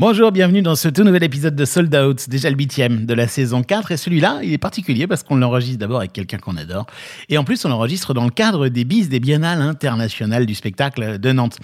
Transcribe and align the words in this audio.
Bonjour, 0.00 0.30
bienvenue 0.30 0.62
dans 0.62 0.76
ce 0.76 0.88
tout 0.88 1.02
nouvel 1.02 1.24
épisode 1.24 1.56
de 1.56 1.64
Sold 1.64 1.92
Out, 1.92 2.28
déjà 2.28 2.48
le 2.50 2.56
huitième 2.56 3.04
de 3.04 3.14
la 3.14 3.26
saison 3.26 3.64
4. 3.64 3.90
Et 3.90 3.96
celui-là, 3.96 4.38
il 4.44 4.52
est 4.52 4.58
particulier 4.58 5.08
parce 5.08 5.24
qu'on 5.24 5.34
l'enregistre 5.34 5.80
d'abord 5.80 5.98
avec 5.98 6.12
quelqu'un 6.12 6.38
qu'on 6.38 6.56
adore. 6.56 6.86
Et 7.28 7.36
en 7.36 7.42
plus, 7.42 7.64
on 7.64 7.68
l'enregistre 7.68 8.14
dans 8.14 8.22
le 8.22 8.30
cadre 8.30 8.68
des 8.68 8.84
BIS 8.84 9.08
des 9.08 9.18
Biennales 9.18 9.60
internationales 9.60 10.46
du 10.46 10.54
spectacle 10.54 11.18
de 11.18 11.32
Nantes. 11.32 11.58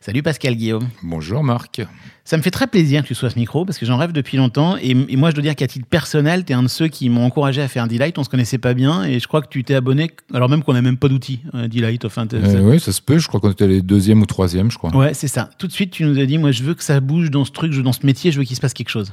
Salut 0.00 0.24
Pascal 0.24 0.56
Guillaume. 0.56 0.88
Bonjour 1.04 1.44
Marc. 1.44 1.82
Ça 2.24 2.36
me 2.36 2.42
fait 2.42 2.50
très 2.50 2.66
plaisir 2.66 3.02
que 3.02 3.08
tu 3.08 3.14
sois 3.14 3.28
à 3.28 3.30
ce 3.30 3.38
micro 3.38 3.64
parce 3.64 3.78
que 3.78 3.86
j'en 3.86 3.96
rêve 3.96 4.12
depuis 4.12 4.36
longtemps. 4.36 4.76
Et, 4.76 4.94
moi, 4.94 5.30
je 5.30 5.34
dois 5.34 5.42
dire 5.42 5.56
qu'à 5.56 5.66
titre 5.66 5.86
personnel, 5.86 6.44
tu 6.44 6.52
es 6.52 6.54
un 6.54 6.62
de 6.62 6.68
ceux 6.68 6.88
qui 6.88 7.08
m'ont 7.08 7.24
encouragé 7.24 7.62
à 7.62 7.68
faire 7.68 7.84
un 7.84 7.86
Delight. 7.86 8.18
On 8.18 8.22
se 8.22 8.28
connaissait 8.28 8.58
pas 8.58 8.74
bien 8.74 9.04
et 9.04 9.18
je 9.18 9.26
crois 9.26 9.40
que 9.40 9.48
tu 9.48 9.64
t'es 9.64 9.74
abonné, 9.74 10.10
alors 10.34 10.50
même 10.50 10.62
qu'on 10.62 10.74
n'a 10.74 10.82
même 10.82 10.98
pas 10.98 11.08
d'outil, 11.08 11.40
euh, 11.54 11.68
Delight. 11.68 12.04
Enfin, 12.04 12.26
euh, 12.34 12.60
oui, 12.60 12.78
ça 12.80 12.92
se 12.92 13.00
peut. 13.00 13.18
Je 13.18 13.28
crois 13.28 13.40
qu'on 13.40 13.50
était 13.50 13.66
les 13.66 13.80
deuxième 13.80 14.20
ou 14.20 14.26
troisième, 14.26 14.70
je 14.70 14.76
crois. 14.76 14.94
Ouais, 14.94 15.14
c'est 15.14 15.26
ça. 15.26 15.48
Tout 15.58 15.66
de 15.66 15.72
suite, 15.72 15.90
tu 15.90 16.04
nous 16.04 16.18
as 16.18 16.26
dit, 16.26 16.36
moi, 16.36 16.52
je 16.52 16.62
veux 16.64 16.74
que 16.74 16.84
ça 16.84 17.00
bouge 17.00 17.30
dans 17.30 17.46
ce 17.46 17.50
truc, 17.50 17.67
dans 17.68 17.92
ce 17.92 18.04
métier, 18.04 18.32
je 18.32 18.38
veux 18.38 18.44
qu'il 18.44 18.56
se 18.56 18.60
passe 18.60 18.74
quelque 18.74 18.90
chose. 18.90 19.12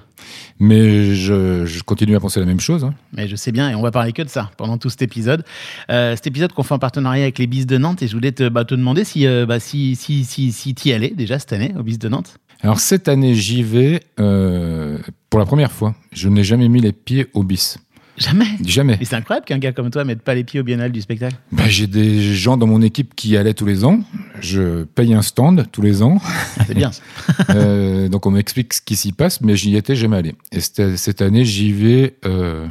Mais 0.60 1.16
je, 1.16 1.82
continue 1.84 2.16
à 2.16 2.20
penser 2.20 2.40
la 2.40 2.46
même 2.46 2.60
chose. 2.60 2.84
Hein. 2.84 2.94
Mais 3.14 3.28
je 3.28 3.36
sais 3.36 3.52
bien, 3.52 3.70
et 3.70 3.76
on 3.76 3.82
va 3.82 3.92
parler 3.92 4.14
que 4.14 4.22
de 4.22 4.30
ça 4.30 4.52
pendant 4.58 4.78
tout 4.78 4.90
cet 4.90 5.02
épisode. 5.02 5.44
Euh, 5.90 6.16
cet 6.16 6.28
épisode 6.28 6.54
qu'on 6.54 6.64
fait 6.64 6.74
en 6.74 6.80
partenariat 6.80 7.24
avec 7.24 7.38
les 7.38 7.48
Bis 7.48 7.66
de 7.66 7.78
Nantes, 7.78 8.02
et 8.02 8.08
je 8.08 8.14
voulais 8.14 8.32
te, 8.32 8.50
bah, 8.50 8.66
te 8.66 8.76
demander 8.76 9.04
si, 9.04 9.26
bah, 9.48 9.60
si, 9.60 9.96
si, 9.96 10.24
si, 10.24 10.52
si 10.52 10.76
y 10.86 10.94
allais 10.94 11.14
déjà 11.16 11.40
cette 11.40 11.54
année 11.54 11.74
au 11.78 11.84
Bis 11.84 12.00
de 12.00 12.10
Nantes. 12.10 12.40
Alors 12.62 12.80
cette 12.80 13.08
année, 13.08 13.36
j'y 13.36 13.64
vais 13.64 14.02
euh, 14.20 14.98
pour 15.30 15.40
la 15.40 15.46
première 15.46 15.72
fois. 15.72 15.96
Je 16.12 16.30
n'ai 16.30 16.44
jamais 16.44 16.68
mis 16.68 16.82
les 16.82 16.94
pieds 16.94 17.28
au 17.34 17.44
bis. 17.44 17.78
Jamais 18.18 18.48
Jamais. 18.64 18.98
Et 19.02 19.06
c'est 19.06 19.16
incroyable 19.16 19.46
qu'un 19.46 19.58
gars 19.58 19.74
comme 19.74 19.90
toi 19.90 20.06
mette 20.06 20.22
pas 20.22 20.36
les 20.36 20.44
pieds 20.44 20.60
au 20.60 20.64
biennale 20.64 20.92
du 20.92 21.02
spectacle. 21.02 21.36
Bah, 21.52 21.68
j'ai 21.68 21.88
des 21.88 22.34
gens 22.34 22.56
dans 22.58 22.68
mon 22.68 22.82
équipe 22.82 23.14
qui 23.16 23.30
y 23.30 23.38
allaient 23.38 23.54
tous 23.54 23.66
les 23.66 23.84
ans. 23.84 24.00
Je 24.40 24.84
paye 24.84 25.14
un 25.14 25.22
stand 25.22 25.66
tous 25.72 25.82
les 25.82 26.02
ans. 26.02 26.18
Ah, 26.24 26.64
c'est 26.66 26.74
bien. 26.76 26.92
euh, 27.50 28.08
donc 28.08 28.26
on 28.26 28.32
m'explique 28.32 28.74
ce 28.74 28.82
qui 28.82 28.96
s'y 28.96 29.12
passe, 29.12 29.42
mais 29.42 29.56
j'y 29.56 29.76
étais 29.76 29.96
jamais 29.96 30.18
allé. 30.18 30.36
Et 30.52 30.60
cette 30.62 31.22
année, 31.22 31.44
j'y 31.44 31.72
vais 31.72 32.16
euh, 32.26 32.68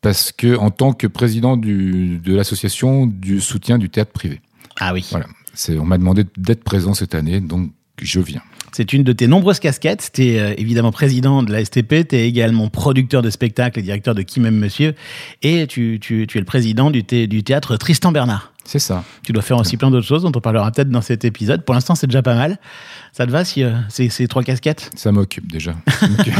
parce 0.00 0.32
que 0.32 0.56
en 0.56 0.70
tant 0.70 0.92
que 0.92 1.06
président 1.06 1.56
du, 1.56 2.18
de 2.18 2.34
l'association 2.34 3.06
du 3.06 3.40
soutien 3.40 3.78
du 3.78 3.90
théâtre 3.90 4.12
privé. 4.12 4.40
Ah 4.80 4.92
oui. 4.94 5.06
Voilà. 5.10 5.26
On 5.68 5.84
m'a 5.84 5.98
demandé 5.98 6.24
d'être 6.38 6.64
présent 6.64 6.94
cette 6.94 7.14
année, 7.14 7.40
donc 7.40 7.70
je 8.00 8.20
viens. 8.20 8.42
C'est 8.72 8.92
une 8.94 9.04
de 9.04 9.12
tes 9.12 9.26
nombreuses 9.26 9.60
casquettes. 9.60 10.10
Tu 10.14 10.28
es 10.28 10.40
euh, 10.40 10.54
évidemment 10.56 10.92
président 10.92 11.42
de 11.42 11.52
la 11.52 11.64
STP, 11.64 12.08
tu 12.08 12.16
es 12.16 12.26
également 12.26 12.68
producteur 12.68 13.20
de 13.20 13.30
spectacles 13.30 13.78
et 13.80 13.82
directeur 13.82 14.14
de 14.14 14.22
Qui 14.22 14.40
m'aime 14.40 14.56
monsieur, 14.56 14.94
et 15.42 15.66
tu, 15.66 16.00
es 16.10 16.38
le 16.38 16.44
président 16.44 16.90
du 16.90 17.04
théâtre 17.04 17.76
Tristan 17.76 18.12
Bernard. 18.12 18.51
C'est 18.64 18.78
ça. 18.78 19.04
Tu 19.24 19.32
dois 19.32 19.42
faire 19.42 19.58
aussi 19.58 19.76
plein 19.76 19.90
d'autres 19.90 20.06
choses 20.06 20.22
dont 20.22 20.32
on 20.34 20.40
parlera 20.40 20.70
peut-être 20.70 20.90
dans 20.90 21.02
cet 21.02 21.24
épisode. 21.24 21.64
Pour 21.64 21.74
l'instant, 21.74 21.94
c'est 21.94 22.06
déjà 22.06 22.22
pas 22.22 22.34
mal. 22.34 22.58
Ça 23.12 23.26
te 23.26 23.30
va 23.30 23.44
si 23.44 23.62
euh, 23.62 23.72
c'est 23.88 24.08
ces 24.08 24.26
trois 24.28 24.42
casquettes? 24.42 24.90
Ça 24.94 25.12
m'occupe 25.12 25.50
déjà. 25.50 25.74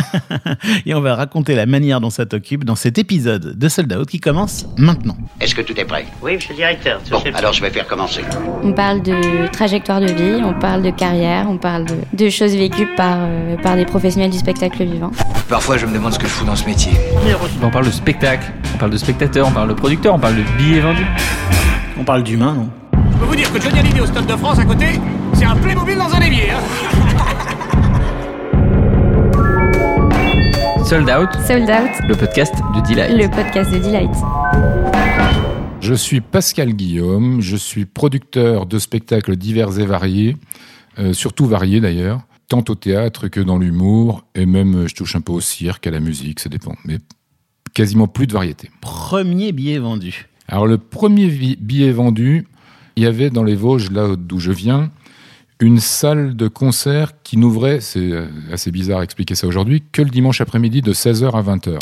Et 0.87 0.95
on 0.95 1.01
va 1.01 1.15
raconter 1.15 1.55
la 1.55 1.67
manière 1.67 2.01
dont 2.01 2.11
ça 2.11 2.25
t'occupe 2.25 2.65
dans 2.65 2.77
cet 2.77 2.97
épisode 2.99 3.59
de 3.59 3.69
Sold 3.69 3.93
Out 3.93 4.09
qui 4.09 4.21
commence 4.21 4.67
maintenant. 4.79 5.17
Est-ce 5.41 5.55
que 5.55 5.61
tout 5.61 5.79
est 5.79 5.85
prêt? 5.85 6.07
Oui, 6.23 6.35
monsieur 6.35 6.51
le 6.51 6.57
directeur. 6.57 7.01
Bon, 7.11 7.23
alors 7.35 7.53
je 7.53 7.61
vais 7.61 7.71
faire 7.71 7.87
commencer. 7.87 8.23
On 8.63 8.73
parle 8.73 9.03
de 9.03 9.49
trajectoire 9.53 10.01
de 10.01 10.07
vie, 10.07 10.43
on 10.43 10.59
parle 10.59 10.83
de 10.83 10.91
carrière, 10.91 11.47
on 11.51 11.59
parle 11.59 11.85
de, 12.13 12.29
choses 12.31 12.55
vécues 12.55 12.89
par, 12.97 13.19
euh, 13.21 13.57
par 13.57 13.77
des 13.77 13.85
professionnels 13.85 14.31
du 14.31 14.39
spectacle 14.39 14.85
vivant. 14.85 15.11
Parfois, 15.49 15.77
je 15.77 15.85
me 15.85 15.93
demande 15.93 16.15
ce 16.15 16.19
que 16.19 16.27
je 16.27 16.33
fous 16.33 16.47
dans 16.47 16.57
ce 16.57 16.65
métier. 16.65 16.93
On 17.63 17.71
parle 17.71 17.87
de 17.87 17.91
spectacle, 17.91 18.51
on 18.75 18.79
parle 18.79 18.93
de 18.93 18.97
spectateur, 18.97 19.47
on 19.47 19.53
parle 19.53 19.69
de 19.69 19.75
producteur, 19.75 20.15
on 20.15 20.19
parle 20.19 20.37
de 20.37 20.43
billets 20.57 20.81
vendus. 20.81 21.07
On 21.99 22.05
parle 22.05 22.23
d'humain, 22.23 22.55
non 22.55 22.71
Je 23.13 23.19
peux 23.19 23.25
vous 23.27 23.37
dire 23.37 23.53
que 23.53 23.61
Johnny 23.61 23.79
Hallyday 23.79 24.01
au 24.01 24.07
Stade 24.07 24.27
de 24.27 24.37
France 24.37 24.59
à 24.59 24.65
côté, 24.65 24.87
c'est 25.35 25.45
un 25.45 25.55
Playmobil 25.57 25.97
dans 25.97 26.13
un 26.15 26.21
évier. 26.21 26.51
Hein 26.51 26.61
Sold 30.85 31.09
Out. 31.09 31.29
Sold 31.47 31.71
Out. 31.71 31.91
Le 32.09 32.15
podcast 32.15 32.55
de 32.75 32.81
Delight. 32.89 33.13
Le 33.17 33.29
podcast 33.29 33.71
de 33.73 33.79
Delight. 33.79 34.11
Je 35.81 35.95
suis 35.95 36.21
Pascal 36.21 36.73
Guillaume, 36.73 37.41
je 37.41 37.57
suis 37.57 37.85
producteur 37.85 38.67
de 38.67 38.79
spectacles 38.79 39.37
divers 39.37 39.79
et 39.79 39.85
variés, 39.85 40.37
euh, 40.99 41.13
surtout 41.13 41.47
variés 41.47 41.81
d'ailleurs, 41.81 42.23
tant 42.49 42.65
au 42.69 42.75
théâtre 42.75 43.29
que 43.29 43.41
dans 43.41 43.59
l'humour, 43.59 44.25
et 44.35 44.47
même 44.47 44.85
euh, 44.85 44.89
je 44.89 44.95
touche 44.95 45.17
un 45.17 45.21
peu 45.21 45.33
au 45.33 45.41
cirque, 45.41 45.87
à 45.87 45.91
la 45.91 46.01
musique, 46.01 46.41
ça 46.41 46.49
dépend, 46.49 46.75
mais 46.85 46.99
quasiment 47.75 48.07
plus 48.07 48.27
de 48.27 48.33
variété. 48.33 48.71
Premier 48.81 49.53
billet 49.53 49.79
vendu. 49.79 50.29
Alors 50.53 50.67
le 50.67 50.77
premier 50.77 51.29
billet 51.29 51.93
vendu, 51.93 52.47
il 52.97 53.03
y 53.03 53.07
avait 53.07 53.31
dans 53.31 53.43
les 53.43 53.55
Vosges, 53.55 53.91
là 53.91 54.17
d'où 54.19 54.39
je 54.39 54.53
viens, 54.53 54.91
une 55.61 55.79
salle 55.81 56.37
de 56.37 56.47
concert 56.47 57.23
qui 57.23 57.39
n'ouvrait, 57.39 57.81
c'est 57.81 58.13
euh, 58.13 58.27
assez 58.53 58.71
bizarre 58.71 58.99
à 58.99 59.05
expliquer 59.05 59.35
ça 59.35 59.47
aujourd'hui, 59.47 59.83
que 59.93 60.03
le 60.03 60.11
dimanche 60.11 60.43
après-midi 60.43 60.83
de 60.83 60.93
16h 60.93 61.31
à 61.31 61.43
20h. 61.43 61.79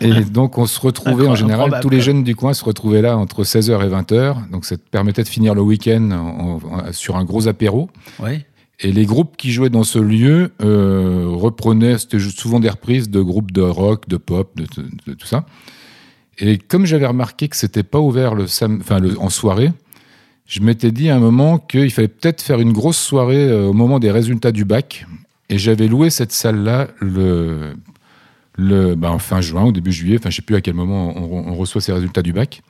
et 0.02 0.24
donc 0.24 0.58
on 0.58 0.66
se 0.66 0.78
retrouvait 0.78 1.26
en 1.26 1.34
général, 1.34 1.78
tous 1.80 1.88
les 1.88 2.02
jeunes 2.02 2.24
du 2.24 2.36
coin 2.36 2.52
se 2.52 2.62
retrouvaient 2.62 3.00
là 3.00 3.16
entre 3.16 3.42
16h 3.42 3.82
et 3.82 3.88
20h, 3.88 4.50
donc 4.50 4.66
ça 4.66 4.76
permettait 4.90 5.22
de 5.22 5.28
finir 5.28 5.54
le 5.54 5.62
week-end 5.62 6.58
sur 6.92 7.16
un 7.16 7.24
gros 7.24 7.48
apéro. 7.48 7.88
Et 8.80 8.92
les 8.92 9.06
groupes 9.06 9.38
qui 9.38 9.50
jouaient 9.50 9.70
dans 9.70 9.84
ce 9.84 9.98
lieu 9.98 10.52
euh, 10.60 11.24
reprenaient, 11.30 11.96
c'était 11.96 12.18
souvent 12.18 12.60
des 12.60 12.68
reprises 12.68 13.08
de 13.08 13.22
groupes 13.22 13.50
de 13.50 13.62
rock, 13.62 14.06
de 14.08 14.18
pop, 14.18 14.54
de 14.58 15.14
tout 15.14 15.26
ça. 15.26 15.46
Et 16.38 16.58
comme 16.58 16.86
j'avais 16.86 17.06
remarqué 17.06 17.48
que 17.48 17.56
c'était 17.56 17.82
pas 17.82 18.00
ouvert 18.00 18.34
le 18.34 18.44
enfin 18.44 18.98
le, 18.98 19.18
en 19.18 19.30
soirée, 19.30 19.72
je 20.46 20.60
m'étais 20.60 20.92
dit 20.92 21.08
à 21.10 21.16
un 21.16 21.18
moment 21.18 21.58
qu'il 21.58 21.90
fallait 21.90 22.08
peut-être 22.08 22.42
faire 22.42 22.60
une 22.60 22.72
grosse 22.72 22.98
soirée 22.98 23.48
euh, 23.48 23.66
au 23.66 23.72
moment 23.72 23.98
des 23.98 24.10
résultats 24.10 24.52
du 24.52 24.64
bac. 24.64 25.06
Et 25.48 25.58
j'avais 25.58 25.88
loué 25.88 26.10
cette 26.10 26.32
salle-là 26.32 26.88
le, 27.00 27.74
le 28.56 28.94
bah, 28.94 29.10
en 29.10 29.18
fin 29.18 29.40
juin, 29.40 29.64
au 29.64 29.72
début 29.72 29.92
juillet, 29.92 30.16
enfin 30.18 30.30
je 30.30 30.36
sais 30.36 30.42
plus 30.42 30.56
à 30.56 30.60
quel 30.60 30.74
moment 30.74 31.16
on, 31.16 31.54
reçoit 31.54 31.80
ces 31.80 31.92
résultats 31.92 32.22
du 32.22 32.32
bac. 32.32 32.62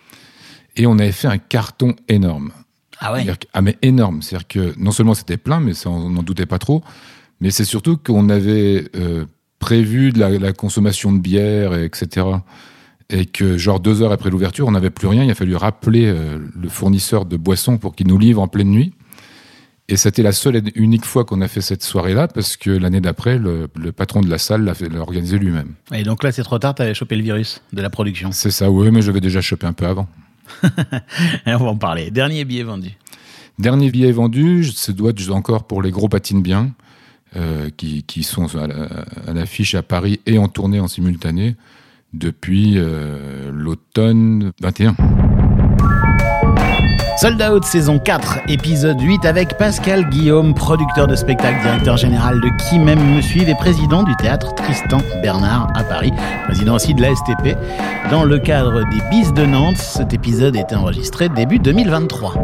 Et 0.77 0.87
on 0.87 0.99
avait 0.99 1.13
fait 1.13 1.29
un 1.29 1.39
carton 1.39 1.95
énorme. 2.09 2.53
Ah 2.99 3.13
ouais 3.13 3.27
Ah 3.53 3.63
mais 3.63 3.77
énorme. 3.83 4.23
C'est-à-dire 4.23 4.47
que 4.47 4.75
non 4.79 4.91
seulement 4.91 5.15
c'était 5.15 5.39
plein, 5.39 5.61
mais 5.61 5.75
ça, 5.75 5.91
on 5.91 6.11
n'en 6.11 6.23
doutait 6.23 6.47
pas 6.47 6.59
trop. 6.59 6.83
Mais 7.41 7.51
c'est 7.51 7.65
surtout 7.65 7.97
qu'on 7.97 8.29
avait 8.29 8.85
euh, 8.95 9.27
prévu 9.59 10.13
de 10.13 10.19
la, 10.19 10.31
la, 10.31 10.53
consommation 10.53 11.13
de 11.13 11.19
bière, 11.19 11.75
etc 11.75 12.27
et 13.11 13.27
que 13.27 13.57
genre 13.57 13.81
deux 13.81 14.03
heures 14.03 14.13
après 14.13 14.31
l'ouverture, 14.31 14.67
on 14.67 14.73
n'avait 14.73 14.91
plus 14.91 15.07
rien. 15.07 15.25
Il 15.25 15.31
a 15.31 15.35
fallu 15.35 15.57
rappeler 15.57 16.07
euh, 16.07 16.39
le 16.55 16.69
fournisseur 16.69 17.25
de 17.25 17.37
boissons 17.37 17.79
pour 17.79 17.95
qu'il 17.95 18.09
nous 18.09 18.19
livre 18.19 18.43
en 18.43 18.49
pleine 18.49 18.71
nuit. 18.71 18.93
Et 19.89 19.97
c'était 19.97 20.23
la 20.23 20.33
seule 20.33 20.57
et 20.57 20.63
unique 20.75 21.05
fois 21.05 21.25
qu'on 21.25 21.41
a 21.41 21.47
fait 21.47 21.61
cette 21.61 21.85
soirée-là, 21.85 22.27
parce 22.27 22.57
que 22.57 22.71
l'année 22.71 23.01
d'après, 23.01 23.39
le, 23.39 23.69
patron 23.93 24.21
de 24.21 24.29
la 24.29 24.39
salle 24.39 24.65
l'a 24.65 25.01
organisé 25.01 25.39
lui-même. 25.39 25.75
Et 25.95 26.03
donc 26.03 26.25
là, 26.25 26.33
c'est 26.33 26.43
trop 26.43 26.59
tard, 26.59 26.75
tu 26.75 26.83
avais 26.83 26.95
chopé 26.95 27.15
le 27.15 27.23
virus 27.23 27.63
de 27.73 27.81
la 27.81 27.89
production. 27.89 28.33
C'est 28.33 28.51
ça, 28.51 28.69
oui, 28.69 28.91
mais 28.91 29.01
j'avais 29.01 29.21
déjà 29.21 29.41
chopé 29.41 29.65
un 29.65 29.73
peu 29.73 29.87
avant. 29.87 30.09
on 31.47 31.57
va 31.57 31.67
en 31.67 31.77
parler. 31.77 32.11
Dernier 32.11 32.45
billet 32.45 32.65
vendu. 32.65 32.91
Dernier 33.61 33.91
billet 33.93 34.11
vendu, 34.11 34.65
ça 34.65 34.93
doit 34.93 35.11
être 35.11 35.31
encore 35.31 35.69
pour 35.69 35.83
les 35.83 35.93
gros 35.93 36.09
patines 36.09 36.43
bien, 36.43 36.73
euh, 37.37 37.71
qui, 37.77 38.03
qui, 38.03 38.25
sont 38.25 38.49
à 38.57 39.33
l'affiche 39.33 39.77
à 39.77 39.85
Paris 39.85 40.19
et 40.27 40.37
en 40.39 40.49
tournée 40.49 40.81
en 40.81 40.89
simultané 40.89 41.55
depuis 42.17 42.75
euh, 42.77 43.51
l'automne 43.53 44.53
21. 44.61 44.95
Sold 47.19 47.41
Out 47.41 47.65
saison 47.65 47.99
4, 47.99 48.41
épisode 48.49 49.01
8 49.01 49.25
avec 49.25 49.57
Pascal 49.57 50.09
Guillaume, 50.11 50.53
producteur 50.53 51.07
de 51.07 51.17
spectacle, 51.17 51.63
directeur 51.63 51.97
général 51.97 52.41
de 52.43 52.49
Qui 52.69 52.79
même 52.79 53.15
me 53.15 53.23
suivent 53.23 53.49
et 53.49 53.55
président 53.55 54.03
du 54.03 54.15
théâtre 54.17 54.55
Tristan 54.55 54.99
Bernard 55.23 55.73
à 55.75 55.83
Paris, 55.83 56.13
président 56.45 56.75
aussi 56.75 56.93
de 56.93 57.01
la 57.01 57.15
STP. 57.15 57.57
Dans 58.11 58.25
le 58.25 58.39
cadre 58.39 58.83
des 58.91 59.01
Bis 59.11 59.33
de 59.33 59.47
Nantes, 59.47 59.79
cet 59.79 60.13
épisode 60.13 60.57
est 60.57 60.75
enregistré 60.75 61.31
début 61.31 61.59
2023. 61.59 62.35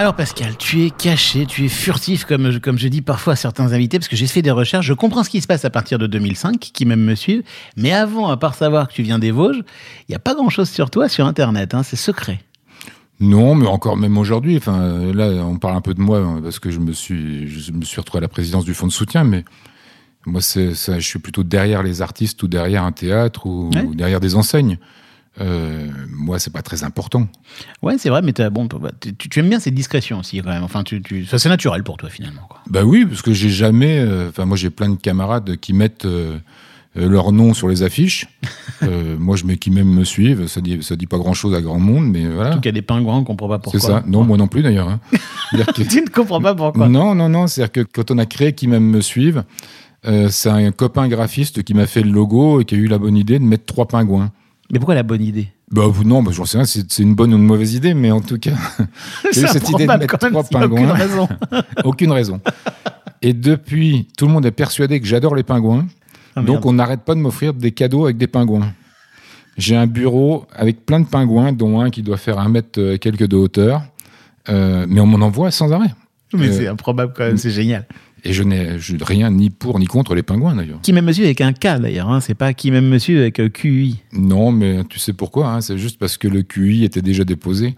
Alors 0.00 0.14
Pascal, 0.14 0.56
tu 0.56 0.86
es 0.86 0.88
caché, 0.88 1.44
tu 1.44 1.66
es 1.66 1.68
furtif 1.68 2.24
comme, 2.24 2.58
comme 2.60 2.78
je 2.78 2.88
dis 2.88 3.02
parfois 3.02 3.34
à 3.34 3.36
certains 3.36 3.74
invités, 3.74 3.98
parce 3.98 4.08
que 4.08 4.16
j'ai 4.16 4.26
fait 4.26 4.40
des 4.40 4.50
recherches, 4.50 4.86
je 4.86 4.94
comprends 4.94 5.22
ce 5.24 5.28
qui 5.28 5.42
se 5.42 5.46
passe 5.46 5.66
à 5.66 5.68
partir 5.68 5.98
de 5.98 6.06
2005, 6.06 6.58
qui 6.58 6.86
même 6.86 7.02
me 7.02 7.14
suivent, 7.14 7.42
mais 7.76 7.92
avant, 7.92 8.30
à 8.30 8.38
part 8.38 8.54
savoir 8.54 8.88
que 8.88 8.94
tu 8.94 9.02
viens 9.02 9.18
des 9.18 9.30
Vosges, 9.30 9.58
il 9.58 10.12
n'y 10.12 10.14
a 10.14 10.18
pas 10.18 10.32
grand-chose 10.34 10.70
sur 10.70 10.88
toi 10.88 11.10
sur 11.10 11.26
Internet, 11.26 11.74
hein, 11.74 11.82
c'est 11.82 11.96
secret. 11.96 12.40
Non, 13.20 13.54
mais 13.54 13.66
encore 13.66 13.98
même 13.98 14.16
aujourd'hui, 14.16 14.56
enfin 14.56 15.12
là 15.12 15.26
on 15.44 15.58
parle 15.58 15.76
un 15.76 15.82
peu 15.82 15.92
de 15.92 16.00
moi 16.00 16.38
parce 16.42 16.58
que 16.60 16.70
je 16.70 16.78
me 16.78 16.92
suis, 16.92 17.46
je 17.48 17.70
me 17.72 17.84
suis 17.84 18.00
retrouvé 18.00 18.20
à 18.20 18.22
la 18.22 18.28
présidence 18.28 18.64
du 18.64 18.72
fonds 18.72 18.86
de 18.86 18.92
soutien, 18.92 19.24
mais 19.24 19.44
moi 20.24 20.40
c'est, 20.40 20.74
ça, 20.74 20.98
je 20.98 21.06
suis 21.06 21.18
plutôt 21.18 21.42
derrière 21.42 21.82
les 21.82 22.00
artistes 22.00 22.42
ou 22.42 22.48
derrière 22.48 22.84
un 22.84 22.92
théâtre 22.92 23.44
ou 23.44 23.70
derrière 23.94 24.20
des 24.20 24.34
enseignes. 24.34 24.78
Euh, 25.40 25.86
moi, 26.08 26.38
c'est 26.38 26.52
pas 26.52 26.62
très 26.62 26.82
important. 26.84 27.28
Ouais, 27.82 27.96
c'est 27.98 28.08
vrai, 28.08 28.20
mais 28.22 28.32
bon, 28.50 28.66
bah, 28.66 28.90
tu, 29.18 29.38
aimes 29.40 29.48
bien 29.48 29.60
cette 29.60 29.74
discrétion 29.74 30.18
aussi, 30.18 30.40
quand 30.42 30.50
même. 30.50 30.64
Enfin, 30.64 30.82
tu, 30.82 31.02
ça, 31.26 31.38
c'est 31.38 31.48
naturel 31.48 31.82
pour 31.82 31.96
toi, 31.96 32.08
finalement. 32.10 32.42
Quoi. 32.48 32.60
Bah 32.68 32.84
oui, 32.84 33.06
parce 33.06 33.22
que 33.22 33.32
j'ai 33.32 33.48
jamais. 33.48 33.98
Euh, 33.98 34.28
enfin, 34.28 34.44
moi, 34.44 34.56
j'ai 34.56 34.70
plein 34.70 34.88
de 34.90 34.96
camarades 34.96 35.56
qui 35.56 35.72
mettent. 35.72 36.04
Euh, 36.04 36.38
euh, 36.98 37.08
leur 37.08 37.30
nom 37.30 37.54
sur 37.54 37.68
les 37.68 37.84
affiches. 37.84 38.26
Moi, 39.20 39.36
je 39.36 39.44
mets 39.44 39.56
qui 39.58 39.70
même 39.70 39.86
me 39.86 40.02
suivent. 40.02 40.48
Ça 40.48 40.60
dit, 40.60 40.82
ça 40.82 40.96
dit 40.96 41.06
pas 41.06 41.18
grand 41.18 41.34
chose 41.34 41.54
à 41.54 41.60
grand 41.60 41.78
monde, 41.78 42.08
mais 42.10 42.26
voilà. 42.26 42.56
Qu'il 42.56 42.64
y 42.64 42.68
a 42.70 42.72
des 42.72 42.82
pingouins, 42.82 43.18
on 43.18 43.22
comprend 43.22 43.46
pas 43.46 43.60
C'est 43.62 43.78
pourquoi. 43.78 44.00
ça. 44.00 44.04
Non, 44.08 44.24
moi 44.24 44.36
non 44.36 44.48
plus 44.48 44.60
d'ailleurs. 44.60 44.88
hein. 44.88 44.98
Que- 45.72 45.82
tu 45.82 46.02
ne 46.02 46.08
comprends 46.08 46.40
pas 46.40 46.52
pourquoi. 46.52 46.88
non, 46.88 47.14
non, 47.14 47.28
non. 47.28 47.46
C'est-à-dire 47.46 47.70
que 47.70 47.80
quand 47.82 48.10
on 48.10 48.18
a 48.18 48.26
créé 48.26 48.54
qui 48.54 48.66
même 48.66 48.82
me 48.90 49.00
suivent, 49.02 49.44
c'est 50.02 50.48
un 50.48 50.72
copain 50.72 51.06
graphiste 51.06 51.62
qui 51.62 51.74
m'a 51.74 51.86
fait 51.86 52.02
le 52.02 52.10
logo 52.10 52.60
et 52.60 52.64
qui 52.64 52.74
a 52.74 52.78
eu 52.78 52.88
la 52.88 52.98
bonne 52.98 53.16
idée 53.16 53.38
de 53.38 53.44
mettre 53.44 53.66
trois 53.66 53.86
pingouins. 53.86 54.32
Mais 54.70 54.78
pourquoi 54.78 54.94
la 54.94 55.02
bonne 55.02 55.22
idée? 55.22 55.48
Bah 55.70 55.82
non, 56.04 56.22
bah, 56.22 56.32
j'en 56.32 56.44
sais 56.44 56.58
rien, 56.58 56.64
c'est 56.64 56.90
c'est 56.90 57.02
une 57.02 57.14
bonne 57.14 57.32
ou 57.32 57.36
une 57.36 57.44
mauvaise 57.44 57.74
idée, 57.74 57.94
mais 57.94 58.10
en 58.10 58.20
tout 58.20 58.38
cas, 58.38 58.54
j'ai 59.32 59.42
eu 59.42 59.48
cette 59.48 59.68
idée 59.70 59.86
de 59.86 59.92
mettre 59.92 60.18
trois 60.18 60.28
a 60.42 60.44
aucune 60.44 60.58
pingouins. 60.60 60.92
raison. 60.92 61.28
Aucune 61.84 62.12
raison. 62.12 62.40
Et 63.22 63.32
depuis, 63.32 64.08
tout 64.16 64.26
le 64.26 64.32
monde 64.32 64.46
est 64.46 64.50
persuadé 64.52 65.00
que 65.00 65.06
j'adore 65.06 65.34
les 65.34 65.42
pingouins. 65.42 65.86
Ah, 66.36 66.42
donc 66.42 66.66
on 66.66 66.72
n'arrête 66.72 67.02
pas 67.02 67.14
de 67.14 67.20
m'offrir 67.20 67.54
des 67.54 67.72
cadeaux 67.72 68.04
avec 68.04 68.16
des 68.16 68.26
pingouins. 68.26 68.72
J'ai 69.58 69.76
un 69.76 69.86
bureau 69.86 70.46
avec 70.54 70.86
plein 70.86 71.00
de 71.00 71.06
pingouins, 71.06 71.52
dont 71.52 71.80
un 71.80 71.90
qui 71.90 72.02
doit 72.02 72.16
faire 72.16 72.38
un 72.38 72.48
mètre 72.48 72.96
quelques 72.96 73.26
de 73.26 73.36
hauteur. 73.36 73.82
Euh, 74.48 74.86
mais 74.88 75.00
on 75.00 75.06
m'en 75.06 75.24
envoie 75.24 75.50
sans 75.50 75.72
arrêt. 75.72 75.92
Mais 76.32 76.48
Euh, 76.48 76.52
c'est 76.52 76.68
improbable 76.68 77.12
quand 77.14 77.24
même, 77.24 77.36
c'est 77.36 77.50
génial. 77.50 77.86
Et 78.24 78.32
je 78.32 78.42
n'ai 78.42 78.76
rien 79.02 79.30
ni 79.30 79.50
pour 79.50 79.78
ni 79.78 79.86
contre 79.86 80.14
les 80.14 80.22
pingouins 80.22 80.54
d'ailleurs. 80.54 80.80
Qui 80.82 80.92
m'aime 80.92 81.06
monsieur 81.06 81.24
avec 81.24 81.40
un 81.40 81.52
K 81.52 81.80
d'ailleurs, 81.80 82.08
hein. 82.10 82.20
c'est 82.20 82.34
pas 82.34 82.52
qui 82.52 82.70
m'aime 82.70 82.88
monsieur 82.88 83.20
avec 83.20 83.40
euh, 83.40 83.48
QI. 83.48 84.00
Non, 84.12 84.52
mais 84.52 84.84
tu 84.88 84.98
sais 84.98 85.12
pourquoi 85.12 85.52
hein, 85.52 85.60
C'est 85.60 85.78
juste 85.78 85.98
parce 85.98 86.16
que 86.18 86.28
le 86.28 86.42
QI 86.42 86.84
était 86.84 87.02
déjà 87.02 87.24
déposé. 87.24 87.74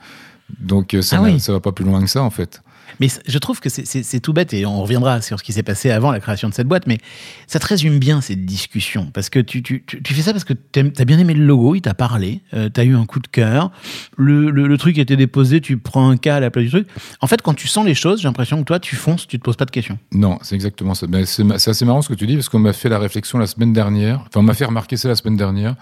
Donc 0.61 0.95
euh, 0.95 1.03
ça 1.03 1.19
Ah 1.19 1.23
oui. 1.23 1.41
ça 1.41 1.53
va 1.53 1.61
pas 1.61 1.73
plus 1.73 1.85
loin 1.85 2.03
que 2.03 2.11
ça 2.11 2.23
en 2.23 2.31
fait. 2.31 2.62
Mais 3.01 3.09
je 3.27 3.39
trouve 3.39 3.61
que 3.61 3.69
c'est- 3.69 4.21
tout 4.21 4.33
bête 4.33 4.53
et 4.55 4.67
on 4.67 4.81
reviendra 4.83 5.21
sur 5.23 5.39
ce 5.39 5.45
qui 5.45 5.53
s'est 5.53 5.63
passé 5.63 5.91
avant 5.91 6.11
la 6.13 6.21
création 6.21 6.49
de 6.49 6.55
cette 6.55 6.67
boîte, 6.69 6.87
mais 6.87 6.99
ça 7.47 7.59
te 7.59 7.67
résume 7.67 7.99
bien 7.99 8.21
cette 8.21 8.45
discussion 8.45 9.11
parce 9.13 9.31
que 9.31 9.39
tu, 9.41 9.63
fais 10.05 10.23
ça 10.23 10.33
parce 10.33 10.45
que 10.45 10.53
tu 10.55 10.81
as 10.81 11.05
bien 11.05 11.19
aimé 11.19 11.35
le 11.35 11.45
logo, 11.45 11.75
il 11.75 11.81
t'a 11.81 11.95
parlé, 11.95 12.41
tu 12.53 12.81
as 12.81 12.85
eu 12.85 12.95
un 12.95 13.05
coup 13.07 13.21
de 13.21 13.27
cœur, 13.27 13.71
le, 14.17 14.51
le, 14.51 14.67
le 14.69 14.79
truc 14.79 14.99
était 14.99 15.17
déposé, 15.17 15.61
tu 15.61 15.77
prends 15.79 16.09
un 16.11 16.17
cas 16.17 16.37
à 16.37 16.41
la 16.41 16.51
place 16.51 16.65
du 16.65 16.71
truc. 16.71 16.89
En 17.21 17.27
fait, 17.27 17.43
quand 17.43 17.55
tu 17.55 17.69
sens 17.69 17.85
les 17.85 17.95
choses, 17.95 18.21
j'ai 18.21 18.29
l'impression 18.29 18.59
que 18.59 18.65
toi, 18.65 18.79
tu 18.79 18.97
fonces, 18.97 19.27
tu 19.27 19.39
te 19.39 19.45
poses 19.45 19.57
pas 19.57 19.65
de 19.65 19.71
questions. 19.71 19.99
Non, 20.13 20.39
c'est 20.43 20.55
exactement 20.55 20.95
ça. 20.95 21.07
Mais 21.09 21.25
c'est 21.27 21.43
assez 21.71 21.85
marrant 21.85 22.03
ce 22.03 22.09
que 22.09 22.15
tu 22.15 22.27
dis 22.27 22.35
parce 22.35 22.49
qu'on 22.49 22.59
m'a 22.59 22.73
fait 22.73 22.89
la 22.89 22.99
réflexion 22.99 23.39
la 23.39 23.47
semaine 23.47 23.73
dernière. 23.73 24.21
Enfin, 24.21 24.41
on 24.41 24.43
m'a 24.43 24.55
fait 24.55 24.65
remarquer 24.67 24.97
ça 24.97 25.09
la 25.09 25.17
semaine 25.17 25.37
dernière. 25.37 25.75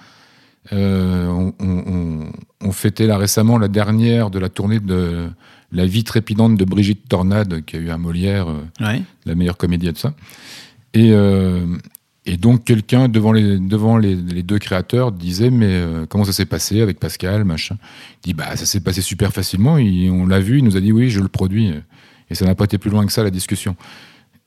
Euh, 0.72 1.26
on- 1.58 2.30
on 2.60 2.72
fêtait 2.72 3.06
là 3.06 3.16
récemment 3.16 3.56
la 3.58 3.68
dernière 3.68 4.30
de 4.30 4.38
la 4.38 4.48
tournée 4.50 4.78
de 4.78 5.28
La 5.72 5.86
vie 5.86 6.02
trépidante 6.04 6.56
de 6.56 6.64
Brigitte 6.64 7.08
Tornade, 7.08 7.64
qui 7.64 7.76
a 7.76 7.78
eu 7.78 7.90
un 7.90 7.98
Molière, 7.98 8.48
euh, 8.48 8.62
Ouais. 8.80 9.02
la 9.26 9.34
meilleure 9.34 9.56
comédienne 9.56 9.92
de 9.92 9.98
ça. 9.98 10.14
Et, 10.94 11.10
euh, 11.12 11.64
et 12.26 12.36
donc 12.36 12.64
quelqu'un 12.64 13.08
devant 13.08 13.32
les 13.32 13.58
devant 13.58 13.96
les, 13.96 14.14
les 14.16 14.42
deux 14.42 14.58
créateurs 14.58 15.12
disait 15.12 15.50
mais 15.50 15.66
euh, 15.68 16.06
comment 16.06 16.24
ça 16.24 16.32
s'est 16.32 16.44
passé 16.46 16.80
avec 16.80 16.98
Pascal 16.98 17.44
machin? 17.44 17.76
Il 18.24 18.28
dit 18.28 18.34
bah 18.34 18.56
ça 18.56 18.66
s'est 18.66 18.80
passé 18.80 19.00
super 19.00 19.32
facilement. 19.32 19.78
Il- 19.78 20.10
on 20.10 20.26
l'a 20.26 20.40
vu, 20.40 20.58
il 20.58 20.64
nous 20.64 20.76
a 20.76 20.80
dit 20.80 20.90
oui 20.92 21.08
je 21.10 21.20
le 21.20 21.28
produis. 21.28 21.72
Et 22.30 22.34
ça 22.34 22.44
n'a 22.44 22.54
pas 22.54 22.64
été 22.64 22.78
plus 22.78 22.90
loin 22.90 23.06
que 23.06 23.12
ça 23.12 23.22
la 23.22 23.30
discussion. 23.30 23.76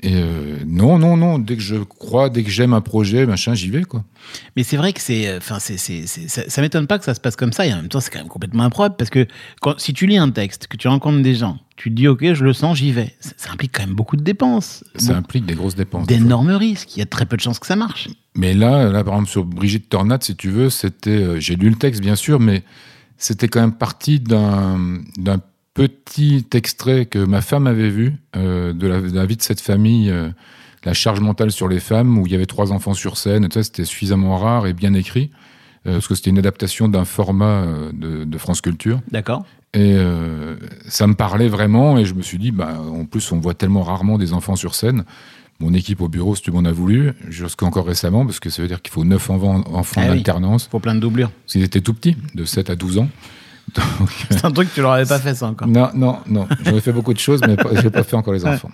Et 0.06 0.16
euh, 0.16 0.58
non 0.68 1.00
non 1.00 1.16
non 1.16 1.40
dès 1.40 1.56
que 1.56 1.62
je 1.62 1.78
crois 1.78 2.30
dès 2.30 2.44
que 2.44 2.50
j'aime 2.50 2.74
un 2.74 2.82
projet 2.82 3.26
machin 3.26 3.54
j'y 3.54 3.70
vais 3.70 3.84
quoi. 3.84 4.04
Mais 4.58 4.64
c'est 4.64 4.76
vrai 4.78 4.92
que 4.94 5.00
c'est, 5.02 5.28
euh, 5.28 5.38
enfin, 5.38 5.60
c'est, 5.60 5.78
ça, 5.78 6.44
ça 6.48 6.62
m'étonne 6.62 6.88
pas 6.88 6.98
que 7.00 7.06
ça 7.06 7.14
se 7.14 7.20
passe 7.22 7.36
comme 7.38 7.52
ça. 7.54 7.66
Et 7.66 7.74
en 7.74 7.78
même 7.78 7.88
temps, 7.90 8.00
c'est 8.02 8.10
quand 8.12 8.20
même 8.20 8.28
complètement 8.28 8.64
improbable 8.64 8.96
parce 8.98 9.10
que 9.10 9.28
quand, 9.62 9.80
si 9.80 9.94
tu 9.94 10.06
lis 10.08 10.18
un 10.18 10.30
texte, 10.32 10.68
que 10.68 10.76
tu 10.78 10.88
rencontres 10.90 11.22
des 11.22 11.36
gens, 11.36 11.58
tu 11.78 11.90
te 11.90 11.96
dis 11.96 12.08
ok, 12.08 12.34
je 12.34 12.44
le 12.44 12.52
sens, 12.54 12.78
j'y 12.78 12.92
vais. 12.92 13.14
Ça, 13.22 13.32
ça 13.38 13.52
implique 13.52 13.72
quand 13.74 13.86
même 13.86 13.96
beaucoup 13.96 14.16
de 14.18 14.24
dépenses, 14.24 14.84
Ça 14.96 15.14
Bon, 15.14 15.20
implique 15.20 15.46
des 15.46 15.56
grosses 15.56 15.76
dépenses. 15.76 16.06
d'énormes 16.08 16.52
risques. 16.52 16.96
Il 16.96 17.00
y 17.00 17.04
a 17.04 17.06
très 17.06 17.26
peu 17.26 17.36
de 17.38 17.42
chances 17.42 17.60
que 17.60 17.68
ça 17.68 17.76
marche. 17.78 18.08
Mais 18.36 18.54
là, 18.54 18.90
là, 18.90 19.04
par 19.04 19.14
exemple, 19.16 19.30
sur 19.30 19.46
Brigitte 19.46 19.88
Tornade, 19.90 20.24
si 20.24 20.36
tu 20.36 20.50
veux, 20.50 20.70
c'était. 20.70 21.10
euh, 21.12 21.40
J'ai 21.40 21.56
lu 21.56 21.70
le 21.70 21.76
texte, 21.76 22.02
bien 22.02 22.16
sûr, 22.16 22.40
mais 22.40 22.64
c'était 23.18 23.48
quand 23.48 23.62
même 23.62 23.74
parti 23.76 24.20
d'un 24.20 25.00
d'un 25.18 25.40
petit 25.74 26.46
extrait 26.54 27.06
que 27.06 27.20
ma 27.20 27.42
femme 27.42 27.68
avait 27.68 27.90
vu 27.90 28.14
euh, 28.36 28.74
de, 28.74 28.88
la, 28.88 29.02
de 29.02 29.16
la 29.16 29.26
vie 29.26 29.38
de 29.38 29.42
cette 29.42 29.62
famille, 29.62 30.10
euh, 30.10 30.30
la 30.84 30.94
charge 30.94 31.20
mentale 31.20 31.52
sur 31.52 31.68
les 31.68 31.80
femmes, 31.80 32.18
où 32.18 32.26
il 32.28 32.32
y 32.32 32.36
avait 32.36 32.46
trois 32.46 32.72
enfants 32.72 32.94
sur 32.94 33.18
scène. 33.18 33.46
Et 33.46 33.50
tout 33.50 33.56
ça, 33.60 33.64
c'était 33.64 33.86
suffisamment 33.86 34.38
rare 34.38 34.68
et 34.68 34.74
bien 34.74 34.94
écrit, 34.94 35.32
euh, 35.88 35.94
parce 35.94 36.08
que 36.08 36.16
c'était 36.16 36.30
une 36.30 36.38
adaptation 36.38 36.88
d'un 36.90 37.06
format 37.06 37.64
euh, 37.64 37.92
de, 37.94 38.24
de 38.24 38.38
France 38.38 38.62
Culture. 38.62 39.00
D'accord. 39.12 39.46
Et 39.74 39.96
euh, 39.96 40.56
ça 40.88 41.08
me 41.08 41.16
parlait 41.16 41.48
vraiment, 41.48 41.98
et 41.98 42.06
je 42.06 42.14
me 42.14 42.22
suis 42.22 42.38
dit, 42.38 42.52
bah, 42.52 42.80
en 42.80 43.06
plus, 43.06 43.32
on 43.32 43.40
voit 43.40 43.56
tellement 43.56 43.82
rarement 43.82 44.20
des 44.20 44.34
enfants 44.34 44.56
sur 44.56 44.76
scène. 44.76 45.04
Mon 45.60 45.74
équipe 45.74 46.02
au 46.02 46.10
bureau, 46.10 46.36
si 46.36 46.42
tu 46.44 46.52
m'en 46.52 46.66
as 46.66 46.72
voulu, 46.72 47.14
jusqu'encore 47.30 47.88
récemment, 47.88 48.26
parce 48.26 48.40
que 48.40 48.50
ça 48.52 48.62
veut 48.62 48.68
dire 48.68 48.82
qu'il 48.84 48.92
faut 48.94 49.04
9 49.04 49.30
enfants, 49.32 49.64
enfants 49.74 50.02
Ah 50.04 50.10
oui. 50.10 50.16
d'alternance, 50.16 50.68
Faut 50.72 50.80
plein 50.80 50.94
de 50.94 51.00
doublures. 51.00 51.32
parce 51.32 51.54
qu'ils 51.54 51.64
étaient 51.64 51.82
tout 51.82 51.94
petits, 51.96 52.18
de 52.36 52.46
7 52.46 52.70
à 52.70 52.76
12 52.76 53.00
ans. 53.00 53.08
C'est 54.30 54.46
un 54.46 54.52
truc 54.52 54.70
que 54.70 54.76
tu 54.76 54.82
leur 54.82 54.92
avais 54.92 55.06
pas 55.06 55.20
fait 55.20 55.34
ça 55.36 55.48
encore. 55.48 55.68
non, 55.68 55.90
non, 55.94 56.20
non. 56.28 56.48
J'en 56.64 56.76
ai 56.76 56.82
fait 56.82 56.92
beaucoup 56.92 57.14
de 57.14 57.20
choses, 57.20 57.42
mais 57.48 57.56
j'ai 57.82 57.90
pas 57.90 58.04
fait 58.04 58.16
encore 58.16 58.34
les 58.34 58.46
enfants. 58.46 58.70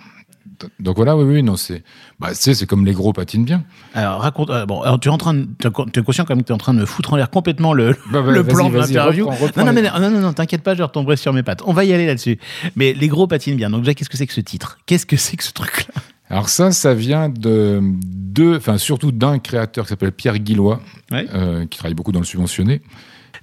Donc 0.78 0.96
voilà, 0.96 1.16
oui, 1.16 1.24
oui, 1.24 1.42
non, 1.42 1.56
c'est, 1.56 1.82
bah, 2.18 2.28
tu 2.30 2.34
sais, 2.36 2.52
c'est 2.54 2.66
comme 2.66 2.84
les 2.84 2.92
gros 2.92 3.14
patinent 3.14 3.46
bien. 3.46 3.64
Alors 3.94 4.20
raconte. 4.20 4.50
euh, 4.50 4.66
bon, 4.66 4.82
alors 4.82 5.00
tu 5.00 5.08
es 5.08 5.10
en 5.10 5.16
train, 5.16 5.32
de, 5.32 5.46
tu 5.58 6.00
es 6.00 6.02
conscient 6.02 6.26
quand 6.26 6.34
même 6.34 6.42
que 6.42 6.48
tu 6.48 6.52
es 6.52 6.54
en 6.54 6.58
train 6.58 6.74
de 6.74 6.80
me 6.80 6.84
foutre 6.84 7.14
en 7.14 7.16
l'air 7.16 7.30
complètement 7.30 7.72
le, 7.72 7.92
Bah, 8.12 8.20
bah, 8.20 8.30
le 8.30 8.44
plan 8.44 8.68
de 8.68 8.76
l'interview. 8.76 9.24
Non, 9.56 9.64
non, 9.64 9.72
mais 9.72 9.80
non, 9.82 9.98
non, 9.98 10.10
non, 10.20 10.32
t'inquiète 10.34 10.62
pas, 10.62 10.74
je 10.74 10.82
retomberai 10.82 11.16
sur 11.16 11.32
mes 11.32 11.42
pattes. 11.42 11.62
On 11.64 11.72
va 11.72 11.84
y 11.86 11.94
aller 11.94 12.04
là-dessus. 12.06 12.38
Mais 12.76 12.92
les 12.92 13.08
gros 13.08 13.26
patinent 13.26 13.56
bien. 13.56 13.70
Donc 13.70 13.80
déjà, 13.82 13.94
qu'est-ce 13.94 14.10
que 14.10 14.18
c'est 14.18 14.26
que 14.26 14.34
ce 14.34 14.42
titre? 14.42 14.78
Qu'est-ce 14.84 15.06
que 15.06 15.16
c'est 15.16 15.38
que 15.38 15.44
ce 15.44 15.52
truc-là? 15.52 16.02
Alors 16.28 16.50
ça, 16.50 16.72
ça 16.72 16.92
vient 16.92 17.30
de 17.30 17.80
deux, 17.82 18.56
enfin 18.58 18.76
surtout 18.76 19.12
d'un 19.12 19.38
créateur 19.38 19.86
qui 19.86 19.88
s'appelle 19.88 20.12
Pierre 20.12 20.38
Guillois, 20.38 20.80
Ouais. 21.10 21.26
euh, 21.34 21.64
qui 21.66 21.78
travaille 21.78 21.94
beaucoup 21.94 22.12
dans 22.12 22.20
le 22.20 22.26
subventionné. 22.26 22.82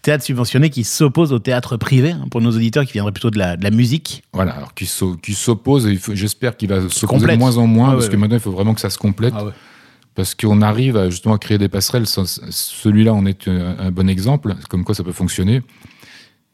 Théâtre 0.01 0.23
subventionné 0.23 0.69
qui 0.69 0.83
s'oppose 0.83 1.33
au 1.33 1.39
théâtre 1.39 1.75
privé, 1.77 2.11
hein, 2.11 2.25
pour 2.31 2.39
nos 2.41 2.51
auditeurs 2.51 2.85
qui 2.85 2.93
viendraient 2.93 3.11
plutôt 3.11 3.31
de 3.31 3.37
la, 3.37 3.57
de 3.57 3.63
la 3.63 3.71
musique. 3.71 4.23
Voilà, 4.33 4.53
alors 4.53 4.73
qui 4.73 4.85
s'o- 4.85 5.15
qui 5.17 5.33
s'oppose, 5.33 5.87
j'espère 6.13 6.55
qu'il 6.55 6.69
va 6.69 6.87
s'opposer 6.89 7.25
de 7.27 7.35
moins 7.35 7.57
en 7.57 7.67
moins, 7.67 7.89
Ah 7.89 7.91
parce 7.93 8.03
ouais, 8.05 8.09
que 8.09 8.13
ouais. 8.15 8.19
maintenant 8.21 8.37
il 8.37 8.41
faut 8.41 8.51
vraiment 8.51 8.73
que 8.73 8.79
ça 8.81 8.89
se 8.89 8.97
complète, 8.97 9.33
Ah 9.35 9.45
ouais. 9.45 9.51
parce 10.15 10.35
qu'on 10.35 10.61
arrive 10.61 10.95
à 10.97 11.09
justement 11.09 11.35
à 11.35 11.39
créer 11.39 11.57
des 11.57 11.67
passerelles. 11.67 12.05
Celui-là 12.07 13.13
en 13.13 13.25
est 13.25 13.47
un, 13.47 13.75
un 13.79 13.91
bon 13.91 14.07
exemple, 14.07 14.55
comme 14.69 14.83
quoi 14.83 14.95
ça 14.95 15.03
peut 15.03 15.11
fonctionner. 15.11 15.61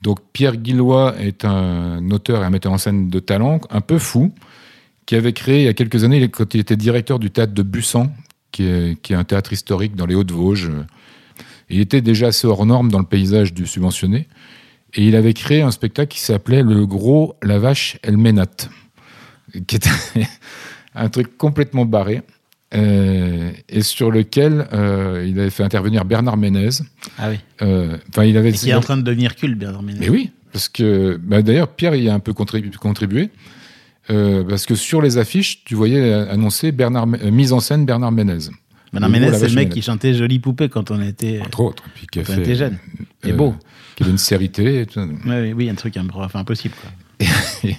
Donc 0.02 0.20
Pierre 0.34 0.58
Guillois 0.58 1.16
est 1.20 1.46
un 1.46 2.10
auteur 2.12 2.42
et 2.44 2.46
un 2.46 2.50
metteur 2.50 2.72
en 2.72 2.78
scène 2.78 3.10
de 3.10 3.20
talent, 3.20 3.62
un 3.70 3.82
peu 3.82 4.00
fou, 4.00 4.34
qui 5.06 5.16
avait 5.16 5.34
créé 5.34 5.62
il 5.62 5.66
y 5.66 5.70
a 5.70 5.74
quelques 5.74 6.04
années, 6.04 6.28
quand 6.30 6.54
il 6.56 6.60
était 6.62 6.76
directeur 6.78 7.20
du 7.20 7.30
théâtre 7.30 7.54
de 7.54 7.62
Bussan, 7.64 8.12
qui 8.52 8.64
est, 8.64 9.02
qui 9.02 9.14
est 9.14 9.16
un 9.16 9.24
théâtre 9.24 9.54
historique 9.54 9.96
dans 9.96 10.06
les 10.06 10.16
Hauts-de-Vosges. 10.16 10.72
Il 11.70 11.80
était 11.80 12.02
déjà 12.02 12.28
assez 12.28 12.48
hors 12.48 12.66
norme 12.66 12.92
dans 12.92 13.00
le 13.00 13.06
paysage 13.06 13.54
du 13.54 13.66
subventionné. 13.68 14.28
Et 14.96 15.06
il 15.08 15.16
avait 15.16 15.34
créé 15.34 15.62
un 15.62 15.72
spectacle 15.72 16.10
qui 16.14 16.20
s'appelait 16.22 16.62
Le 16.62 16.86
Gros, 16.86 17.36
la 17.42 17.58
Vache, 17.60 17.98
elle 18.04 18.18
ménate. 18.18 18.70
Qui 19.68 19.76
était 19.78 19.90
un 20.96 21.10
truc 21.10 21.38
complètement 21.38 21.86
barré. 21.86 22.22
euh, 22.76 23.52
et 23.70 23.82
sur 23.84 24.12
lequel 24.12 24.68
euh, 24.74 25.26
il 25.28 25.40
avait 25.40 25.50
fait 25.52 25.64
intervenir 25.64 26.06
Bernard 26.06 26.38
Ménez. 26.38 26.70
Ah 27.18 27.30
oui. 27.30 27.38
Euh, 27.62 27.98
Enfin, 28.10 28.24
il 28.26 28.36
avait. 28.38 28.50
Et 28.50 28.54
qui 28.54 28.70
est 28.70 28.74
en 28.74 28.82
train 28.82 28.98
de 28.98 29.02
devenir 29.04 29.36
culte, 29.36 29.58
bien 29.58 29.72
Ménez. 29.82 30.00
Mais 30.00 30.10
oui, 30.10 30.32
parce 30.52 30.70
que 30.70 31.20
bah, 31.22 31.42
d'ailleurs 31.42 31.68
Pierre 31.70 31.96
y 31.96 32.10
a 32.10 32.14
un 32.14 32.20
peu 32.20 32.34
contribu- 32.34 32.76
contribué. 32.78 33.30
parce 34.08 34.66
que 34.66 34.76
sur 34.76 35.02
les 35.02 35.18
affiches, 35.18 35.64
tu 35.66 35.76
voyais 35.76 36.14
annoncer 36.14 36.72
Bernard, 36.72 37.08
mise 37.08 37.54
en 37.54 37.60
scène 37.60 37.86
Bernard 37.86 38.12
Ménez. 38.12 38.50
Ménez, 38.94 39.32
la 39.32 39.38
c'est 39.38 39.50
le 39.50 39.56
mec 39.56 39.70
qui 39.70 39.82
chantait 39.82 40.14
Jolie 40.14 40.40
Poupée 40.40 40.70
quand 40.70 40.92
on 40.92 41.02
était, 41.02 41.42
Entre 41.42 41.60
autres. 41.60 41.84
Puis 41.96 42.08
qui 42.12 42.20
a 42.20 42.24
quand 42.24 42.34
on 42.34 42.40
était 42.40 42.56
jeune. 42.56 42.78
Et 43.24 43.32
euh, 43.32 43.36
beau. 43.36 43.56
Qui 43.96 44.04
avait 44.04 44.12
une 44.12 44.18
série 44.18 44.50
télé. 44.50 44.82
et 44.82 44.86
tout. 44.86 45.00
Ouais, 45.26 45.42
oui, 45.42 45.54
oui, 45.54 45.70
un 45.70 45.76
truc 45.76 45.98
enfin, 46.14 46.40
impossible. 46.40 46.76
Quoi. 46.80 47.70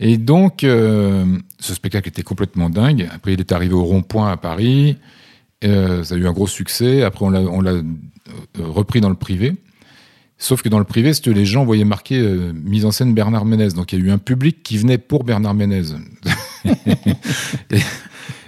Et 0.00 0.16
donc, 0.18 0.64
euh, 0.64 1.24
ce 1.60 1.74
spectacle 1.74 2.08
était 2.08 2.22
complètement 2.22 2.68
dingue. 2.68 3.08
Après, 3.12 3.34
il 3.34 3.40
est 3.40 3.52
arrivé 3.52 3.74
au 3.74 3.84
Rond-Point 3.84 4.30
à 4.30 4.36
Paris. 4.36 4.98
Euh, 5.64 6.02
ça 6.02 6.14
a 6.14 6.18
eu 6.18 6.26
un 6.26 6.32
gros 6.32 6.46
succès. 6.46 7.02
Après, 7.02 7.24
on 7.24 7.30
l'a, 7.60 7.72
repris 8.58 9.00
dans 9.00 9.08
le 9.08 9.14
privé. 9.14 9.56
Sauf 10.36 10.62
que 10.62 10.68
dans 10.68 10.80
le 10.80 10.84
privé, 10.84 11.14
c'était 11.14 11.32
les 11.32 11.46
gens 11.46 11.64
voyaient 11.64 11.84
marqué 11.84 12.18
euh, 12.18 12.52
mise 12.52 12.84
en 12.84 12.90
scène 12.90 13.14
Bernard 13.14 13.44
Ménez. 13.44 13.68
Donc, 13.68 13.92
il 13.92 14.00
y 14.00 14.02
a 14.02 14.04
eu 14.06 14.10
un 14.10 14.18
public 14.18 14.62
qui 14.64 14.78
venait 14.78 14.98
pour 14.98 15.22
Bernard 15.22 15.54
Ménez. 15.54 15.92
et, 16.64 16.70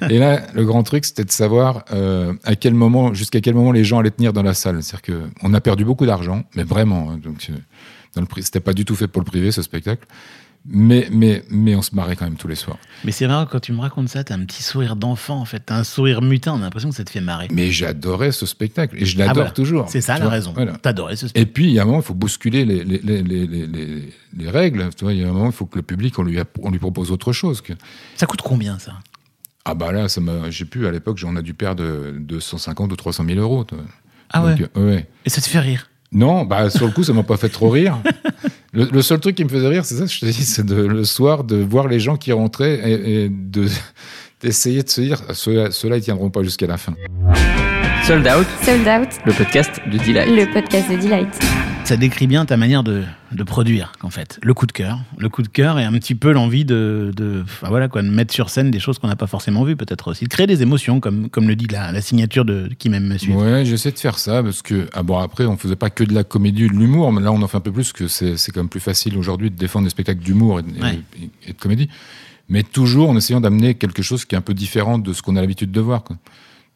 et 0.10 0.18
là, 0.18 0.42
le 0.54 0.64
grand 0.64 0.82
truc, 0.82 1.04
c'était 1.04 1.24
de 1.24 1.30
savoir 1.30 1.84
euh, 1.92 2.32
à 2.44 2.56
quel 2.56 2.74
moment, 2.74 3.14
jusqu'à 3.14 3.40
quel 3.40 3.54
moment 3.54 3.72
les 3.72 3.84
gens 3.84 3.98
allaient 3.98 4.10
tenir 4.10 4.32
dans 4.32 4.42
la 4.42 4.54
salle. 4.54 4.82
C'est-à-dire 4.82 5.16
qu'on 5.40 5.54
a 5.54 5.60
perdu 5.60 5.84
beaucoup 5.84 6.06
d'argent, 6.06 6.44
mais 6.54 6.64
vraiment. 6.64 7.10
hein. 7.10 7.18
donc, 7.22 7.46
euh, 7.50 7.54
dans 8.14 8.20
le 8.22 8.26
pri- 8.26 8.42
c'était 8.42 8.60
pas 8.60 8.72
du 8.72 8.84
tout 8.84 8.94
fait 8.94 9.08
pour 9.08 9.20
le 9.22 9.26
privé, 9.26 9.50
ce 9.52 9.62
spectacle. 9.62 10.06
Mais, 10.68 11.06
mais, 11.12 11.44
mais 11.48 11.76
on 11.76 11.82
se 11.82 11.94
marrait 11.94 12.16
quand 12.16 12.24
même 12.24 12.34
tous 12.34 12.48
les 12.48 12.56
soirs. 12.56 12.78
Mais 13.04 13.12
c'est 13.12 13.28
marrant, 13.28 13.46
quand 13.46 13.60
tu 13.60 13.72
me 13.72 13.78
racontes 13.80 14.08
ça, 14.08 14.24
t'as 14.24 14.34
un 14.34 14.44
petit 14.44 14.64
sourire 14.64 14.96
d'enfant, 14.96 15.36
en 15.38 15.44
fait. 15.44 15.60
T'as 15.64 15.76
un 15.76 15.84
sourire 15.84 16.22
mutin, 16.22 16.54
on 16.54 16.56
a 16.56 16.62
l'impression 16.62 16.88
que 16.90 16.96
ça 16.96 17.04
te 17.04 17.10
fait 17.10 17.20
marrer. 17.20 17.46
Mais 17.52 17.70
j'adorais 17.70 18.32
ce 18.32 18.46
spectacle 18.46 18.96
et 18.98 19.04
je 19.04 19.16
l'adore 19.16 19.30
Ah, 19.30 19.34
voilà. 19.34 19.50
toujours. 19.52 19.88
C'est 19.88 20.00
ça 20.00 20.14
la 20.14 20.22
vois, 20.24 20.30
raison. 20.30 20.52
voilà. 20.54 20.72
T'adorais 20.72 21.14
ce 21.14 21.26
Et 21.26 21.28
spectacle. 21.28 21.52
puis, 21.52 21.64
il 21.66 21.70
y 21.70 21.78
a 21.78 21.82
un 21.82 21.84
moment, 21.84 21.98
il 21.98 22.04
faut 22.04 22.14
bousculer 22.14 22.64
les, 22.64 22.82
les, 22.82 22.98
les, 22.98 23.22
les, 23.22 23.46
les- 23.46 23.66
les- 23.68 24.12
les 24.36 24.50
règles. 24.50 24.88
Tu 24.96 25.04
vois, 25.04 25.12
il 25.12 25.20
y 25.20 25.24
a 25.24 25.28
un 25.28 25.32
moment, 25.32 25.46
il 25.46 25.52
faut 25.52 25.66
que 25.66 25.76
le 25.76 25.82
public, 25.84 26.18
on 26.18 26.24
lui, 26.24 26.36
on 26.60 26.70
lui 26.72 26.80
propose 26.80 27.12
autre 27.12 27.32
chose. 27.32 27.60
Que... 27.60 27.74
Ça 28.16 28.26
coûte 28.26 28.42
combien, 28.42 28.80
ça? 28.80 28.94
Ah 29.68 29.74
bah 29.74 29.90
là, 29.90 30.08
ça 30.08 30.20
m'a, 30.20 30.48
j'ai 30.48 30.64
pu 30.64 30.86
à 30.86 30.92
l'époque, 30.92 31.20
on 31.26 31.34
a 31.34 31.42
dû 31.42 31.52
perdre 31.52 31.82
250 32.16 32.92
ou 32.92 32.96
300 32.96 33.24
000 33.26 33.40
euros. 33.40 33.66
Ah 34.32 34.40
Donc, 34.40 34.60
ouais. 34.60 34.66
euh, 34.76 34.90
ouais. 34.94 35.06
Et 35.24 35.30
ça 35.30 35.40
te 35.40 35.48
fait 35.48 35.58
rire? 35.58 35.90
Non, 36.12 36.44
bah 36.44 36.70
sur 36.70 36.86
le 36.86 36.92
coup, 36.92 37.02
ça 37.02 37.12
m'a 37.12 37.24
pas 37.24 37.36
fait 37.36 37.48
trop 37.48 37.68
rire. 37.68 37.98
Le, 38.72 38.84
le 38.92 39.02
seul 39.02 39.18
truc 39.18 39.34
qui 39.34 39.42
me 39.44 39.48
faisait 39.48 39.66
rire, 39.66 39.84
c'est 39.84 39.96
ça, 39.96 40.06
je 40.06 40.20
te 40.20 40.26
dis, 40.26 40.44
c'est 40.44 40.64
de, 40.64 40.76
le 40.76 41.02
soir 41.04 41.42
de 41.42 41.56
voir 41.56 41.88
les 41.88 41.98
gens 41.98 42.16
qui 42.16 42.30
rentraient 42.30 42.78
et, 42.90 43.24
et 43.24 43.28
de 43.28 43.66
d'essayer 44.40 44.82
de 44.84 44.88
se 44.88 45.00
dire, 45.00 45.20
ceux-là, 45.32 45.70
ceux-là, 45.72 45.96
ils 45.96 46.02
tiendront 46.02 46.30
pas 46.30 46.42
jusqu'à 46.44 46.66
la 46.68 46.76
fin. 46.76 46.94
Sold 48.04 48.24
Out, 48.26 48.46
Sold 48.62 48.86
Out, 48.86 49.08
le 49.24 49.32
podcast 49.32 49.72
de 49.90 49.98
Delight. 49.98 50.28
le 50.28 50.52
podcast 50.52 50.88
de 50.90 50.96
Delight. 50.96 51.38
Ça 51.86 51.96
décrit 51.96 52.26
bien 52.26 52.44
ta 52.46 52.56
manière 52.56 52.82
de, 52.82 53.04
de 53.30 53.42
produire, 53.44 53.92
en 54.02 54.10
fait. 54.10 54.40
Le 54.42 54.54
coup 54.54 54.66
de 54.66 54.72
cœur. 54.72 54.98
Le 55.18 55.28
coup 55.28 55.42
de 55.42 55.46
cœur 55.48 55.78
et 55.78 55.84
un 55.84 55.92
petit 55.92 56.16
peu 56.16 56.32
l'envie 56.32 56.64
de, 56.64 57.12
de, 57.14 57.42
enfin, 57.44 57.68
voilà, 57.68 57.86
quoi, 57.86 58.02
de 58.02 58.08
mettre 58.08 58.34
sur 58.34 58.50
scène 58.50 58.72
des 58.72 58.80
choses 58.80 58.98
qu'on 58.98 59.06
n'a 59.06 59.14
pas 59.14 59.28
forcément 59.28 59.62
vues, 59.62 59.76
peut-être 59.76 60.10
aussi. 60.10 60.24
De 60.24 60.28
créer 60.28 60.48
des 60.48 60.62
émotions, 60.62 60.98
comme, 60.98 61.30
comme 61.30 61.46
le 61.46 61.54
dit 61.54 61.68
la, 61.68 61.92
la 61.92 62.00
signature 62.00 62.44
de 62.44 62.68
Qui 62.76 62.88
m'aime 62.88 63.06
me 63.06 63.16
suivre. 63.18 63.40
Ouais, 63.40 63.64
j'essaie 63.64 63.92
de 63.92 63.98
faire 64.00 64.18
ça 64.18 64.42
parce 64.42 64.62
que, 64.62 64.88
ah 64.94 65.04
bon, 65.04 65.16
après, 65.18 65.46
on 65.46 65.56
faisait 65.56 65.76
pas 65.76 65.88
que 65.90 66.02
de 66.02 66.12
la 66.12 66.24
comédie 66.24 66.64
ou 66.64 66.70
de 66.70 66.74
l'humour, 66.74 67.12
mais 67.12 67.20
là, 67.22 67.30
on 67.30 67.40
en 67.40 67.46
fait 67.46 67.58
un 67.58 67.60
peu 67.60 67.70
plus 67.72 67.92
que 67.92 68.08
c'est, 68.08 68.36
c'est 68.36 68.50
quand 68.50 68.60
même 68.62 68.68
plus 68.68 68.80
facile 68.80 69.16
aujourd'hui 69.16 69.50
de 69.52 69.56
défendre 69.56 69.84
des 69.84 69.90
spectacles 69.90 70.24
d'humour 70.24 70.58
et, 70.58 70.62
de- 70.64 70.82
Ouais. 70.82 70.98
et- 71.22 71.50
et 71.50 71.52
de 71.52 71.58
comédie. 71.58 71.88
Mais 72.48 72.64
toujours 72.64 73.10
en 73.10 73.16
essayant 73.16 73.40
d'amener 73.40 73.74
quelque 73.74 74.02
chose 74.02 74.24
qui 74.24 74.34
est 74.34 74.38
un 74.38 74.42
peu 74.42 74.54
différent 74.54 74.98
de 74.98 75.12
ce 75.12 75.22
qu'on 75.22 75.36
a 75.36 75.40
l'habitude 75.40 75.70
de 75.70 75.80
voir, 75.80 76.02
quoi. 76.02 76.16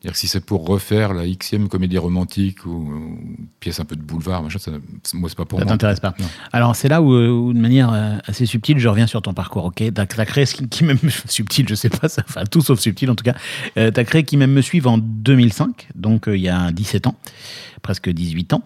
C'est-à-dire 0.01 0.15
que 0.15 0.19
si 0.19 0.29
c'est 0.29 0.41
pour 0.43 0.67
refaire 0.67 1.13
la 1.13 1.27
xème 1.27 1.69
comédie 1.69 1.99
romantique 1.99 2.65
ou, 2.65 2.71
ou 2.71 3.19
pièce 3.61 3.81
un 3.81 3.85
peu 3.85 3.97
de 3.97 4.01
boulevard, 4.03 4.43
machin, 4.43 4.59
ça, 4.59 4.71
moi, 5.13 5.29
c'est 5.29 5.37
pas 5.37 5.45
pour 5.45 5.59
Ça 5.59 5.67
moi. 5.67 5.73
t'intéresse 5.75 6.01
pas. 6.01 6.15
Non. 6.19 6.25
Alors 6.55 6.75
c'est 6.75 6.89
là 6.89 7.03
où, 7.03 7.13
euh, 7.13 7.29
où, 7.29 7.53
de 7.53 7.59
manière 7.59 7.93
euh, 7.93 8.17
assez 8.25 8.47
subtile, 8.47 8.79
je 8.79 8.89
reviens 8.89 9.07
sur 9.07 9.21
ton 9.21 9.35
parcours. 9.35 9.67
Ok, 9.67 9.83
t'as 9.95 10.07
t'as 10.07 10.25
créé 10.25 10.47
ce 10.47 10.55
qui, 10.55 10.67
qui 10.71 10.85
m'aime 10.85 10.99
subtil, 11.27 11.69
je 11.69 11.75
sais 11.75 11.91
pas, 11.91 12.09
ça, 12.09 12.23
enfin 12.27 12.45
tout 12.51 12.63
sauf 12.63 12.81
subtil 12.81 13.11
en 13.11 13.15
tout 13.15 13.25
cas. 13.25 13.35
Euh, 13.77 13.91
t'as 13.91 14.05
créé 14.05 14.23
qui 14.25 14.39
m'aime 14.39 14.53
me 14.53 14.63
suivre 14.63 14.91
en 14.91 14.97
2005, 14.97 15.89
donc 15.95 16.29
euh, 16.29 16.37
il 16.37 16.43
y 16.43 16.49
a 16.49 16.73
17 16.73 17.07
ans, 17.07 17.15
presque 17.83 18.09
18 18.11 18.53
ans. 18.55 18.63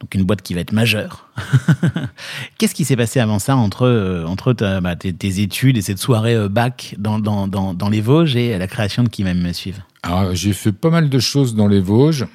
Donc 0.00 0.14
une 0.14 0.22
boîte 0.24 0.42
qui 0.42 0.54
va 0.54 0.60
être 0.60 0.72
majeure. 0.72 1.28
Qu'est-ce 2.58 2.74
qui 2.74 2.84
s'est 2.84 2.96
passé 2.96 3.20
avant 3.20 3.38
ça 3.38 3.56
entre 3.56 3.82
euh, 3.86 4.24
entre 4.26 4.52
ta- 4.52 4.80
bah, 4.80 4.96
tes, 4.96 5.12
tes 5.12 5.40
études 5.40 5.76
et 5.76 5.82
cette 5.82 5.98
soirée 5.98 6.34
euh, 6.34 6.48
bac 6.48 6.94
dans, 6.98 7.18
dans, 7.18 7.48
dans, 7.48 7.74
dans 7.74 7.88
les 7.88 8.00
Vosges 8.00 8.36
et 8.36 8.56
la 8.58 8.66
création 8.66 9.02
de 9.02 9.08
qui 9.08 9.24
m'aime 9.24 9.40
me 9.40 9.52
suivre? 9.52 9.82
Alors, 10.02 10.34
j'ai 10.34 10.52
fait 10.52 10.72
pas 10.72 10.90
mal 10.90 11.08
de 11.08 11.18
choses 11.18 11.54
dans 11.54 11.68
les 11.68 11.80
Vosges. 11.80 12.26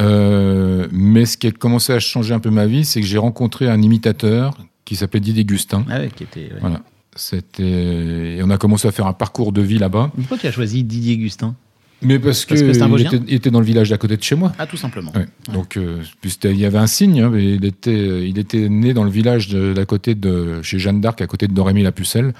Euh, 0.00 0.86
mais 0.92 1.26
ce 1.26 1.36
qui 1.36 1.46
a 1.46 1.50
commencé 1.50 1.92
à 1.92 2.00
changer 2.00 2.32
un 2.32 2.40
peu 2.40 2.50
ma 2.50 2.66
vie, 2.66 2.84
c'est 2.84 3.00
que 3.00 3.06
j'ai 3.06 3.18
rencontré 3.18 3.68
un 3.68 3.82
imitateur 3.82 4.56
qui 4.84 4.96
s'appelait 4.96 5.20
Didier 5.20 5.44
Gustin. 5.44 5.84
Ah 5.90 5.98
ouais, 5.98 6.10
qui 6.14 6.22
était. 6.22 6.40
ouais. 6.52 6.58
Voilà. 6.60 6.80
C'était 7.16 8.36
et 8.36 8.40
on 8.42 8.50
a 8.50 8.56
commencé 8.56 8.86
à 8.88 8.92
faire 8.92 9.06
un 9.06 9.12
parcours 9.12 9.52
de 9.52 9.60
vie 9.60 9.78
là-bas. 9.78 10.10
Pourquoi 10.16 10.38
tu 10.38 10.46
as 10.46 10.52
choisi 10.52 10.84
Didier 10.84 11.18
Gustin? 11.18 11.54
Mais 12.02 12.18
parce 12.18 12.44
Parce 12.46 12.60
que 12.62 12.66
il, 12.66 13.00
était, 13.06 13.20
il 13.28 13.34
était 13.34 13.50
dans 13.50 13.60
le 13.60 13.66
village 13.66 13.90
d'à 13.90 13.98
côté 13.98 14.16
de 14.16 14.22
chez 14.22 14.34
moi. 14.34 14.52
Ah 14.58 14.66
tout 14.66 14.76
simplement. 14.76 15.12
Ouais. 15.14 15.26
Donc 15.52 15.76
euh, 15.76 15.98
il 16.44 16.56
y 16.58 16.64
avait 16.64 16.78
un 16.78 16.86
signe. 16.86 17.20
hein, 17.20 17.30
mais 17.32 17.54
il 17.54 17.64
était 17.64 18.26
il 18.28 18.38
était 18.38 18.68
né 18.68 18.94
dans 18.94 19.04
le 19.04 19.10
village 19.10 19.48
d'à 19.48 19.84
côté 19.84 20.14
de 20.14 20.62
chez 20.62 20.78
Jeanne 20.78 21.00
d'Arc, 21.00 21.20
à 21.20 21.26
côté 21.26 21.46
de 21.46 21.52
Norémie 21.52 21.82
la 21.82 21.92
Pucelle. 21.92 22.32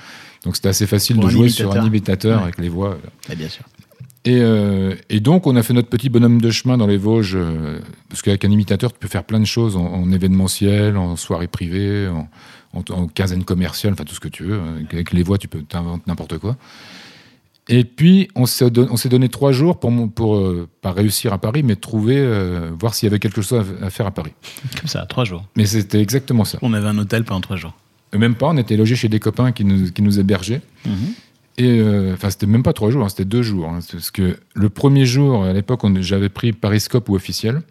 Donc 0.44 0.56
c'était 0.56 0.70
assez 0.70 0.86
facile 0.86 1.16
Pour 1.16 1.26
de 1.26 1.30
jouer 1.30 1.48
sur 1.50 1.72
un 1.72 1.84
imitateur 1.86 2.38
Ouais. 2.38 2.42
avec 2.44 2.58
les 2.58 2.68
voix. 2.70 2.98
Ah, 3.30 3.34
bien 3.34 3.48
sûr. 3.48 3.64
Et, 4.26 4.38
euh, 4.42 4.94
et 5.08 5.20
donc, 5.20 5.46
on 5.46 5.56
a 5.56 5.62
fait 5.62 5.72
notre 5.72 5.88
petit 5.88 6.10
bonhomme 6.10 6.42
de 6.42 6.50
chemin 6.50 6.76
dans 6.76 6.86
les 6.86 6.98
Vosges, 6.98 7.36
euh, 7.36 7.78
parce 8.10 8.20
qu'avec 8.20 8.44
un 8.44 8.50
imitateur, 8.50 8.92
tu 8.92 8.98
peux 8.98 9.08
faire 9.08 9.24
plein 9.24 9.40
de 9.40 9.46
choses 9.46 9.76
en, 9.76 9.86
en 9.86 10.12
événementiel, 10.12 10.98
en 10.98 11.16
soirée 11.16 11.46
privée, 11.46 12.06
en, 12.08 12.28
en, 12.74 12.82
en 12.94 13.06
quinzaine 13.06 13.44
commerciale, 13.44 13.94
enfin 13.94 14.04
tout 14.04 14.14
ce 14.14 14.20
que 14.20 14.28
tu 14.28 14.44
veux. 14.44 14.60
Avec 14.92 15.12
les 15.14 15.22
voix, 15.22 15.38
tu 15.38 15.48
peux 15.48 15.62
t'inventer 15.62 16.02
n'importe 16.06 16.36
quoi. 16.36 16.58
Et 17.72 17.84
puis, 17.84 18.28
on 18.34 18.46
s'est 18.46 18.68
don- 18.70 18.88
on 18.90 18.96
s'est 18.96 19.08
donné 19.08 19.28
trois 19.28 19.52
jours 19.52 19.78
pour, 19.78 19.90
mon- 19.92 20.08
pour 20.08 20.36
euh, 20.36 20.68
pas 20.82 20.90
réussir 20.92 21.32
à 21.32 21.38
Paris, 21.38 21.62
mais 21.62 21.76
trouver, 21.76 22.18
euh, 22.18 22.70
voir 22.78 22.94
s'il 22.94 23.06
y 23.06 23.10
avait 23.10 23.20
quelque 23.20 23.40
chose 23.40 23.64
à, 23.80 23.86
à 23.86 23.90
faire 23.90 24.06
à 24.06 24.10
Paris. 24.10 24.32
Comme 24.78 24.88
ça, 24.88 25.06
trois 25.06 25.24
jours. 25.24 25.46
Mais 25.56 25.66
c'était 25.66 26.00
exactement 26.00 26.44
ça. 26.44 26.58
On 26.62 26.72
avait 26.74 26.88
un 26.88 26.98
hôtel 26.98 27.22
pendant 27.24 27.40
trois 27.40 27.56
jours. 27.56 27.74
Et 28.12 28.18
Même 28.18 28.34
pas, 28.34 28.48
on 28.48 28.56
était 28.56 28.76
logé 28.76 28.96
chez 28.96 29.08
des 29.08 29.20
copains 29.20 29.52
qui 29.52 29.64
nous, 29.64 29.92
qui 29.92 30.02
nous 30.02 30.18
hébergeaient. 30.18 30.62
Et 31.58 31.78
euh, 31.80 32.14
enfin, 32.14 32.30
c'était 32.30 32.46
même 32.46 32.62
pas 32.64 32.72
trois 32.72 32.90
jours, 32.90 33.04
hein, 33.04 33.08
c'était 33.08 33.24
deux 33.24 33.42
jours. 33.42 33.68
hein, 33.68 33.78
parce 33.92 34.10
que 34.10 34.36
le 34.54 34.68
premier 34.68 35.06
jour, 35.06 35.44
à 35.44 35.52
l'époque, 35.52 35.82
j'avais 36.00 36.28
pris 36.28 36.52
Pariscope 36.52 37.08
ou 37.08 37.14
officiel. 37.14 37.62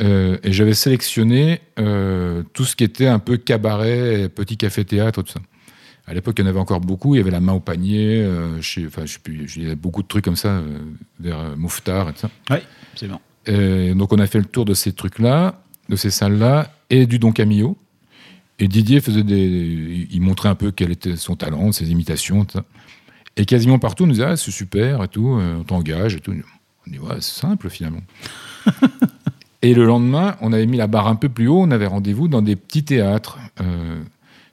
euh, 0.00 0.36
et 0.42 0.52
j'avais 0.52 0.74
sélectionné 0.74 1.60
euh, 1.78 2.42
tout 2.54 2.64
ce 2.64 2.74
qui 2.76 2.84
était 2.84 3.06
un 3.06 3.18
peu 3.18 3.36
cabaret, 3.36 4.28
petit 4.28 4.56
café-théâtre, 4.56 5.22
tout 5.22 5.32
ça. 5.32 5.40
À 6.06 6.14
l'époque, 6.14 6.36
il 6.38 6.42
y 6.42 6.44
en 6.46 6.48
avait 6.50 6.60
encore 6.60 6.80
beaucoup. 6.80 7.14
Il 7.14 7.18
y 7.18 7.20
avait 7.20 7.30
la 7.32 7.40
main 7.40 7.52
au 7.52 7.60
panier. 7.60 8.20
euh, 8.22 8.60
chez- 8.62 8.86
enfin, 8.86 9.04
je 9.06 9.18
plus, 9.18 9.56
il 9.56 9.62
y 9.62 9.66
avait 9.66 9.74
beaucoup 9.76 10.02
de 10.02 10.08
trucs 10.08 10.24
comme 10.24 10.36
ça, 10.36 10.48
euh, 10.50 10.78
vers 11.18 11.38
euh, 11.40 11.56
Mouffetard 11.56 12.08
et 12.10 12.12
tout 12.12 12.20
ça. 12.20 12.30
Oui, 12.50 12.58
c'est 12.94 13.08
bon. 13.08 13.18
Donc 13.94 14.12
on 14.12 14.18
a 14.18 14.26
fait 14.26 14.38
le 14.38 14.44
tour 14.44 14.64
de 14.64 14.74
ces 14.74 14.92
trucs-là, 14.92 15.60
de 15.88 15.96
ces 15.96 16.10
salles-là, 16.10 16.72
et 16.90 17.06
du 17.06 17.18
Don 17.18 17.32
Camillo. 17.32 17.76
Et 18.58 18.68
Didier 18.68 19.00
faisait 19.00 19.22
des, 19.22 20.08
il 20.10 20.20
montrait 20.22 20.48
un 20.48 20.54
peu 20.54 20.70
quel 20.70 20.90
était 20.90 21.16
son 21.16 21.36
talent, 21.36 21.72
ses 21.72 21.90
imitations, 21.90 22.44
tout 22.44 22.58
ça. 22.58 22.64
Et 23.36 23.44
quasiment 23.44 23.78
partout, 23.78 24.04
on 24.04 24.06
nous 24.06 24.12
disait 24.14 24.24
ah 24.24 24.36
c'est 24.36 24.50
super 24.50 25.02
et 25.02 25.08
tout, 25.08 25.34
euh, 25.34 25.58
on 25.60 25.64
t'engage 25.64 26.14
et 26.14 26.20
tout. 26.20 26.32
On 26.86 26.90
dit 26.90 26.98
ouais 26.98 27.16
c'est 27.20 27.38
simple 27.40 27.68
finalement. 27.68 28.00
et 29.62 29.74
le 29.74 29.84
lendemain, 29.84 30.36
on 30.40 30.52
avait 30.52 30.66
mis 30.66 30.76
la 30.78 30.86
barre 30.86 31.06
un 31.08 31.16
peu 31.16 31.28
plus 31.28 31.46
haut, 31.48 31.60
on 31.60 31.70
avait 31.70 31.86
rendez-vous 31.86 32.28
dans 32.28 32.42
des 32.42 32.56
petits 32.56 32.84
théâtres. 32.84 33.38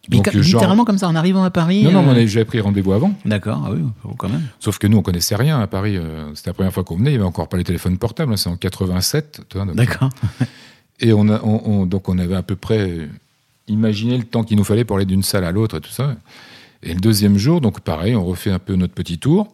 Euh, 0.05 0.07
Mais 0.09 0.17
donc, 0.17 0.31
genre- 0.31 0.41
littéralement 0.43 0.85
comme 0.85 0.97
ça, 0.97 1.07
en 1.07 1.15
arrivant 1.15 1.43
à 1.43 1.49
Paris. 1.49 1.83
Non 1.83 1.91
non, 1.91 1.99
euh, 1.99 2.01
mais 2.03 2.07
on 2.09 2.11
avait- 2.11 2.27
j'avais 2.27 2.45
pris 2.45 2.59
rendez-vous 2.59 2.91
avant. 2.93 3.13
D'accord, 3.25 3.63
ah 3.65 3.71
oui, 3.71 3.81
quand 4.17 4.29
même. 4.29 4.41
Sauf 4.59 4.77
que 4.77 4.87
nous, 4.87 4.97
on 4.97 5.01
connaissait 5.01 5.35
rien 5.35 5.59
à 5.59 5.67
Paris. 5.67 5.95
euh, 5.97 6.33
C'était 6.35 6.49
la 6.49 6.53
première 6.53 6.73
fois 6.73 6.83
qu'on 6.83 6.97
venait. 6.97 7.11
Il 7.11 7.13
n'y 7.13 7.19
avait 7.19 7.25
encore 7.27 7.47
pas 7.47 7.57
les 7.57 7.63
téléphones 7.63 7.97
portables. 7.97 8.33
hein, 8.33 8.37
C'est 8.37 8.49
en 8.49 8.57
87. 8.57 9.41
tu 9.49 9.57
vois, 9.57 9.65
donc- 9.65 9.75
D'accord. 9.75 10.09
Et 10.99 11.13
on 11.13 11.27
a, 11.29 11.41
on- 11.43 11.61
on- 11.65 11.85
donc 11.85 12.09
on 12.09 12.17
avait 12.17 12.35
à 12.35 12.43
peu 12.43 12.55
près 12.55 13.09
imaginé 13.67 14.17
le 14.17 14.23
temps 14.23 14.43
qu'il 14.43 14.57
nous 14.57 14.63
fallait 14.63 14.83
pour 14.83 14.97
aller 14.97 15.05
d'une 15.05 15.23
salle 15.23 15.43
à 15.45 15.51
l'autre 15.51 15.77
et 15.77 15.81
tout 15.81 15.89
ça. 15.91 16.15
Et 16.83 16.93
le 16.93 16.99
deuxième 16.99 17.37
jour, 17.37 17.61
donc 17.61 17.79
pareil, 17.79 18.15
on 18.15 18.25
refait 18.25 18.51
un 18.51 18.59
peu 18.59 18.75
notre 18.75 18.93
petit 18.93 19.17
tour. 19.17 19.47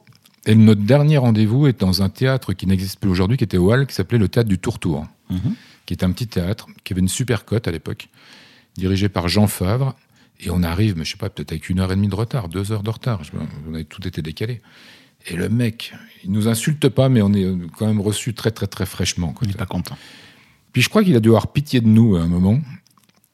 Et 0.47 0.55
notre 0.55 0.81
dernier 0.81 1.17
rendez-vous 1.19 1.67
est 1.67 1.79
dans 1.79 2.01
un 2.01 2.09
théâtre 2.09 2.53
qui 2.53 2.65
n'existe 2.65 2.99
plus 2.99 3.09
aujourd'hui, 3.09 3.37
qui 3.37 3.43
était 3.43 3.57
au 3.57 3.71
Hall, 3.71 3.85
qui 3.85 3.93
s'appelait 3.93 4.17
le 4.17 4.27
Théâtre 4.29 4.49
du 4.49 4.57
Tour-Tour, 4.57 5.05
Mhm. 5.29 5.53
qui 5.85 5.93
est 5.93 6.03
un 6.03 6.11
petit 6.11 6.27
théâtre 6.27 6.65
qui 6.83 6.93
avait 6.93 7.01
une 7.01 7.07
super 7.07 7.45
cote 7.45 7.67
à 7.67 7.71
l'époque, 7.71 8.09
dirigé 8.75 9.09
par 9.09 9.27
Jean 9.27 9.45
Favre. 9.47 9.95
Et 10.39 10.49
on 10.49 10.63
arrive, 10.63 10.97
mais 10.97 11.03
je 11.05 11.11
sais 11.11 11.17
pas, 11.17 11.29
peut-être 11.29 11.51
avec 11.51 11.69
une 11.69 11.79
heure 11.79 11.91
et 11.91 11.95
demie 11.95 12.07
de 12.07 12.15
retard, 12.15 12.47
deux 12.47 12.71
heures 12.71 12.83
de 12.83 12.89
retard. 12.89 13.23
Je 13.23 13.31
sais 13.31 13.37
pas, 13.37 13.43
on 13.69 13.73
avait 13.73 13.83
tout 13.83 14.07
été 14.07 14.21
décalé. 14.21 14.61
Et 15.27 15.35
le 15.35 15.49
mec, 15.49 15.93
il 16.23 16.31
nous 16.31 16.47
insulte 16.47 16.87
pas, 16.87 17.09
mais 17.09 17.21
on 17.21 17.33
est 17.33 17.45
quand 17.77 17.87
même 17.87 17.99
reçu 17.99 18.33
très 18.33 18.51
très 18.51 18.67
très 18.67 18.85
fraîchement. 18.85 19.33
quoi. 19.33 19.45
Il 19.45 19.49
n'est 19.51 19.57
pas 19.57 19.65
content. 19.65 19.97
Puis 20.71 20.81
je 20.81 20.87
crois 20.89 21.03
qu'il 21.03 21.15
a 21.15 21.19
dû 21.19 21.27
avoir 21.29 21.51
pitié 21.51 21.81
de 21.81 21.87
nous 21.87 22.15
à 22.15 22.21
un 22.21 22.27
moment. 22.27 22.61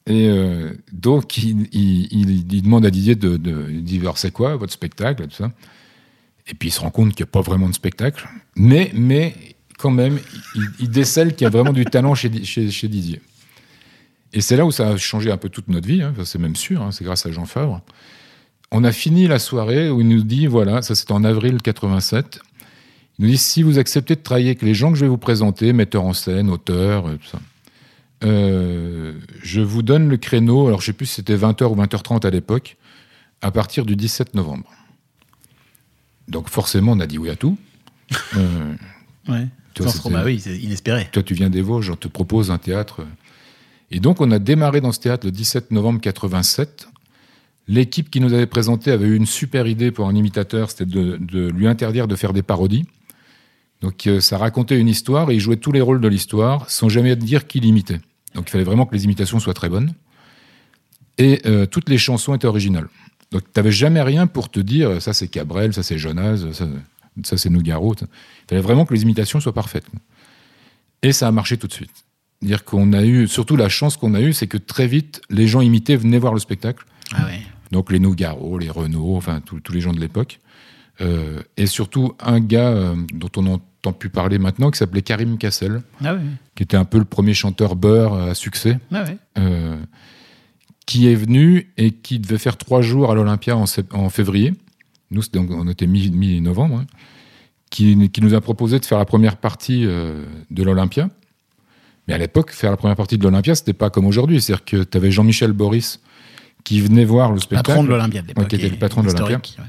Et 0.07 0.27
euh, 0.29 0.73
donc, 0.91 1.37
il, 1.37 1.67
il- 1.71 2.07
il- 2.11 2.53
il 2.53 2.61
demande 2.63 2.85
à 2.85 2.91
Didier 2.91 3.15
de, 3.15 3.37
de 3.37 3.99
alors 4.01 4.17
c'est 4.17 4.31
quoi 4.31 4.55
votre 4.55 4.73
spectacle 4.73 5.27
tout 5.27 5.35
ça. 5.35 5.51
Et 6.47 6.53
puis 6.53 6.69
il 6.69 6.71
se 6.71 6.79
rend 6.79 6.91
compte 6.91 7.13
qu'il 7.15 7.23
n'y 7.23 7.29
a 7.29 7.31
pas 7.31 7.41
vraiment 7.41 7.67
de 7.69 7.73
spectacle. 7.75 8.27
Mais, 8.55 8.91
mais 8.93 9.35
quand 9.77 9.89
même, 9.91 10.19
il, 10.79 10.89
décèle 10.89 11.35
qu'il 11.35 11.45
y 11.45 11.47
a 11.47 11.49
vraiment 11.49 11.73
du 11.73 11.85
talent 11.85 12.13
chez, 12.15 12.29
Di- 12.29 12.45
chez, 12.45 12.69
chez 12.71 12.87
Didier. 12.87 13.21
Et 14.35 14.41
c'est 14.41 14.57
là 14.57 14.65
où 14.65 14.71
ça 14.71 14.89
a 14.89 14.97
changé 14.97 15.31
un 15.31 15.37
peu 15.37 15.49
toute 15.49 15.69
notre 15.69 15.87
vie. 15.87 16.01
hein. 16.03 16.13
C'est 16.25 16.37
même 16.39 16.55
sûr, 16.57 16.81
hein, 16.83 16.91
c'est 16.91 17.03
grâce 17.05 17.25
à 17.25 17.31
Jean 17.31 17.45
Favre. 17.45 17.81
On 18.71 18.83
a 18.83 18.91
fini 18.91 19.27
la 19.27 19.39
soirée 19.39 19.89
où 19.89 20.01
il 20.01 20.07
nous 20.09 20.23
dit, 20.23 20.45
voilà, 20.45 20.81
ça 20.81 20.93
c'était 20.93 21.13
en 21.13 21.23
avril 21.23 21.61
87. 21.61 22.39
Il 23.17 23.25
nous 23.25 23.31
dit, 23.31 23.37
si 23.37 23.63
vous 23.63 23.79
acceptez 23.79 24.15
de 24.15 24.21
travailler 24.21 24.47
avec 24.49 24.61
les 24.61 24.73
gens 24.73 24.91
que 24.91 24.97
je 24.97 25.05
vais 25.05 25.09
vous 25.09 25.17
présenter, 25.17 25.71
metteurs 25.71 26.03
en 26.03 26.13
scène, 26.13 26.49
auteurs, 26.49 27.05
tout 27.05 27.27
ça, 27.31 27.39
euh, 28.25 29.13
je 29.41 29.61
vous 29.61 29.83
donne 29.83 30.09
le 30.09 30.17
créneau, 30.17 30.67
alors 30.67 30.81
je 30.81 30.87
sais 30.87 30.93
plus 30.93 31.05
si 31.05 31.15
c'était 31.15 31.37
20h 31.37 31.63
ou 31.65 31.75
20h30 31.75 32.25
à 32.25 32.29
l'époque, 32.29 32.75
à 33.41 33.51
partir 33.51 33.85
du 33.85 33.95
17 33.95 34.33
novembre. 34.33 34.69
Donc 36.27 36.49
forcément, 36.49 36.91
on 36.93 36.99
a 36.99 37.07
dit 37.07 37.17
oui 37.17 37.29
à 37.29 37.35
tout. 37.35 37.57
Euh, 38.35 38.73
Ouais. 39.27 39.47
Sans 39.79 40.09
bah 40.11 40.21
oui, 40.23 40.39
c'est 40.39 40.55
inespéré. 40.55 41.09
toi, 41.11 41.23
tu 41.23 41.33
viens 41.33 41.49
des 41.49 41.61
Vosges, 41.61 41.89
on 41.89 41.95
te 41.95 42.07
propose 42.07 42.51
un 42.51 42.57
théâtre. 42.59 43.05
Et 43.91 43.99
donc, 43.99 44.21
on 44.21 44.31
a 44.31 44.39
démarré 44.39 44.81
dans 44.81 44.91
ce 44.91 44.99
théâtre 44.99 45.25
le 45.25 45.31
17 45.31 45.71
novembre 45.71 46.01
87. 46.01 46.87
L'équipe 47.67 48.09
qui 48.09 48.19
nous 48.19 48.33
avait 48.33 48.45
présenté 48.45 48.91
avait 48.91 49.07
eu 49.07 49.15
une 49.15 49.25
super 49.25 49.67
idée 49.67 49.91
pour 49.91 50.07
un 50.07 50.15
imitateur, 50.15 50.69
c'était 50.69 50.85
de, 50.85 51.49
lui 51.49 51.67
interdire 51.67 52.07
de 52.07 52.15
faire 52.15 52.33
des 52.33 52.43
parodies. 52.43 52.85
Donc, 53.81 54.07
euh, 54.07 54.19
ça 54.19 54.37
racontait 54.37 54.79
une 54.79 54.87
histoire 54.87 55.29
et 55.29 55.35
il 55.35 55.39
jouait 55.39 55.57
tous 55.57 55.71
les 55.71 55.81
rôles 55.81 56.01
de 56.01 56.07
l'histoire 56.07 56.69
sans 56.69 56.89
jamais 56.89 57.15
dire 57.15 57.47
qui 57.47 57.59
l'imitait. 57.59 57.99
Donc, 58.33 58.47
il 58.47 58.51
fallait 58.51 58.63
vraiment 58.63 58.85
que 58.85 58.95
les 58.95 59.05
imitations 59.05 59.39
soient 59.39 59.53
très 59.53 59.69
bonnes. 59.69 59.93
Et 61.17 61.41
euh, 61.45 61.65
toutes 61.65 61.89
les 61.89 61.97
chansons 61.97 62.35
étaient 62.35 62.47
originales. 62.47 62.87
Donc, 63.31 63.43
tu 63.43 63.51
n'avais 63.55 63.71
jamais 63.71 64.01
rien 64.01 64.27
pour 64.27 64.49
te 64.49 64.59
dire 64.59 65.01
ça 65.01 65.13
c'est 65.13 65.27
Cabrel, 65.27 65.73
ça 65.73 65.83
c'est 65.83 65.97
Jonas, 65.97 66.45
ça, 66.53 66.67
ça 67.23 67.37
c'est 67.37 67.49
Nougaro. 67.49 67.95
Il 68.01 68.07
fallait 68.49 68.61
vraiment 68.61 68.85
que 68.85 68.93
les 68.93 69.01
imitations 69.03 69.39
soient 69.39 69.53
parfaites. 69.53 69.85
Et 71.01 71.11
ça 71.11 71.27
a 71.27 71.31
marché 71.31 71.57
tout 71.57 71.67
de 71.67 71.73
suite. 71.73 72.05
Dire 72.41 72.63
qu'on 72.65 72.93
a 72.93 73.03
eu, 73.03 73.27
surtout 73.27 73.55
la 73.55 73.69
chance 73.69 73.97
qu'on 73.97 74.13
a 74.13 74.21
eue, 74.21 74.33
c'est 74.33 74.47
que 74.47 74.57
très 74.57 74.87
vite, 74.87 75.21
les 75.29 75.47
gens 75.47 75.61
imités 75.61 75.95
venaient 75.95 76.19
voir 76.19 76.33
le 76.33 76.39
spectacle. 76.39 76.85
Ah 77.13 77.25
ouais. 77.25 77.39
Donc 77.71 77.91
les 77.91 77.99
Nougaro, 77.99 78.57
les 78.59 78.69
Renault, 78.69 79.15
enfin 79.15 79.41
tous 79.43 79.59
tous 79.59 79.73
les 79.73 79.81
gens 79.81 79.93
de 79.93 79.99
l'époque. 79.99 80.39
Euh, 81.01 81.41
et 81.57 81.65
surtout 81.65 82.13
un 82.19 82.39
gars 82.39 82.69
euh, 82.69 82.95
dont 83.13 83.29
on 83.37 83.41
n'entend 83.43 83.91
plus 83.93 84.09
parler 84.09 84.37
maintenant, 84.37 84.69
qui 84.71 84.77
s'appelait 84.77 85.01
Karim 85.01 85.37
Kassel, 85.37 85.81
Ah 86.03 86.15
qui 86.55 86.63
était 86.63 86.77
un 86.77 86.85
peu 86.85 86.97
le 86.99 87.05
premier 87.05 87.33
chanteur 87.33 87.75
beurre 87.75 88.13
à 88.13 88.33
succès, 88.35 88.79
Ah 88.91 89.03
euh, 89.37 89.75
qui 90.85 91.07
est 91.09 91.15
venu 91.15 91.71
et 91.77 91.91
qui 91.91 92.19
devait 92.19 92.37
faire 92.37 92.57
trois 92.57 92.81
jours 92.81 93.11
à 93.11 93.15
l'Olympia 93.15 93.57
en, 93.57 94.09
février. 94.09 94.53
Nous, 95.11 95.21
c'était 95.23 95.39
donc- 95.39 95.51
on 95.51 95.67
était 95.67 95.87
mi- 95.87 96.11
mi-novembre. 96.11 96.77
hein, 96.79 96.85
qui, 97.71 98.09
qui 98.09 98.21
nous 98.21 98.33
a 98.35 98.41
proposé 98.41 98.79
de 98.79 98.85
faire 98.85 98.99
la 98.99 99.05
première 99.05 99.35
partie 99.37 99.81
de 99.83 100.63
l'Olympia. 100.63 101.09
Mais 102.07 102.13
à 102.13 102.17
l'époque, 102.17 102.51
faire 102.51 102.71
la 102.71 102.77
première 102.77 102.95
partie 102.95 103.17
de 103.17 103.23
l'Olympia, 103.23 103.55
c'était 103.55 103.73
pas 103.73 103.89
comme 103.89 104.05
aujourd'hui. 104.05 104.41
C'est-à-dire 104.41 104.65
que 104.65 104.83
tu 104.83 104.97
avais 104.97 105.11
Jean-Michel 105.11 105.53
Boris 105.53 105.99
qui 106.63 106.81
venait 106.81 107.05
voir 107.05 107.31
le 107.31 107.39
spectacle. 107.39 107.67
Patron 107.67 107.83
de 107.83 107.89
l'Olympia 107.89 108.21
de 108.21 108.27
l'époque. 108.27 108.43
Ouais, 108.43 108.49
qui 108.49 108.55
était 108.55 108.69
le 108.69 108.77
patron 108.77 109.01
de 109.01 109.07
l'Olympia. 109.11 109.37
ouais. 109.37 109.65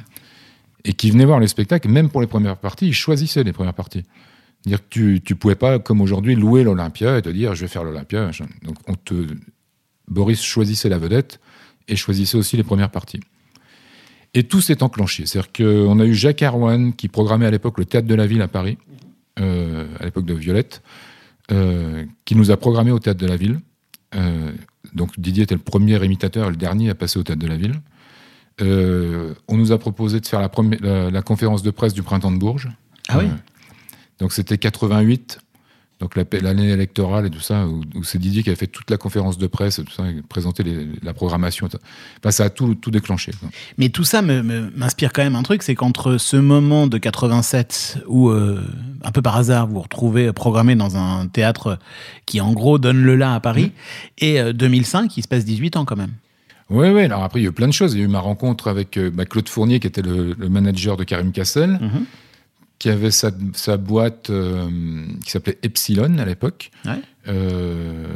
Et 0.84 0.92
qui 0.92 1.10
venait 1.10 1.24
voir 1.24 1.40
les 1.40 1.48
spectacles, 1.48 1.88
même 1.88 2.10
pour 2.10 2.20
les 2.20 2.26
premières 2.26 2.56
parties, 2.56 2.86
il 2.86 2.94
choisissait 2.94 3.42
les 3.42 3.52
premières 3.52 3.74
parties. 3.74 4.04
Dire 4.64 4.78
que 4.78 4.86
tu, 4.88 5.20
tu 5.24 5.34
pouvais 5.34 5.56
pas, 5.56 5.78
comme 5.78 6.00
aujourd'hui, 6.00 6.34
louer 6.36 6.62
l'Olympia 6.62 7.18
et 7.18 7.22
te 7.22 7.28
dire 7.28 7.54
je 7.54 7.62
vais 7.62 7.68
faire 7.68 7.84
l'Olympia. 7.84 8.30
Donc 8.62 8.76
on 8.86 8.94
te, 8.94 9.14
Boris 10.08 10.42
choisissait 10.42 10.88
la 10.88 10.98
vedette 10.98 11.40
et 11.88 11.96
choisissait 11.96 12.36
aussi 12.36 12.56
les 12.56 12.62
premières 12.62 12.90
parties. 12.90 13.20
Et 14.34 14.44
tout 14.44 14.60
s'est 14.60 14.82
enclenché. 14.82 15.26
C'est-à-dire 15.26 15.52
qu'on 15.52 15.98
a 15.98 16.04
eu 16.04 16.14
Jacques 16.14 16.42
Arwan 16.42 16.92
qui 16.94 17.08
programmait 17.08 17.46
à 17.46 17.50
l'époque 17.50 17.78
le 17.78 17.84
Théâtre 17.84 18.06
de 18.06 18.14
la 18.14 18.26
Ville 18.26 18.42
à 18.42 18.48
Paris, 18.48 18.76
euh, 19.38 19.86
à 19.98 20.04
l'époque 20.04 20.26
de 20.26 20.34
Violette, 20.34 20.82
qui 21.48 22.34
nous 22.34 22.50
a 22.50 22.56
programmé 22.56 22.90
au 22.90 22.98
Théâtre 22.98 23.20
de 23.20 23.26
la 23.26 23.36
Ville. 23.36 23.60
Euh, 24.14 24.52
donc 24.94 25.18
Didier 25.18 25.44
était 25.44 25.54
le 25.54 25.60
premier 25.60 26.02
imitateur 26.04 26.50
le 26.50 26.56
dernier 26.56 26.90
à 26.90 26.94
passer 26.94 27.18
au 27.18 27.22
Théâtre 27.22 27.42
de 27.42 27.46
la 27.48 27.56
Ville. 27.56 27.74
Euh, 28.62 29.34
on 29.48 29.56
nous 29.56 29.72
a 29.72 29.78
proposé 29.78 30.20
de 30.20 30.26
faire 30.26 30.40
la, 30.40 30.48
première- 30.48 30.78
la, 30.82 31.10
la 31.10 31.22
conférence 31.22 31.62
de 31.62 31.70
presse 31.70 31.92
du 31.92 32.02
printemps 32.02 32.32
de 32.32 32.38
Bourges. 32.38 32.68
Ah 33.08 33.18
oui. 33.18 33.26
Euh, 33.26 33.28
donc 34.18 34.32
c'était 34.32 34.56
88, 34.56 35.38
donc 36.00 36.16
la- 36.16 36.24
l'année 36.40 36.70
électorale 36.70 37.26
et 37.26 37.30
tout 37.30 37.40
ça, 37.40 37.66
où, 37.66 37.82
où 37.94 38.02
c'est 38.02 38.18
Didier 38.18 38.42
qui 38.42 38.48
avait 38.48 38.56
fait 38.56 38.66
toute 38.66 38.90
la 38.90 38.96
conférence 38.96 39.36
de 39.36 39.46
presse, 39.46 39.78
et 39.78 39.84
tout 39.84 39.92
ça, 39.92 40.04
présenté 40.30 40.62
les- 40.62 40.88
la 41.02 41.12
programmation. 41.12 41.66
Enfin, 41.66 42.30
ça 42.30 42.44
a 42.44 42.50
tout, 42.50 42.74
tout 42.74 42.90
déclenché. 42.90 43.32
quoi. 43.38 43.50
Mais 43.76 43.90
tout 43.90 44.04
ça 44.04 44.22
m'inspire 44.22 45.12
quand 45.12 45.22
même 45.22 45.36
un 45.36 45.42
truc, 45.42 45.62
c'est 45.62 45.74
qu'entre 45.74 46.16
ce 46.16 46.36
moment 46.38 46.86
de 46.86 46.96
87 46.96 47.98
où, 48.06 48.30
euh, 48.30 48.62
un 49.06 49.12
peu 49.12 49.22
par 49.22 49.36
hasard, 49.36 49.66
vous 49.68 49.74
vous 49.74 49.80
retrouvez 49.82 50.32
programmé 50.32 50.74
dans 50.74 50.96
un 50.96 51.28
théâtre 51.28 51.78
qui 52.26 52.40
en 52.40 52.52
gros 52.52 52.78
donne 52.78 53.00
le 53.02 53.14
là 53.16 53.34
à 53.34 53.40
Paris, 53.40 53.72
et 54.18 54.40
euh, 54.40 54.52
2005, 54.52 55.16
il 55.16 55.22
se 55.22 55.28
passe 55.28 55.44
18 55.44 55.76
ans 55.76 55.84
quand 55.84 55.96
même. 55.96 56.12
Oui, 56.68 56.88
oui. 56.88 57.02
Alors 57.02 57.22
après, 57.22 57.38
il 57.40 57.44
y 57.44 57.46
a 57.46 57.50
eu 57.50 57.52
plein 57.52 57.68
de 57.68 57.72
choses. 57.72 57.94
Il 57.94 58.00
y 58.00 58.02
a 58.02 58.04
eu 58.04 58.08
ma 58.08 58.18
rencontre 58.18 58.66
avec 58.68 58.96
euh, 58.96 59.10
bah, 59.10 59.24
Claude 59.24 59.48
Fournier, 59.48 59.78
qui 59.78 59.86
était 59.86 60.02
le, 60.02 60.34
le 60.36 60.48
manager 60.48 60.96
de 60.96 61.04
Karim 61.04 61.30
Cassel, 61.30 61.78
Mhm. 61.80 62.04
qui 62.80 62.90
avait 62.90 63.12
sa, 63.12 63.30
sa 63.54 63.76
boîte 63.76 64.30
euh, 64.30 64.68
qui 65.24 65.30
s'appelait 65.30 65.58
Epsilon 65.62 66.18
à 66.18 66.24
l'époque, 66.24 66.70
Ouais. 66.84 67.00
euh, 67.28 68.06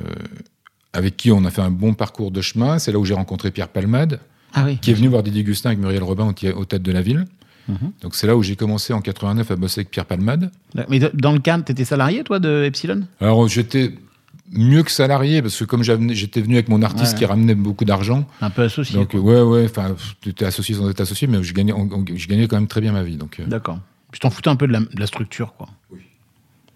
avec 0.92 1.16
qui 1.16 1.30
on 1.30 1.44
a 1.44 1.50
fait 1.50 1.62
un 1.62 1.70
bon 1.70 1.94
parcours 1.94 2.32
de 2.32 2.40
chemin. 2.40 2.80
C'est 2.80 2.90
là 2.90 2.98
où 2.98 3.04
j'ai 3.04 3.14
rencontré 3.14 3.52
Pierre 3.52 3.68
Palmade, 3.68 4.18
Ah 4.52 4.64
oui. 4.66 4.78
qui 4.78 4.90
est 4.90 4.94
venu 4.94 5.06
voir 5.06 5.22
Didier 5.22 5.44
Gustin 5.44 5.70
avec 5.70 5.78
Muriel 5.78 6.02
Robin 6.02 6.24
au, 6.26 6.58
au 6.58 6.64
Tête 6.64 6.82
de 6.82 6.90
la 6.92 7.02
Ville. 7.02 7.26
Mhm. 7.70 7.92
Donc 8.02 8.14
c'est 8.14 8.26
là 8.26 8.36
où 8.36 8.42
j'ai 8.42 8.56
commencé 8.56 8.92
en 8.92 9.00
89 9.00 9.50
à 9.50 9.56
bosser 9.56 9.80
avec 9.80 9.90
Pierre 9.90 10.06
Palmade. 10.06 10.50
Mais 10.88 10.98
dans 11.14 11.32
le 11.32 11.38
cadre, 11.38 11.64
t'étais 11.64 11.84
salarié, 11.84 12.22
toi, 12.24 12.38
de 12.38 12.64
Epsilon? 12.64 13.02
Alors 13.20 13.46
j'étais 13.48 13.92
mieux 14.52 14.82
que 14.82 14.90
salarié 14.90 15.42
parce 15.42 15.56
que 15.58 15.64
comme 15.64 15.82
j'avais- 15.84 16.14
j'étais 16.14 16.40
venu 16.40 16.54
avec 16.54 16.68
mon 16.68 16.82
artiste 16.82 17.12
Ouais. 17.12 17.18
qui 17.20 17.24
ramenait 17.24 17.54
beaucoup 17.54 17.84
d'argent, 17.84 18.26
Un 18.40 18.50
peu 18.50 18.62
associé. 18.62 18.96
donc 18.96 19.14
ouais 19.14 19.40
ouais, 19.42 19.64
enfin 19.66 19.94
tu 20.20 20.30
étais 20.30 20.44
associé 20.44 20.74
sans 20.74 20.88
être 20.90 21.00
associé, 21.00 21.28
mais 21.28 21.42
je 21.42 21.54
gagnais, 21.54 21.72
on- 21.72 21.88
on- 21.92 22.04
je 22.12 22.26
gagnais 22.26 22.48
quand 22.48 22.56
même 22.56 22.66
très 22.66 22.80
bien 22.80 22.92
ma 22.92 23.02
vie. 23.04 23.16
Donc 23.16 23.38
euh, 23.38 23.46
D'accord. 23.46 23.78
Je 24.12 24.18
t'en 24.18 24.30
foutais 24.30 24.50
un 24.50 24.56
peu 24.56 24.66
de 24.66 24.72
la, 24.72 24.80
de 24.80 24.98
la 24.98 25.06
structure, 25.06 25.54
quoi. 25.56 25.68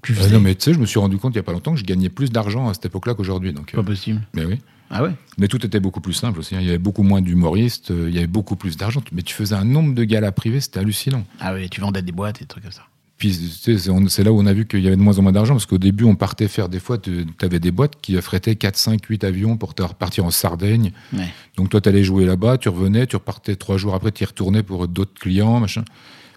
Tu 0.04 0.12
euh, 0.12 0.16
faisais. 0.16 0.32
non 0.34 0.40
mais 0.40 0.54
tu 0.54 0.64
sais, 0.64 0.74
je 0.74 0.78
me 0.78 0.86
suis 0.86 0.98
rendu 1.00 1.16
compte 1.18 1.34
il 1.34 1.36
y 1.36 1.40
a 1.40 1.42
pas 1.42 1.52
longtemps 1.52 1.72
que 1.72 1.80
je 1.80 1.84
gagnais 1.84 2.08
plus 2.10 2.30
d'argent 2.30 2.68
à 2.68 2.74
cette 2.74 2.86
époque-là 2.86 3.14
qu'aujourd'hui. 3.14 3.52
Donc 3.52 3.72
euh, 3.74 3.76
Pas 3.78 3.82
possible. 3.82 4.20
mais 4.34 4.44
oui, 4.44 4.60
Ah 4.90 5.02
ouais? 5.02 5.10
Mais 5.38 5.48
tout 5.48 5.64
était 5.64 5.80
beaucoup 5.80 6.00
plus 6.00 6.12
simple 6.12 6.38
aussi. 6.38 6.54
hein. 6.54 6.60
Il 6.60 6.66
y 6.66 6.70
avait 6.70 6.78
beaucoup 6.78 7.02
moins 7.02 7.20
d'humoristes, 7.22 7.90
euh, 7.90 8.08
il 8.08 8.14
y 8.14 8.18
avait 8.18 8.26
beaucoup 8.26 8.56
plus 8.56 8.76
d'argent, 8.76 9.02
mais 9.12 9.22
tu 9.22 9.34
faisais 9.34 9.54
un 9.54 9.64
nombre 9.64 9.94
de 9.94 10.04
galas 10.04 10.32
privés, 10.32 10.60
c'était 10.60 10.80
hallucinant. 10.80 11.24
Ah 11.40 11.54
ouais, 11.54 11.68
tu 11.68 11.80
vendais 11.80 12.02
des 12.02 12.12
boîtes 12.12 12.38
et 12.40 12.44
des 12.44 12.48
trucs 12.48 12.62
comme 12.64 12.72
ça. 12.72 12.82
Puis 13.16 13.30
tu 13.62 13.78
sais, 13.78 13.90
c'est 14.08 14.24
là 14.24 14.32
où 14.32 14.40
on 14.40 14.44
a 14.46 14.52
vu 14.52 14.66
qu'il 14.66 14.80
y 14.80 14.88
avait 14.88 14.96
de 14.96 15.00
moins 15.00 15.18
en 15.18 15.22
moins 15.22 15.30
d'argent, 15.32 15.54
parce 15.54 15.66
qu'au 15.66 15.78
début, 15.78 16.02
on 16.04 16.16
partait 16.16 16.48
faire 16.48 16.68
des 16.68 16.80
fois, 16.80 16.98
tu 16.98 17.24
avais 17.40 17.60
des 17.60 17.70
boîtes 17.70 17.94
qui 18.02 18.16
affrétaient 18.18 18.56
4, 18.56 18.76
5, 18.76 19.06
8 19.06 19.22
avions 19.24 19.56
pour 19.56 19.72
te 19.74 19.82
repartir 19.84 20.24
en 20.24 20.30
Sardaigne. 20.32 20.90
Ouais. 21.12 21.28
Donc 21.56 21.70
toi, 21.70 21.80
tu 21.80 21.88
allais 21.88 22.02
jouer 22.02 22.26
là-bas, 22.26 22.58
tu 22.58 22.68
revenais, 22.68 23.06
tu 23.06 23.14
repartais 23.14 23.54
trois 23.54 23.76
jours 23.78 23.94
après, 23.94 24.10
tu 24.10 24.24
y 24.24 24.26
retournais 24.26 24.64
pour 24.64 24.88
d'autres 24.88 25.14
clients, 25.18 25.60
machin. 25.60 25.84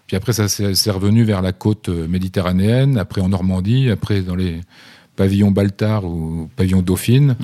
Puis 0.08 0.16
après, 0.16 0.32
ça 0.32 0.48
s'est 0.48 0.74
c'est 0.74 0.90
revenu 0.90 1.22
vers 1.22 1.42
la 1.42 1.52
côte 1.52 1.88
euh, 1.88 2.08
méditerranéenne, 2.08 2.98
après 2.98 3.20
en 3.20 3.28
Normandie, 3.28 3.90
après 3.90 4.22
dans 4.22 4.34
les 4.34 4.60
pavillons 5.14 5.52
Baltard 5.52 6.04
ou 6.04 6.50
pavillons 6.56 6.82
Dauphine, 6.82 7.36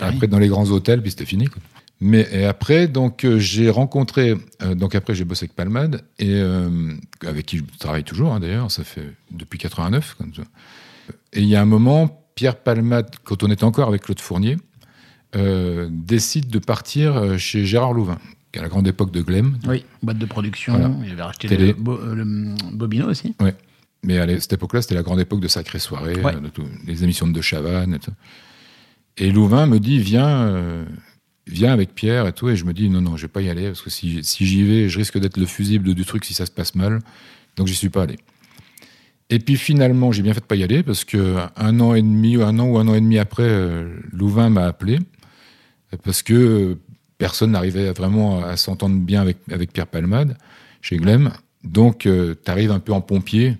après 0.00 0.26
dans 0.26 0.38
les 0.40 0.48
grands 0.48 0.70
hôtels, 0.70 1.00
puis 1.02 1.12
c'était 1.12 1.24
fini. 1.26 1.46
quoi. 1.46 1.62
Mais 2.00 2.28
et 2.30 2.44
après, 2.44 2.88
donc 2.88 3.24
euh, 3.24 3.38
j'ai 3.38 3.70
rencontré, 3.70 4.34
euh, 4.62 4.74
donc 4.74 4.94
après 4.94 5.14
j'ai 5.14 5.24
bossé 5.24 5.44
avec 5.44 5.56
Palmade 5.56 6.02
et 6.18 6.34
euh, 6.34 6.92
avec 7.26 7.46
qui 7.46 7.58
je 7.58 7.62
travaille 7.78 8.04
toujours 8.04 8.34
hein, 8.34 8.40
d'ailleurs, 8.40 8.70
ça 8.70 8.84
fait 8.84 9.14
depuis 9.30 9.58
89. 9.58 10.14
comme 10.18 10.34
ça. 10.34 10.42
Et 11.32 11.40
il 11.40 11.48
y 11.48 11.56
a 11.56 11.62
un 11.62 11.66
moment, 11.66 12.22
Pierre 12.34 12.56
Palmade, 12.56 13.10
quand 13.24 13.42
on 13.42 13.50
était 13.50 13.64
encore 13.64 13.88
avec 13.88 14.02
Claude 14.02 14.20
Fournier, 14.20 14.58
euh, 15.36 15.88
décide 15.90 16.48
de 16.48 16.58
partir 16.58 17.38
chez 17.38 17.64
Gérard 17.64 17.94
Louvain, 17.94 18.18
à 18.58 18.62
la 18.62 18.68
grande 18.68 18.86
époque 18.86 19.10
de 19.12 19.22
Glem. 19.22 19.58
Oui, 19.66 19.84
boîte 20.02 20.18
de 20.18 20.26
production. 20.26 20.72
Voilà. 20.78 20.94
Il 21.04 21.12
avait 21.12 21.22
racheté 21.22 21.48
Télé. 21.48 21.68
le, 21.68 21.72
Bo- 21.74 21.98
euh, 22.00 22.14
le 22.14 22.24
Bobino 22.76 23.06
aussi. 23.08 23.34
Mais 24.02 24.18
à 24.18 24.40
cette 24.40 24.52
époque-là, 24.52 24.82
c'était 24.82 24.94
la 24.94 25.02
grande 25.02 25.20
époque 25.20 25.40
de 25.40 25.48
Sacrée 25.48 25.78
Soirée, 25.78 26.20
Ouais. 26.22 26.34
euh, 26.36 26.40
de 26.40 26.48
tout- 26.48 26.64
les 26.86 27.02
émissions 27.04 27.26
de 27.26 27.32
De 27.32 27.40
Chavannes 27.40 27.94
et 27.94 27.98
tout. 27.98 28.12
Et 29.18 29.30
Louvain 29.32 29.66
me 29.66 29.80
dit, 29.80 29.98
viens, 29.98 30.28
euh, 30.28 30.84
viens 31.46 31.72
avec 31.72 31.94
Pierre 31.94 32.26
et 32.26 32.32
tout. 32.32 32.48
Et 32.48 32.56
je 32.56 32.64
me 32.64 32.72
dis, 32.72 32.88
non, 32.90 33.00
non, 33.00 33.16
je 33.16 33.22
vais 33.22 33.32
pas 33.32 33.40
y 33.42 33.48
aller, 33.48 33.66
parce 33.68 33.82
que 33.82 33.90
si, 33.90 34.22
si 34.22 34.46
j'y 34.46 34.62
vais, 34.62 34.88
je 34.88 34.98
risque 34.98 35.18
d'être 35.18 35.38
le 35.38 35.46
fusible 35.46 35.94
du 35.94 36.04
truc 36.04 36.24
si 36.24 36.34
ça 36.34 36.46
se 36.46 36.50
passe 36.52 36.74
mal. 36.74 37.00
Donc 37.56 37.66
j'y 37.66 37.74
suis 37.74 37.88
pas 37.88 38.02
allé. 38.02 38.16
Et 39.28 39.40
puis 39.40 39.56
finalement, 39.56 40.12
j'ai 40.12 40.22
bien 40.22 40.34
fait 40.34 40.40
de 40.40 40.44
pas 40.44 40.54
y 40.54 40.62
aller, 40.62 40.82
parce 40.84 41.04
que 41.04 41.36
un 41.56 41.80
an 41.80 41.94
et 41.94 42.02
demi, 42.02 42.36
ou 42.36 42.42
un 42.44 42.58
an 42.60 42.66
ou 42.66 42.78
un 42.78 42.86
an 42.86 42.94
et 42.94 43.00
demi 43.00 43.18
après, 43.18 43.42
euh, 43.48 43.88
Louvain 44.12 44.50
m'a 44.50 44.66
appelé, 44.66 44.98
parce 46.04 46.22
que 46.22 46.34
euh, 46.34 46.74
personne 47.18 47.52
n'arrivait 47.52 47.92
vraiment 47.92 48.44
à 48.44 48.56
s'entendre 48.56 48.96
bien 48.96 49.20
avec, 49.22 49.38
avec 49.50 49.72
Pierre 49.72 49.86
Palmade, 49.86 50.36
chez 50.80 50.96
Glem. 50.96 51.32
Donc, 51.64 51.98
tu 52.00 52.36
arrives 52.50 52.70
un 52.70 52.78
peu 52.80 52.92
en 52.92 53.00
pompier, 53.00 53.56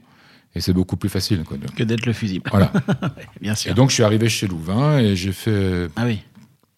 et 0.55 0.61
c'est 0.61 0.73
beaucoup 0.73 0.97
plus 0.97 1.09
facile. 1.09 1.43
Quoi. 1.45 1.57
Que 1.77 1.83
d'être 1.85 2.07
le 2.07 2.13
fusible. 2.13 2.49
Voilà. 2.51 2.73
Bien 3.41 3.55
sûr. 3.55 3.73
Et 3.73 3.75
donc, 3.75 3.91
je 3.91 3.95
suis 3.95 4.03
arrivé 4.03 4.29
chez 4.29 4.47
Louvain, 4.47 4.99
et 4.99 5.17
j'ai 5.17 5.33
fait 5.33 5.89
Ah 5.97 6.05
oui. 6.07 6.21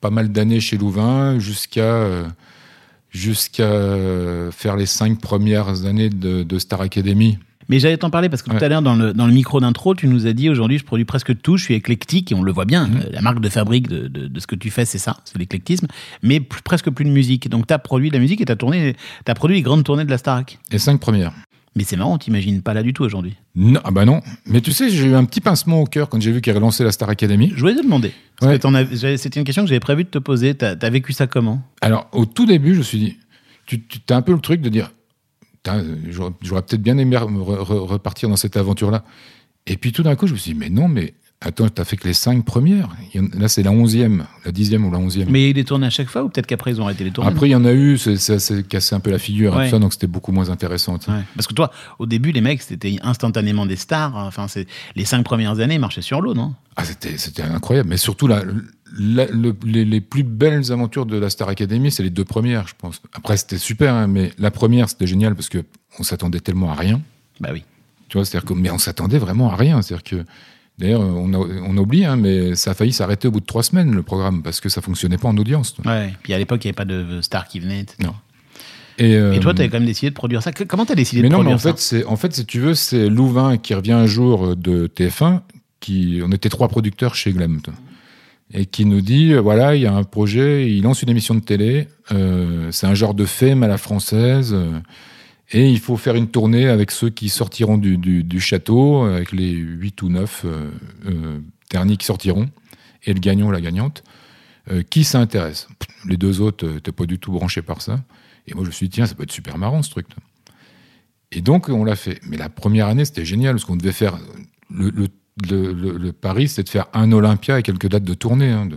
pas 0.01 0.11
mal 0.11 0.31
d'années 0.31 0.61
chez 0.61 0.79
Louvain, 0.79 1.39
jusqu'à 1.39 1.83
euh, 1.83 2.27
jusqu'à 3.11 3.63
euh, 3.65 4.51
faire 4.51 4.77
les 4.77 4.87
cinq 4.87 5.21
premières 5.21 5.85
années 5.87 6.11
de, 6.11 6.43
de 6.43 6.59
Star 6.59 6.81
Academy. 6.81 7.39
Mais 7.69 7.79
j'allais 7.79 7.97
t'en 7.99 8.11
parler 8.11 8.29
parce 8.29 8.43
que 8.43 8.51
tout 8.51 8.65
à 8.65 8.69
l'heure, 8.69 8.81
dans 8.83 8.95
le, 8.97 9.13
dans 9.13 9.27
le 9.27 9.33
micro 9.33 9.61
d'intro, 9.61 9.95
tu 9.95 10.07
nous 10.09 10.27
as 10.27 10.33
dit 10.33 10.49
aujourd'hui, 10.49 10.79
je 10.79 10.85
produis 10.85 11.05
presque 11.05 11.39
tout, 11.43 11.57
je 11.57 11.65
suis 11.65 11.75
éclectique, 11.75 12.33
et 12.33 12.35
on 12.35 12.43
le 12.43 12.53
voit 12.53 12.65
bien. 12.65 12.87
Mhm. 12.89 13.01
La 13.13 13.21
marque 13.21 13.41
de 13.41 13.49
fabrique 13.49 13.89
de, 13.89 14.09
de- 14.09 14.27
de 14.27 14.41
ce 14.41 14.47
que 14.47 14.55
tu 14.55 14.71
fais, 14.71 14.85
c'est 14.85 14.99
ça, 14.99 15.19
c'est 15.25 15.37
l'éclectisme, 15.39 15.87
mais 16.23 16.41
plus- 16.41 16.63
presque 16.63 16.91
plus 16.91 17.05
de 17.05 17.11
musique. 17.11 17.49
Donc, 17.49 17.67
tu 17.67 17.75
as 17.75 17.79
produit 17.79 18.09
de 18.09 18.15
la 18.15 18.21
musique 18.21 18.41
et 18.41 18.45
tu 18.47 18.53
as, 18.53 19.35
produit 19.35 19.57
les 19.57 19.63
grandes 19.63 19.85
tournées 19.85 20.05
de 20.05 20.11
la 20.11 20.19
Starac. 20.19 20.59
Les 20.73 20.79
cinq 20.79 20.99
premières. 21.01 21.33
Mais 21.77 21.85
c'est 21.85 21.97
marrant, 21.97 22.19
t'imagines 22.19 22.61
pas 22.63 22.75
là 22.75 22.83
du 22.83 22.93
tout 22.93 23.05
aujourd'hui. 23.05 23.37
Non, 23.55 23.79
ah 23.85 23.91
bah 23.93 24.05
non. 24.05 24.21
Mais 24.47 24.61
tu 24.61 24.73
sais, 24.73 24.89
j'ai 24.91 25.05
eu 25.05 25.15
un 25.15 25.25
petit 25.25 25.41
pincement 25.41 25.81
au 25.83 25.85
cœur 25.85 26.09
quand 26.09 26.21
j'ai 26.21 26.33
vu 26.33 26.41
qu'il 26.41 26.53
relancé 26.53 26.83
la 26.83 26.91
Star 26.91 27.09
Academy. 27.11 27.53
Je 27.55 27.61
voulais 27.61 27.77
te 27.77 27.83
demander. 27.83 28.13
Ouais. 28.43 28.59
as- 28.65 29.17
C'était 29.19 29.39
une 29.39 29.45
question 29.45 29.63
que 29.63 29.69
j'avais 29.69 29.79
prévu 29.79 30.03
de 30.05 30.09
te 30.09 30.19
poser. 30.19 30.55
T'as 30.55 30.75
as 30.81 30.91
vécu 30.91 31.13
ça 31.13 31.27
comment? 31.29 31.63
Alors, 31.81 32.09
au 32.13 32.25
tout 32.25 32.47
début, 32.47 32.73
je 32.75 32.79
me 32.79 32.83
suis 32.83 32.99
dit, 32.99 33.19
tu, 33.67 33.81
tu 33.87 33.99
as 34.11 34.17
un 34.17 34.23
peu 34.23 34.33
le 34.33 34.41
truc 34.41 34.61
de 34.61 34.69
dire, 34.71 34.91
j'aurais 36.09 36.63
peut-être 36.63 36.83
bien 36.83 36.99
aimé 36.99 37.17
re- 37.17 37.29
re- 37.29 37.87
repartir 37.87 38.29
dans 38.29 38.37
cette 38.37 38.57
aventure-là. 38.57 39.05
Et 39.67 39.77
puis 39.77 39.93
tout 39.93 40.03
d'un 40.03 40.17
coup, 40.17 40.27
je 40.27 40.33
me 40.33 40.39
suis 40.39 40.53
dit, 40.55 40.59
mais 40.59 40.71
non, 40.71 40.89
mais 40.89 41.15
attends, 41.41 41.69
t'as 41.69 41.85
fait 41.85 41.97
que 41.97 42.07
les 42.09 42.15
cinq 42.15 42.45
premières. 42.45 42.89
Là, 43.35 43.49
c'est 43.49 43.63
la 43.63 43.71
onzième, 43.71 44.25
la 44.45 44.53
dixième 44.53 44.85
ou 44.85 44.91
la 44.91 44.99
onzième. 44.99 45.29
Mais 45.31 45.41
il 45.41 45.45
y 45.45 45.47
a 45.47 45.51
eu 45.51 45.55
des 45.55 45.65
tournées 45.65 45.87
à 45.87 45.91
chaque 45.91 46.09
fois 46.09 46.25
ou 46.25 46.29
peut-être 46.29 46.47
qu'après 46.47 46.73
ils 46.73 46.81
ont 46.81 46.85
arrêté 46.85 47.05
les 47.05 47.11
tournées? 47.11 47.31
Après, 47.31 47.49
il 47.49 47.53
y 47.53 47.55
en 47.57 47.65
a 47.65 47.73
eu, 47.73 47.97
ça 47.99 48.39
s'est 48.39 48.63
cassé 48.65 48.95
un 48.95 49.01
peu 49.01 49.11
la 49.11 49.19
figure, 49.19 49.55
Ouais. 49.57 49.71
ça, 49.71 49.79
donc 49.79 49.93
c'était 49.93 50.07
beaucoup 50.07 50.33
moins 50.33 50.51
intéressant. 50.51 50.95
Ouais. 51.09 51.23
Parce 51.37 51.47
que 51.47 51.55
toi, 51.55 51.71
au 51.99 52.07
début, 52.07 52.33
les 52.33 52.41
mecs, 52.41 52.63
c'était 52.63 52.97
instantanément 53.03 53.67
des 53.67 53.77
stars. 53.77 54.17
Enfin, 54.17 54.49
c'est 54.49 54.67
les 54.97 55.05
cinq 55.05 55.23
premières 55.25 55.59
années, 55.61 55.75
ils 55.75 55.81
marchaient 55.81 56.03
sur 56.03 56.21
l'eau, 56.21 56.35
non? 56.35 56.55
Ah, 56.77 56.85
c'était, 56.85 57.43
incroyable. 57.43 57.89
Mais 57.89 57.97
surtout, 57.97 58.27
la, 58.29 58.43
la- 58.99 59.27
le- 59.27 59.57
les, 59.65 59.85
les 59.85 60.01
plus 60.01 60.23
belles 60.23 60.71
aventures 60.71 61.07
de 61.07 61.17
la 61.19 61.29
Star 61.31 61.49
Academy, 61.49 61.91
c'est 61.91 62.03
les 62.05 62.11
deux 62.11 62.25
premières, 62.25 62.69
je 62.69 62.75
pense. 62.79 63.01
Après, 63.13 63.37
c'était 63.37 63.59
super, 63.59 63.95
hein, 63.95 64.07
mais 64.07 64.33
la 64.39 64.51
première, 64.51 64.89
c'était 64.89 65.07
génial 65.09 65.35
parce 65.35 65.49
que 65.49 65.65
on 65.99 66.03
s'attendait 66.05 66.41
tellement 66.41 66.71
à 66.71 66.75
rien. 66.75 67.01
Bah 67.41 67.51
oui. 67.53 67.65
Tu 68.09 68.17
vois, 68.17 68.25
c'est-à-dire 68.25 68.49
que, 68.49 68.55
mais 68.55 68.71
on 68.71 68.79
s'attendait 68.79 69.19
vraiment 69.19 69.51
à 69.53 69.57
rien. 69.57 69.83
C'est-à-dire 69.83 70.05
que, 70.05 70.25
d'ailleurs, 70.79 71.01
on, 71.01 71.33
a, 71.35 71.39
on 71.39 71.77
oublie, 71.77 72.05
hein, 72.05 72.17
mais 72.17 72.55
ça 72.55 72.71
a 72.73 72.75
failli 72.75 72.93
s'arrêter 72.93 73.29
au 73.29 73.31
bout 73.31 73.41
de 73.41 73.47
trois 73.47 73.63
semaines, 73.63 73.95
le 73.95 74.03
programme, 74.03 74.43
parce 74.43 74.61
que 74.61 74.69
ça 74.69 74.81
fonctionnait 74.81 75.19
pas 75.19 75.29
en 75.29 75.37
audience. 75.37 75.75
tu 75.75 75.83
vois. 75.83 75.93
Ouais. 75.93 76.15
Puis 76.23 76.33
à 76.33 76.39
l'époque, 76.39 76.65
il 76.65 76.69
n'y 76.69 76.71
avait 76.71 76.77
pas 76.77 76.85
de 76.85 77.21
stars 77.21 77.49
qui 77.49 77.61
venaient. 77.61 77.81
etc. 77.81 77.97
Non. 78.05 78.15
Et, 78.99 79.15
euh, 79.15 79.33
Et 79.33 79.41
toi, 79.41 79.55
tu 79.55 79.61
avais 79.61 79.69
quand 79.69 79.79
même 79.79 79.87
décidé 79.87 80.11
de 80.11 80.15
produire 80.15 80.43
ça. 80.43 80.51
Comment 80.53 80.85
tu 80.85 80.93
as 80.93 80.97
décidé 80.97 81.23
mais 81.23 81.29
de 81.29 81.33
non, 81.33 81.39
mais 81.39 81.51
produire 81.55 81.57
en 81.57 81.59
ça 81.59 81.73
fait, 81.73 81.81
c'est, 81.81 82.05
en 82.05 82.17
fait, 82.17 82.35
si 82.35 82.45
tu 82.47 82.59
veux, 82.61 82.75
c'est 82.75 83.09
Louvain 83.09 83.57
qui 83.57 83.75
revient 83.75 83.93
un 83.93 84.07
jour 84.07 84.57
de 84.57 84.89
TF1, 84.89 85.41
qui, 85.81 86.21
on 86.25 86.33
était 86.33 86.49
trois 86.49 86.69
producteurs 86.69 87.15
chez 87.15 87.33
Glem, 87.33 87.61
toi, 87.61 87.75
et 88.53 88.67
qui 88.67 88.85
nous 88.87 89.01
dit, 89.01 89.33
euh, 89.35 89.41
voilà, 89.41 89.77
il 89.77 89.83
y 89.83 89.87
a 89.87 89.95
un 89.95 90.03
projet, 90.03 90.69
il 90.69 90.83
lance 90.83 91.03
une 91.03 91.11
émission 91.11 91.35
de 91.35 91.41
télé, 91.41 91.87
euh, 92.13 92.69
c'est 92.73 92.87
un 92.87 92.95
genre 92.95 93.15
de 93.15 93.25
femme 93.25 93.63
à 93.63 93.69
la 93.69 93.79
française, 93.79 94.53
euh, 94.53 94.81
et 95.51 95.69
il 95.69 95.81
faut 95.81 95.97
faire 95.97 96.15
une 96.15 96.29
tournée 96.29 96.69
avec 96.69 96.91
ceux 96.91 97.11
qui 97.11 97.29
sortiront 97.29 97.79
du, 97.79 98.41
château, 98.41 99.03
avec 99.05 99.33
les 99.33 99.51
huit 99.51 100.03
ou 100.03 100.09
neuf 100.09 100.43
euh, 100.45 100.71
euh, 101.07 101.39
derniers 101.71 101.97
qui 101.97 102.07
sortiront, 102.07 102.51
et 103.05 103.15
le 103.15 103.21
gagnant 103.21 103.49
ou 103.49 103.51
la 103.51 103.61
gagnante, 103.61 104.05
euh, 104.71 104.83
qui 104.83 105.05
s'intéresse. 105.05 105.67
Les 106.07 106.19
deux 106.19 106.43
autres, 106.43 106.67
euh, 106.67 106.81
t'es 106.81 106.93
pas 106.93 107.07
du 107.07 107.19
tout 107.19 107.33
branché 107.33 107.63
par 107.63 107.81
ça. 107.81 108.05
Et 108.47 108.55
moi, 108.55 108.65
je 108.65 108.69
me 108.69 108.73
suis 108.73 108.89
dit, 108.89 108.97
tiens, 108.97 109.07
ça 109.07 109.15
peut 109.15 109.23
être 109.23 109.33
super 109.33 109.57
marrant, 109.57 109.83
ce 109.83 109.91
truc. 109.91 110.07
Et 111.33 111.41
donc, 111.41 111.71
on 111.71 111.85
l'a 111.85 111.97
fait. 111.97 112.21
Mais 112.25 112.37
la 112.37 112.51
première 112.51 112.87
année, 112.89 113.07
c'était 113.07 113.25
génial, 113.25 113.55
parce 113.55 113.65
qu'on 113.65 113.77
devait 113.77 113.93
faire. 113.93 114.19
Le, 114.71 114.91
le, 114.91 116.13
pari, 116.13 116.49
c'était 116.49 116.65
de 116.65 116.69
faire 116.69 116.87
un 116.93 117.13
Olympia 117.13 117.59
et 117.59 117.63
quelques 117.63 117.89
dates 117.89 118.05
de 118.05 118.15
tournée. 118.15 118.51
hein, 118.51 118.69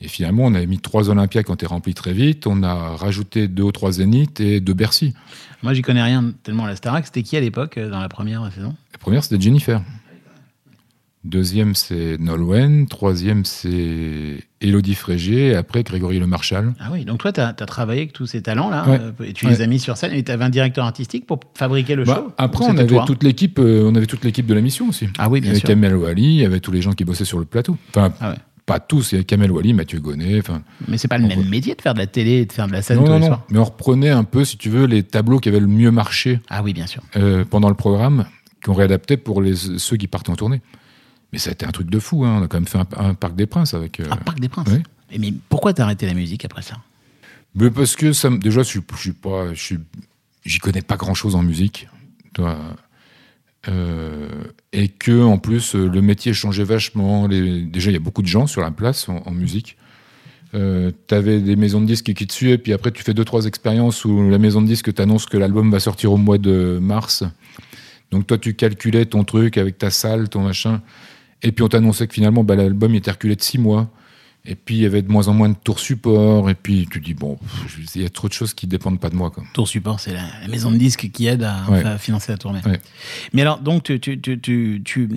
Et 0.00 0.06
finalement, 0.08 0.44
on 0.44 0.54
avait 0.54 0.66
mis 0.66 0.78
trois 0.78 1.10
Olympias 1.10 1.42
qui 1.42 1.50
ont 1.50 1.54
été 1.54 1.66
remplis 1.66 1.94
très 1.94 2.12
vite. 2.12 2.46
On 2.46 2.62
a 2.62 2.72
rajouté 2.96 3.48
deux 3.48 3.64
ou 3.64 3.72
trois 3.72 3.90
Zénith 3.92 4.38
et 4.40 4.60
deux 4.60 4.74
Bercy. 4.74 5.12
Moi, 5.64 5.74
j'y 5.74 5.82
connais 5.82 6.02
rien 6.02 6.32
tellement 6.44 6.64
à 6.64 6.68
la 6.68 6.76
Starac. 6.76 7.04
C'était 7.06 7.24
qui 7.24 7.36
à 7.36 7.40
l'époque, 7.40 7.78
euh, 7.78 7.90
dans 7.90 7.98
la 7.98 8.08
première 8.08 8.48
saison? 8.52 8.76
La 8.92 8.98
première, 8.98 9.24
c'était 9.24 9.40
Jennifer. 9.42 9.82
Deuxième, 11.24 11.74
c'est 11.74 12.16
Nolwenn. 12.18 12.86
Troisième, 12.86 13.44
c'est 13.44 14.38
Élodie 14.60 14.94
Frégé. 14.94 15.48
Et 15.48 15.54
après, 15.56 15.82
Grégory 15.82 16.20
Le 16.20 16.28
Marchal. 16.28 16.74
Ah 16.78 16.90
oui, 16.92 17.04
donc 17.04 17.18
toi, 17.18 17.32
tu 17.32 17.40
as, 17.40 17.52
travaillé 17.52 18.02
avec 18.02 18.12
tous 18.12 18.26
ces 18.26 18.40
talents-là, 18.40 18.88
Ouais. 18.88 18.98
euh, 19.00 19.24
et 19.24 19.32
tu 19.32 19.44
Ouais. 19.46 19.52
les 19.52 19.60
as 19.62 19.66
mis 19.66 19.80
sur 19.80 19.96
scène, 19.96 20.12
et 20.12 20.22
tu 20.22 20.30
avais 20.30 20.44
un 20.44 20.48
directeur 20.48 20.84
artistique 20.84 21.26
pour 21.26 21.40
fabriquer 21.54 21.96
le 21.96 22.04
Bah, 22.04 22.22
show? 22.24 22.32
après, 22.38 22.64
on 22.66 22.76
avait 22.78 23.04
toute 23.04 23.24
l'équipe. 23.24 23.58
euh, 23.58 23.90
on 23.90 23.96
avait 23.96 24.06
toute 24.06 24.24
l'équipe 24.24 24.46
de 24.46 24.54
la 24.54 24.60
mission 24.60 24.88
aussi. 24.88 25.08
Ah 25.18 25.28
oui, 25.28 25.38
Il 25.38 25.40
y 25.40 25.42
bien 25.42 25.50
avait 25.50 25.58
sûr. 25.60 25.68
Kamel 25.68 25.96
Wally, 25.96 26.22
il 26.22 26.40
y 26.40 26.44
avait 26.46 26.60
tous 26.60 26.70
les 26.70 26.80
gens 26.82 26.92
qui 26.92 27.04
bossaient 27.04 27.24
sur 27.24 27.40
le 27.40 27.44
plateau. 27.46 27.76
Enfin, 27.90 28.12
Ah 28.20 28.30
ouais. 28.30 28.36
Pas 28.68 28.78
tous. 28.80 29.10
Il 29.10 29.14
y 29.14 29.18
avait 29.18 29.24
Kamel 29.24 29.50
Wally, 29.50 29.72
Mathieu 29.72 29.98
Gonnet. 29.98 30.40
Mais 30.86 30.96
c'est 30.98 31.08
pas 31.08 31.18
le 31.18 31.26
même 31.26 31.48
métier 31.48 31.74
de 31.74 31.82
faire 31.82 31.94
de 31.94 31.98
la 31.98 32.06
télé 32.06 32.32
et 32.42 32.46
de 32.46 32.52
faire 32.52 32.68
de 32.68 32.72
la 32.72 32.82
scène 32.82 32.98
non, 32.98 33.04
tous 33.04 33.08
non, 33.10 33.14
les 33.16 33.20
non. 33.22 33.26
soirs. 33.26 33.44
Mais 33.50 33.58
on 33.58 33.64
reprenait 33.64 34.10
un 34.10 34.24
peu, 34.24 34.44
si 34.44 34.56
tu 34.58 34.68
veux, 34.70 34.84
les 34.86 35.02
tableaux 35.02 35.38
qui 35.40 35.48
avaient 35.48 35.58
le 35.60 35.66
mieux 35.66 35.90
marché 35.90 36.40
Ah 36.48 36.62
oui, 36.62 36.72
bien 36.74 36.86
sûr. 36.86 37.02
euh, 37.16 37.44
pendant 37.44 37.68
le 37.68 37.74
programme, 37.74 38.26
qu'on 38.64 38.74
réadaptait 38.74 39.16
pour 39.16 39.42
les, 39.42 39.54
ceux 39.56 39.96
qui 39.96 40.06
partaient 40.06 40.30
en 40.30 40.36
tournée. 40.36 40.60
Mais 41.32 41.38
ça 41.38 41.50
a 41.50 41.52
été 41.52 41.66
un 41.66 41.70
truc 41.72 41.90
de 41.90 41.98
fou. 41.98 42.24
hein. 42.24 42.38
On 42.40 42.44
a 42.44 42.48
quand 42.48 42.56
même 42.58 42.68
fait 42.68 42.78
un, 42.78 42.86
un 43.08 43.14
Parc 43.14 43.34
des 43.34 43.46
Princes 43.46 43.74
avec. 43.74 43.98
euh, 44.00 44.04
Un 44.10 44.16
Parc 44.16 44.38
des 44.40 44.48
Princes. 44.48 44.68
oui. 44.70 44.82
Mais 45.18 45.32
pourquoi 45.48 45.72
t'as 45.72 45.84
arrêté 45.84 46.06
la 46.06 46.14
musique 46.14 46.44
après 46.44 46.62
ça? 46.62 46.76
Mais 47.54 47.70
parce 47.70 47.96
que 47.96 48.12
ça, 48.12 48.28
déjà, 48.30 48.62
je 48.62 48.68
suis, 48.68 48.80
je 48.94 48.98
suis 48.98 49.12
pas, 49.12 49.54
je 49.54 49.60
suis, 49.62 49.78
j'y 50.44 50.58
connais 50.58 50.82
pas 50.82 50.96
grand 50.96 51.14
chose 51.14 51.34
en 51.34 51.42
musique, 51.42 51.88
toi. 52.34 52.58
Euh, 53.66 54.44
et 54.72 54.88
que 54.88 55.20
en 55.24 55.36
plus 55.36 55.74
euh, 55.74 55.88
le 55.88 56.00
métier 56.00 56.32
changeait 56.32 56.64
vachement. 56.64 57.28
Déjà, 57.28 57.90
il 57.90 57.92
y 57.92 57.96
a 57.96 58.00
beaucoup 58.00 58.22
de 58.22 58.28
gens 58.28 58.46
sur 58.46 58.60
la 58.60 58.70
place 58.70 59.08
en, 59.08 59.30
musique. 59.32 59.76
Euh, 60.54 60.92
T'avais 61.08 61.40
des 61.40 61.56
maisons 61.56 61.80
de 61.80 61.86
disques 61.86 62.12
qui 62.14 62.26
te 62.26 62.32
suivent, 62.32 62.58
puis 62.58 62.72
après 62.72 62.92
tu 62.92 63.02
fais 63.02 63.14
deux 63.14 63.24
trois 63.24 63.46
expériences 63.46 64.04
où 64.04 64.30
la 64.30 64.38
maison 64.38 64.62
de 64.62 64.66
disques 64.66 64.94
t'annonce 64.94 65.26
que 65.26 65.36
l'album 65.36 65.70
va 65.70 65.80
sortir 65.80 66.12
au 66.12 66.16
mois 66.16 66.38
de 66.38 66.78
mars. 66.80 67.24
Donc 68.10 68.26
toi, 68.26 68.38
tu 68.38 68.54
calculais 68.54 69.04
ton 69.04 69.24
truc 69.24 69.58
avec 69.58 69.76
ta 69.76 69.90
salle, 69.90 70.28
ton 70.28 70.42
machin, 70.42 70.80
et 71.42 71.52
puis 71.52 71.62
on 71.62 71.68
t'annonçait 71.68 72.06
que 72.06 72.14
finalement 72.14 72.44
bah, 72.44 72.54
l'album 72.54 72.94
était 72.94 73.10
reculé 73.10 73.36
de 73.36 73.42
six 73.42 73.58
mois. 73.58 73.90
Et 74.44 74.54
puis 74.54 74.76
il 74.76 74.80
y 74.80 74.86
avait 74.86 75.02
de 75.02 75.10
moins 75.10 75.28
en 75.28 75.34
moins 75.34 75.50
de 75.50 75.56
tours 75.62 75.78
support. 75.80 76.48
Et 76.48 76.54
puis 76.54 76.88
tu 76.90 77.00
dis, 77.00 77.14
bon, 77.14 77.38
il 77.94 78.02
y 78.02 78.04
a 78.04 78.08
trop 78.08 78.28
de 78.28 78.32
choses 78.32 78.54
qui 78.54 78.66
dépendent 78.66 79.00
pas 79.00 79.10
de 79.10 79.16
moi. 79.16 79.30
Quoi. 79.30 79.44
Tour 79.52 79.68
Support, 79.68 80.00
c'est 80.00 80.12
la, 80.14 80.22
la 80.42 80.48
maison 80.48 80.70
de 80.70 80.76
disques 80.78 81.10
qui 81.12 81.26
aide 81.26 81.42
à, 81.42 81.56
Ouais. 81.70 81.84
à 81.84 81.98
financer 81.98 82.32
la 82.32 82.38
tournée. 82.38 82.60
Ouais. 82.64 82.80
Mais 83.34 83.42
alors, 83.42 83.60
donc, 83.60 83.82
tu, 83.84 84.00
tu, 84.00 84.18
tu, 84.20 84.38
tu, 84.40 84.80
tu- 84.84 85.08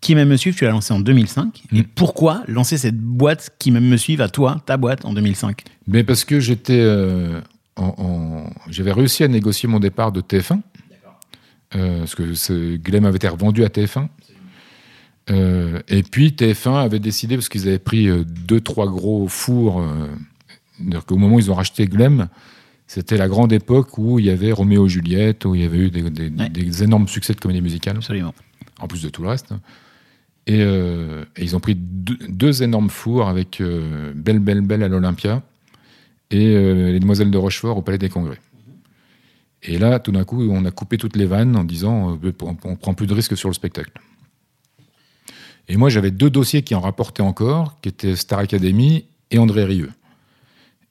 Qui 0.00 0.14
m'aime 0.14 0.28
me 0.30 0.36
suivre, 0.36 0.56
tu 0.56 0.64
l'as 0.64 0.70
lancé 0.70 0.92
en 0.94 1.00
2005. 1.00 1.62
Et 1.72 1.80
Mm. 1.80 1.84
pourquoi 1.94 2.42
lancer 2.48 2.78
cette 2.78 2.98
boîte 2.98 3.50
Qui 3.58 3.70
m'aime 3.72 3.86
me 3.88 3.96
suivre 3.98 4.24
à 4.24 4.28
toi, 4.28 4.62
ta 4.64 4.76
boîte, 4.78 5.04
en 5.04 5.12
2005 5.12 5.62
Mais 5.86 6.02
parce 6.02 6.24
que 6.24 6.40
j'étais. 6.40 6.80
euh, 6.80 7.40
en- 7.76 7.94
en- 7.98 8.50
J'avais 8.70 8.92
réussi 8.92 9.22
à 9.22 9.28
négocier 9.28 9.68
mon 9.68 9.80
départ 9.80 10.12
de 10.12 10.20
TF1. 10.22 10.60
Euh, 11.74 12.00
parce 12.00 12.14
que 12.14 12.34
ce 12.34 12.76
Glem 12.76 13.04
avait 13.06 13.16
été 13.16 13.28
revendu 13.28 13.64
à 13.64 13.68
TF1. 13.68 14.08
Euh, 15.30 15.80
et 15.88 16.02
puis 16.02 16.30
TF1 16.30 16.82
avait 16.84 16.98
décidé, 16.98 17.36
parce 17.36 17.48
qu'ils 17.48 17.68
avaient 17.68 17.78
pris 17.78 18.08
euh, 18.08 18.24
deux, 18.24 18.60
trois 18.60 18.86
gros 18.86 19.28
fours, 19.28 19.80
euh, 19.80 20.08
qu'au 21.06 21.16
moment 21.16 21.36
où 21.36 21.38
ils 21.38 21.50
ont 21.50 21.54
racheté 21.54 21.86
Glem, 21.86 22.28
c'était 22.88 23.16
la 23.16 23.28
grande 23.28 23.52
époque 23.52 23.96
où 23.98 24.18
il 24.18 24.26
y 24.26 24.30
avait 24.30 24.52
Roméo 24.52 24.86
et 24.86 24.88
Juliette, 24.88 25.44
où 25.44 25.54
il 25.54 25.62
y 25.62 25.64
avait 25.64 25.78
eu 25.78 25.90
des, 25.90 26.10
des- 26.10 26.28
Ouais. 26.30 26.48
des 26.48 26.82
énormes 26.82 27.06
succès 27.08 27.34
de 27.34 27.40
comédie 27.40 27.62
musicale. 27.62 27.96
Absolument. 27.96 28.34
en 28.80 28.88
plus 28.88 29.02
de 29.02 29.08
tout 29.08 29.22
le 29.22 29.28
reste. 29.28 29.52
Et, 30.48 30.60
euh, 30.60 31.24
et 31.36 31.44
ils 31.44 31.54
ont 31.54 31.60
pris 31.60 31.76
deux, 31.76 32.18
deux 32.28 32.64
énormes 32.64 32.90
fours 32.90 33.28
avec 33.28 33.62
Belle 34.14 34.40
Belle 34.40 34.60
Belle 34.62 34.82
à 34.82 34.88
l'Olympia 34.88 35.40
et 36.32 36.46
Les 36.56 36.98
Demoiselles 36.98 37.30
de 37.30 37.38
Rochefort 37.38 37.76
au 37.78 37.82
Palais 37.82 37.98
des 37.98 38.08
Congrès. 38.08 38.38
Et 39.62 39.78
là, 39.78 40.00
tout 40.00 40.10
d'un 40.10 40.24
coup, 40.24 40.42
on 40.50 40.64
a 40.64 40.72
coupé 40.72 40.98
toutes 40.98 41.14
les 41.14 41.26
vannes 41.26 41.54
en 41.56 41.62
disant 41.62 42.18
on, 42.24 42.54
on 42.64 42.74
prend 42.76 42.94
plus 42.94 43.06
de 43.06 43.14
risques 43.14 43.36
sur 43.36 43.48
le 43.48 43.54
spectacle. 43.54 43.92
Et 45.68 45.76
moi, 45.76 45.88
j'avais 45.88 46.10
deux 46.10 46.30
dossiers 46.30 46.62
qui 46.62 46.74
en 46.74 46.80
rapportaient 46.80 47.22
encore, 47.22 47.80
qui 47.80 47.88
étaient 47.88 48.16
Star 48.16 48.40
Academy 48.40 49.06
et 49.30 49.38
André 49.38 49.64
Rieu. 49.64 49.90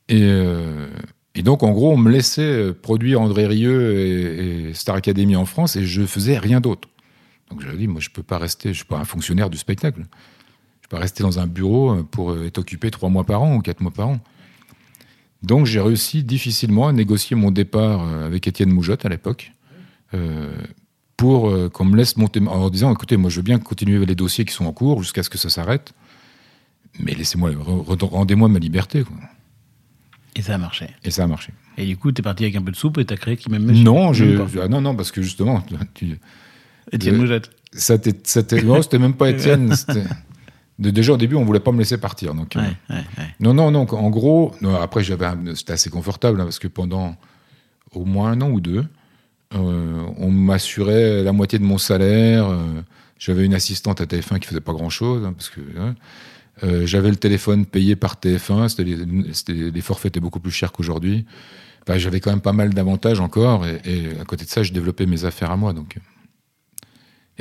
Et, 0.09 0.23
euh, 0.23 0.87
donc, 1.43 1.63
en 1.63 1.71
gros, 1.71 1.93
on 1.93 1.97
me 1.97 2.11
laissait 2.11 2.73
produire 2.73 3.21
André 3.21 3.47
Rieu 3.47 3.99
et, 4.69 4.73
Star 4.73 4.95
Academy 4.95 5.35
en 5.35 5.45
France 5.45 5.75
et 5.75 5.85
je 5.85 6.05
faisais 6.05 6.37
rien 6.37 6.61
d'autre. 6.61 6.87
Donc 7.49 7.61
je 7.61 7.69
dit, 7.75 7.87
moi 7.87 7.99
je 7.99 8.09
peux 8.09 8.23
pas 8.23 8.37
rester, 8.37 8.69
je 8.69 8.77
suis 8.77 8.85
pas 8.85 8.97
un 8.97 9.03
fonctionnaire 9.03 9.49
du 9.49 9.57
spectacle. 9.57 10.05
Je 10.81 10.87
peux 10.87 10.95
pas 10.95 11.01
rester 11.01 11.21
dans 11.21 11.39
un 11.39 11.47
bureau 11.47 12.01
pour 12.05 12.37
être 12.45 12.59
occupé 12.59 12.89
trois 12.91 13.09
mois 13.09 13.25
par 13.25 13.43
an 13.43 13.57
ou 13.57 13.61
quatre 13.61 13.81
mois 13.81 13.91
par 13.91 14.07
an. 14.07 14.19
Donc 15.43 15.65
j'ai 15.65 15.81
réussi 15.81 16.23
difficilement 16.23 16.87
à 16.87 16.93
négocier 16.93 17.35
mon 17.35 17.51
départ 17.51 18.07
avec 18.07 18.47
Étienne 18.47 18.71
Moujotte 18.71 19.05
à 19.05 19.09
l'époque 19.09 19.51
euh, 20.13 20.51
pour 21.21 21.49
euh, 21.49 21.69
qu'on 21.69 21.85
me 21.85 21.95
laisse 21.95 22.17
monter 22.17 22.39
en 22.47 22.69
disant 22.71 22.91
écoutez 22.91 23.15
moi 23.15 23.29
je 23.29 23.35
veux 23.37 23.41
bien 23.43 23.59
continuer 23.59 24.03
les 24.05 24.15
dossiers 24.15 24.43
qui 24.43 24.53
sont 24.53 24.65
en 24.65 24.73
cours 24.73 25.03
jusqu'à 25.03 25.21
ce 25.23 25.29
que 25.29 25.37
ça 25.37 25.49
s'arrête, 25.49 25.93
mais 26.99 27.13
laissez-moi 27.13 27.51
re- 27.51 27.85
re- 27.85 28.05
rendez-moi 28.09 28.49
ma 28.49 28.57
liberté 28.59 29.03
quoi. 29.03 29.15
Et 30.35 30.41
ça 30.41 30.55
a 30.55 30.57
marché. 30.57 30.87
Et 31.03 31.11
ça 31.11 31.25
a 31.25 31.27
marché. 31.27 31.51
Et 31.77 31.85
du 31.85 31.97
coup, 31.97 32.11
t'es 32.11 32.21
parti 32.23 32.43
avec 32.45 32.55
un 32.55 32.61
peu 32.63 32.71
de 32.71 32.75
soupe 32.77 32.97
et 32.99 33.05
t'as 33.05 33.17
créé 33.17 33.35
Qui 33.37 33.49
Non, 33.51 34.11
Même 34.13 34.37
pas. 34.47 34.61
ah 34.63 34.67
non 34.67 34.81
non 34.81 34.95
parce 34.95 35.11
que 35.11 35.21
justement 35.21 35.61
tu, 35.93 36.17
Étienne 36.91 37.21
Euh. 37.29 37.39
Ça 37.73 37.97
t'est- 37.99 38.63
non, 38.63 38.81
c'était 38.81 38.97
même 38.99 39.13
pas 39.13 39.29
Étienne. 39.35 39.73
Déjà 40.79 41.13
au 41.13 41.17
début, 41.17 41.35
on 41.35 41.45
voulait 41.45 41.59
pas 41.59 41.71
me 41.71 41.77
laisser 41.79 41.99
partir. 41.99 42.33
Donc, 42.33 42.55
euh, 42.55 42.59
Ouais, 42.61 42.67
ouais, 42.89 42.95
ouais. 43.19 43.35
non, 43.39 43.53
non, 43.53 43.69
non. 43.71 43.81
En 43.91 44.09
gros, 44.09 44.53
non, 44.61 44.73
après 44.75 45.03
j'avais, 45.03 45.27
c'était 45.55 45.73
assez 45.73 45.89
confortable 45.91 46.41
hein, 46.41 46.45
parce 46.45 46.57
que 46.59 46.67
pendant 46.67 47.15
au 47.93 48.05
moins 48.05 48.31
un 48.31 48.41
an 48.41 48.49
ou 48.49 48.59
deux, 48.61 48.85
on 49.53 50.31
m'assurait 50.31 51.23
la 51.23 51.31
moitié 51.31 51.59
de 51.59 51.63
mon 51.63 51.77
salaire. 51.77 52.47
euh, 52.49 52.81
j'avais 53.19 53.45
une 53.45 53.53
assistante 53.53 54.01
à 54.01 54.05
TF1 54.05 54.39
qui 54.39 54.47
faisait 54.47 54.61
pas 54.61 54.73
grand 54.73 54.89
chose 54.89 55.29
parce 55.37 55.49
que 55.49 55.61
hein, 55.79 55.95
euh, 56.63 56.85
j'avais 56.87 57.09
le 57.09 57.15
téléphone 57.17 57.65
payé 57.65 57.95
par 57.95 58.15
TF1. 58.15 58.69
C'était 58.69 58.83
les, 59.53 59.71
les 59.71 59.81
forfaits 59.81 60.11
étaient 60.11 60.19
beaucoup 60.19 60.39
plus 60.39 60.51
chers 60.51 60.71
qu'aujourd'hui. 60.71 61.25
Enfin, 61.87 61.97
j'avais 61.97 62.19
quand 62.19 62.31
même 62.31 62.41
pas 62.41 62.53
mal 62.53 62.73
d'avantages 62.73 63.19
encore 63.19 63.65
et, 63.65 63.79
et 63.85 64.19
à 64.19 64.23
côté 64.25 64.45
de 64.45 64.49
ça, 64.49 64.63
je 64.63 64.71
développais 64.73 65.05
mes 65.05 65.25
affaires 65.25 65.51
à 65.51 65.57
moi. 65.57 65.73
Donc. 65.73 65.97
euh. 65.97 65.99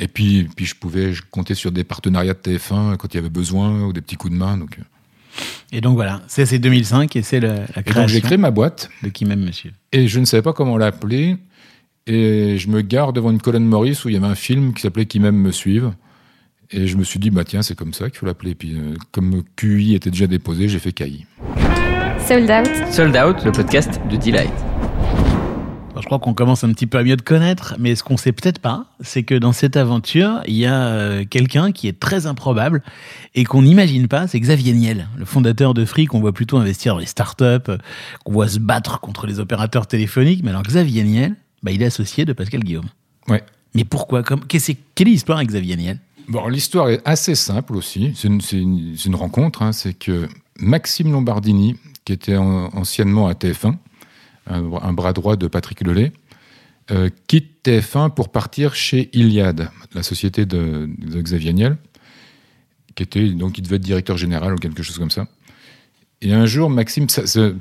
Et 0.02 0.08
puis, 0.08 0.48
puis 0.56 0.64
je 0.66 0.74
pouvais 0.76 1.12
je 1.12 1.22
comptais 1.30 1.54
sur 1.54 1.72
des 1.72 1.84
partenariats 1.84 2.34
de 2.34 2.38
TF1 2.38 2.96
quand 2.96 3.12
il 3.12 3.16
y 3.16 3.20
avait 3.20 3.28
besoin 3.28 3.82
ou 3.84 3.92
des 3.92 4.00
petits 4.00 4.16
coups 4.16 4.32
de 4.32 4.38
main. 4.38 4.56
Donc, 4.56 4.78
euh. 4.78 4.82
Et 5.72 5.80
donc 5.80 5.94
voilà, 5.94 6.22
c'est 6.26 6.44
c'est 6.46 6.58
2005 6.58 7.14
et 7.16 7.22
c'est 7.22 7.38
la 7.40 7.54
Et 7.54 7.56
donc 7.64 7.66
j'ai 7.76 7.82
création 7.92 8.20
créé 8.20 8.36
ma 8.38 8.50
boîte 8.50 8.90
de 9.02 9.08
Qui 9.10 9.24
m'aime 9.24 9.44
me 9.44 9.52
suivre. 9.52 9.74
et 9.92 10.08
je 10.08 10.18
ne 10.20 10.24
savais 10.24 10.42
pas 10.42 10.52
comment 10.52 10.76
l'appeler. 10.76 11.36
Et 12.06 12.58
je 12.58 12.68
me 12.68 12.80
gare 12.80 13.12
devant 13.12 13.30
une 13.30 13.40
colonne 13.40 13.64
Maurice 13.66 14.04
où 14.04 14.08
il 14.08 14.14
y 14.14 14.16
avait 14.16 14.26
un 14.26 14.34
film 14.34 14.74
qui 14.74 14.82
s'appelait 14.82 15.06
Qui 15.06 15.20
m'aime 15.20 15.36
me 15.36 15.52
suivre. 15.52 15.94
Et 16.72 16.86
je 16.86 16.96
me 16.96 17.02
suis 17.02 17.18
dit, 17.18 17.30
bah 17.30 17.44
tiens, 17.44 17.62
c'est 17.62 17.74
comme 17.74 17.92
ça 17.92 18.08
qu'il 18.10 18.18
faut 18.18 18.26
l'appeler. 18.26 18.54
Puis 18.54 18.76
euh, 18.76 18.94
comme 19.10 19.42
QI 19.56 19.94
était 19.94 20.10
déjà 20.10 20.26
déposé, 20.26 20.68
j'ai 20.68 20.78
fait 20.78 20.92
KI. 20.92 21.26
Sold 22.26 22.48
Out, 22.50 22.92
Sold 22.92 23.16
Out, 23.16 23.44
le 23.44 23.50
podcast 23.50 24.00
de 24.08 24.16
Delight. 24.16 24.52
Alors, 25.90 26.02
je 26.02 26.06
crois 26.06 26.20
qu'on 26.20 26.34
commence 26.34 26.62
un 26.62 26.72
petit 26.72 26.86
peu 26.86 26.98
à 26.98 27.02
mieux 27.02 27.16
te 27.16 27.24
connaître, 27.24 27.74
mais 27.80 27.96
ce 27.96 28.04
qu'on 28.04 28.16
sait 28.16 28.30
peut-être 28.30 28.60
pas, 28.60 28.86
c'est 29.00 29.24
que 29.24 29.34
dans 29.34 29.52
cette 29.52 29.76
aventure, 29.76 30.40
il 30.46 30.54
y 30.54 30.66
a 30.66 30.86
euh, 30.86 31.24
quelqu'un 31.28 31.72
qui 31.72 31.88
est 31.88 31.98
très 31.98 32.26
improbable 32.26 32.82
et 33.34 33.42
qu'on 33.42 33.62
n'imagine 33.62 34.06
pas, 34.06 34.28
c'est 34.28 34.38
Xavier 34.38 34.72
Niel, 34.72 35.08
le 35.16 35.24
fondateur 35.24 35.74
de 35.74 35.84
Free, 35.84 36.06
qu'on 36.06 36.20
voit 36.20 36.32
plutôt 36.32 36.58
investir 36.58 36.94
dans 36.94 37.00
les 37.00 37.06
startups, 37.06 37.44
euh, 37.68 37.78
qu'on 38.24 38.32
voit 38.32 38.46
se 38.46 38.60
battre 38.60 39.00
contre 39.00 39.26
les 39.26 39.40
opérateurs 39.40 39.88
téléphoniques. 39.88 40.44
Mais 40.44 40.50
alors 40.50 40.62
Xavier 40.62 41.02
Niel, 41.02 41.34
bah, 41.62 41.70
il 41.72 41.82
est 41.82 41.86
associé 41.86 42.24
de 42.24 42.32
Pascal 42.32 42.60
Guillaume. 42.62 42.88
Ouais. 43.28 43.42
Mais 43.74 43.84
pourquoi? 43.84 44.22
Comme, 44.22 44.44
Quelle 44.46 44.60
est 44.62 45.04
l'histoire 45.04 45.38
avec 45.38 45.48
Xavier 45.50 45.76
Niel? 45.76 45.98
Bon, 46.28 46.46
l'histoire 46.48 46.88
est 46.90 47.00
assez 47.04 47.34
simple 47.34 47.74
aussi. 47.76 48.12
C'est 48.14 48.28
une, 48.58 49.14
rencontre. 49.14 49.62
hein. 49.62 49.72
C'est 49.72 49.94
que 49.94 50.28
Maxime 50.58 51.10
Lombardini, 51.12 51.76
qui 52.04 52.12
était 52.12 52.36
en- 52.36 52.66
anciennement 52.76 53.26
à 53.28 53.32
TF1, 53.34 53.76
un, 54.46 54.72
un 54.72 54.92
bras 54.92 55.12
droit 55.12 55.36
de 55.36 55.46
Patrick 55.48 55.80
Lelay, 55.82 56.12
euh, 56.90 57.08
quitte 57.26 57.64
TF1 57.66 58.10
pour 58.14 58.30
partir 58.30 58.74
chez 58.74 59.10
Iliad, 59.12 59.70
la 59.94 60.02
société 60.02 60.46
de, 60.46 60.88
de 60.98 61.20
Xavier 61.20 61.52
Niel, 61.52 61.76
qui 62.94 63.02
était 63.04 63.28
donc 63.30 63.58
il 63.58 63.62
devait 63.62 63.76
être 63.76 63.82
directeur 63.82 64.16
général 64.16 64.54
ou 64.54 64.56
quelque 64.56 64.82
chose 64.82 64.98
comme 64.98 65.10
ça. 65.10 65.26
Et 66.22 66.32
un 66.32 66.46
jour, 66.46 66.68
Maxime, 66.70 67.08
ça- 67.08 67.26
ça- 67.26 67.52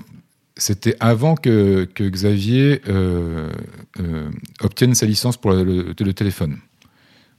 c'était 0.60 0.95
avant 1.00 1.36
que, 1.36 1.86
que 1.95 2.04
Xavier 2.08 2.82
euh, 2.88 3.52
euh, 4.00 4.30
obtienne 4.62 4.93
sa 4.93 5.06
licence 5.06 5.38
pour 5.38 5.52
le, 5.52 5.63
le- 5.63 5.95
le 5.98 6.13
téléphone. 6.13 6.58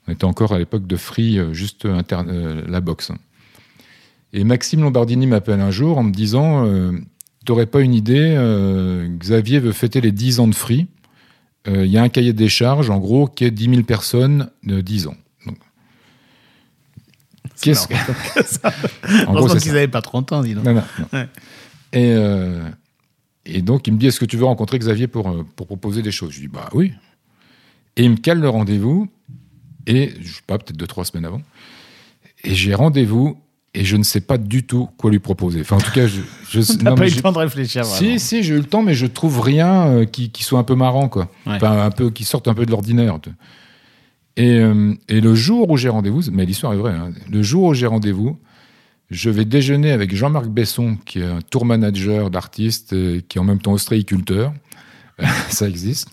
On 0.09 0.12
était 0.12 0.24
encore 0.24 0.52
à 0.52 0.59
l'époque 0.59 0.87
de 0.87 0.96
Free, 0.96 1.38
euh, 1.38 1.52
juste 1.52 1.85
interne, 1.87 2.64
la 2.66 2.80
box. 2.80 3.12
Et 4.33 4.42
Maxime 4.44 4.80
Lombardini 4.83 5.26
m'appelle 5.26 5.61
un 5.61 5.70
jour 5.70 5.98
en 5.98 6.02
me 6.02 6.12
disant 6.12 6.66
euh, 6.66 6.92
T'aurais 7.44 7.66
pas 7.66 7.80
une 7.80 7.94
idée 7.94 8.37
Xavier 9.18 9.61
veut 9.61 9.72
fêter 9.72 10.00
les 10.02 10.12
10 10.12 10.40
ans 10.40 10.48
de 10.48 10.54
Free. 10.54 10.87
Il 11.66 11.87
y 11.87 11.96
a 11.98 12.02
un 12.02 12.09
cahier 12.09 12.33
des 12.33 12.48
charges, 12.48 12.90
en 12.90 12.98
gros, 12.98 13.26
qui 13.26 13.44
est 13.44 13.50
10 13.50 13.64
000 13.70 13.83
personnes 13.83 14.50
de 14.64 14.80
10 14.83 15.06
ans. 15.09 15.16
Qu'est-ce 17.62 17.88
que. 17.88 17.94
en 19.26 19.35
gros, 19.35 19.48
qu'ils 19.56 19.72
n'avaient 19.72 19.88
pas 19.88 20.02
30 20.02 20.33
ans, 20.33 20.42
dis 20.42 20.54
donc. 20.54 20.64
Non, 20.64 20.74
non, 20.74 20.83
non. 20.98 21.06
Ouais. 21.18 21.28
Et, 21.92 22.12
euh, 22.14 22.62
et 23.46 23.62
donc, 23.62 23.87
il 23.87 23.94
me 23.94 23.98
dit 23.98 24.07
Est-ce 24.07 24.20
que 24.20 24.24
tu 24.24 24.37
veux 24.37 24.44
rencontrer 24.44 24.79
Xavier 24.79 25.07
pour, 25.07 25.29
euh, 25.29 25.46
pour 25.57 25.66
proposer 25.66 26.03
des 26.03 26.12
choses? 26.12 26.33
Je 26.33 26.40
lui 26.40 26.48
dis 26.48 26.53
Bah 26.53 26.68
oui. 26.72 26.92
Et 27.96 28.05
il 28.05 28.11
me 28.11 28.16
cale 28.16 28.40
le 28.40 28.48
rendez-vous, 28.48 29.09
et 29.87 30.12
je 30.20 30.35
sais 30.35 30.42
pas, 30.46 30.59
peut-être 30.59 30.76
deux, 30.76 30.87
trois 30.87 31.05
semaines 31.05 31.24
avant. 31.24 31.42
Et 32.44 32.55
j'ai 32.55 32.74
rendez-vous, 32.74 33.37
et 33.74 33.85
je 33.85 33.96
ne 33.96 34.03
sais 34.03 34.20
pas 34.20 34.38
du 34.38 34.64
tout 34.64 34.88
quoi 34.96 35.11
lui 35.11 35.18
proposer. 35.18 35.61
Enfin, 35.61 35.76
en 35.76 35.81
tout 35.81 35.92
cas, 35.92 36.07
je. 36.07 36.20
je 36.48 36.61
T'as 36.85 36.94
pas 36.94 37.09
eu 37.09 37.14
le 37.14 37.20
temps 37.20 37.33
de 37.33 37.38
réfléchir. 37.38 37.83
vraiment. 37.83 37.96
si, 37.96 38.18
si, 38.18 38.42
j'ai 38.42 38.55
eu 38.55 38.59
le 38.59 38.64
temps, 38.64 38.83
mais 38.83 38.94
je 38.94 39.07
trouve 39.07 39.40
rien 39.40 39.87
euh, 39.87 40.05
qui, 40.05 40.31
qui 40.31 40.44
soit 40.44 40.59
un 40.59 40.64
peu 40.64 40.74
marrant, 40.74 41.09
quoi. 41.09 41.31
Ouais. 41.46 41.55
Enfin, 41.55 41.85
un 41.85 41.90
peu, 41.90 42.11
qui 42.11 42.24
sorte 42.24 42.48
un 42.48 42.55
peu 42.55 42.66
de 42.66 42.70
l'ordinaire. 42.70 43.18
Et, 44.37 44.59
euh, 44.59 44.94
et 45.09 45.20
le 45.20 45.35
jour 45.35 45.70
où 45.70 45.76
j'ai 45.76 45.88
rendez-vous, 45.88 46.22
mais 46.33 46.46
l'histoire 46.46 46.72
est 46.72 46.76
vraie, 46.76 46.94
hein, 46.94 47.12
le 47.31 47.42
jour 47.42 47.64
où 47.64 47.74
j'ai 47.74 47.87
rendez-vous, 47.87 48.38
je 49.11 49.31
vais 49.31 49.44
déjeuner 49.44 49.90
avec 49.90 50.14
Jean-Marc 50.14 50.46
Besson, 50.46 50.96
qui 51.05 51.18
est 51.20 51.25
un 51.27 51.40
tour 51.40 51.64
manager 51.64 52.31
d'artistes, 52.31 52.92
et 52.92 53.25
qui 53.29 53.38
est 53.38 53.40
en 53.40 53.44
même 53.44 53.61
temps 53.61 53.73
ostréiculteur. 53.73 54.53
ça 55.49 55.68
existe. 55.68 56.09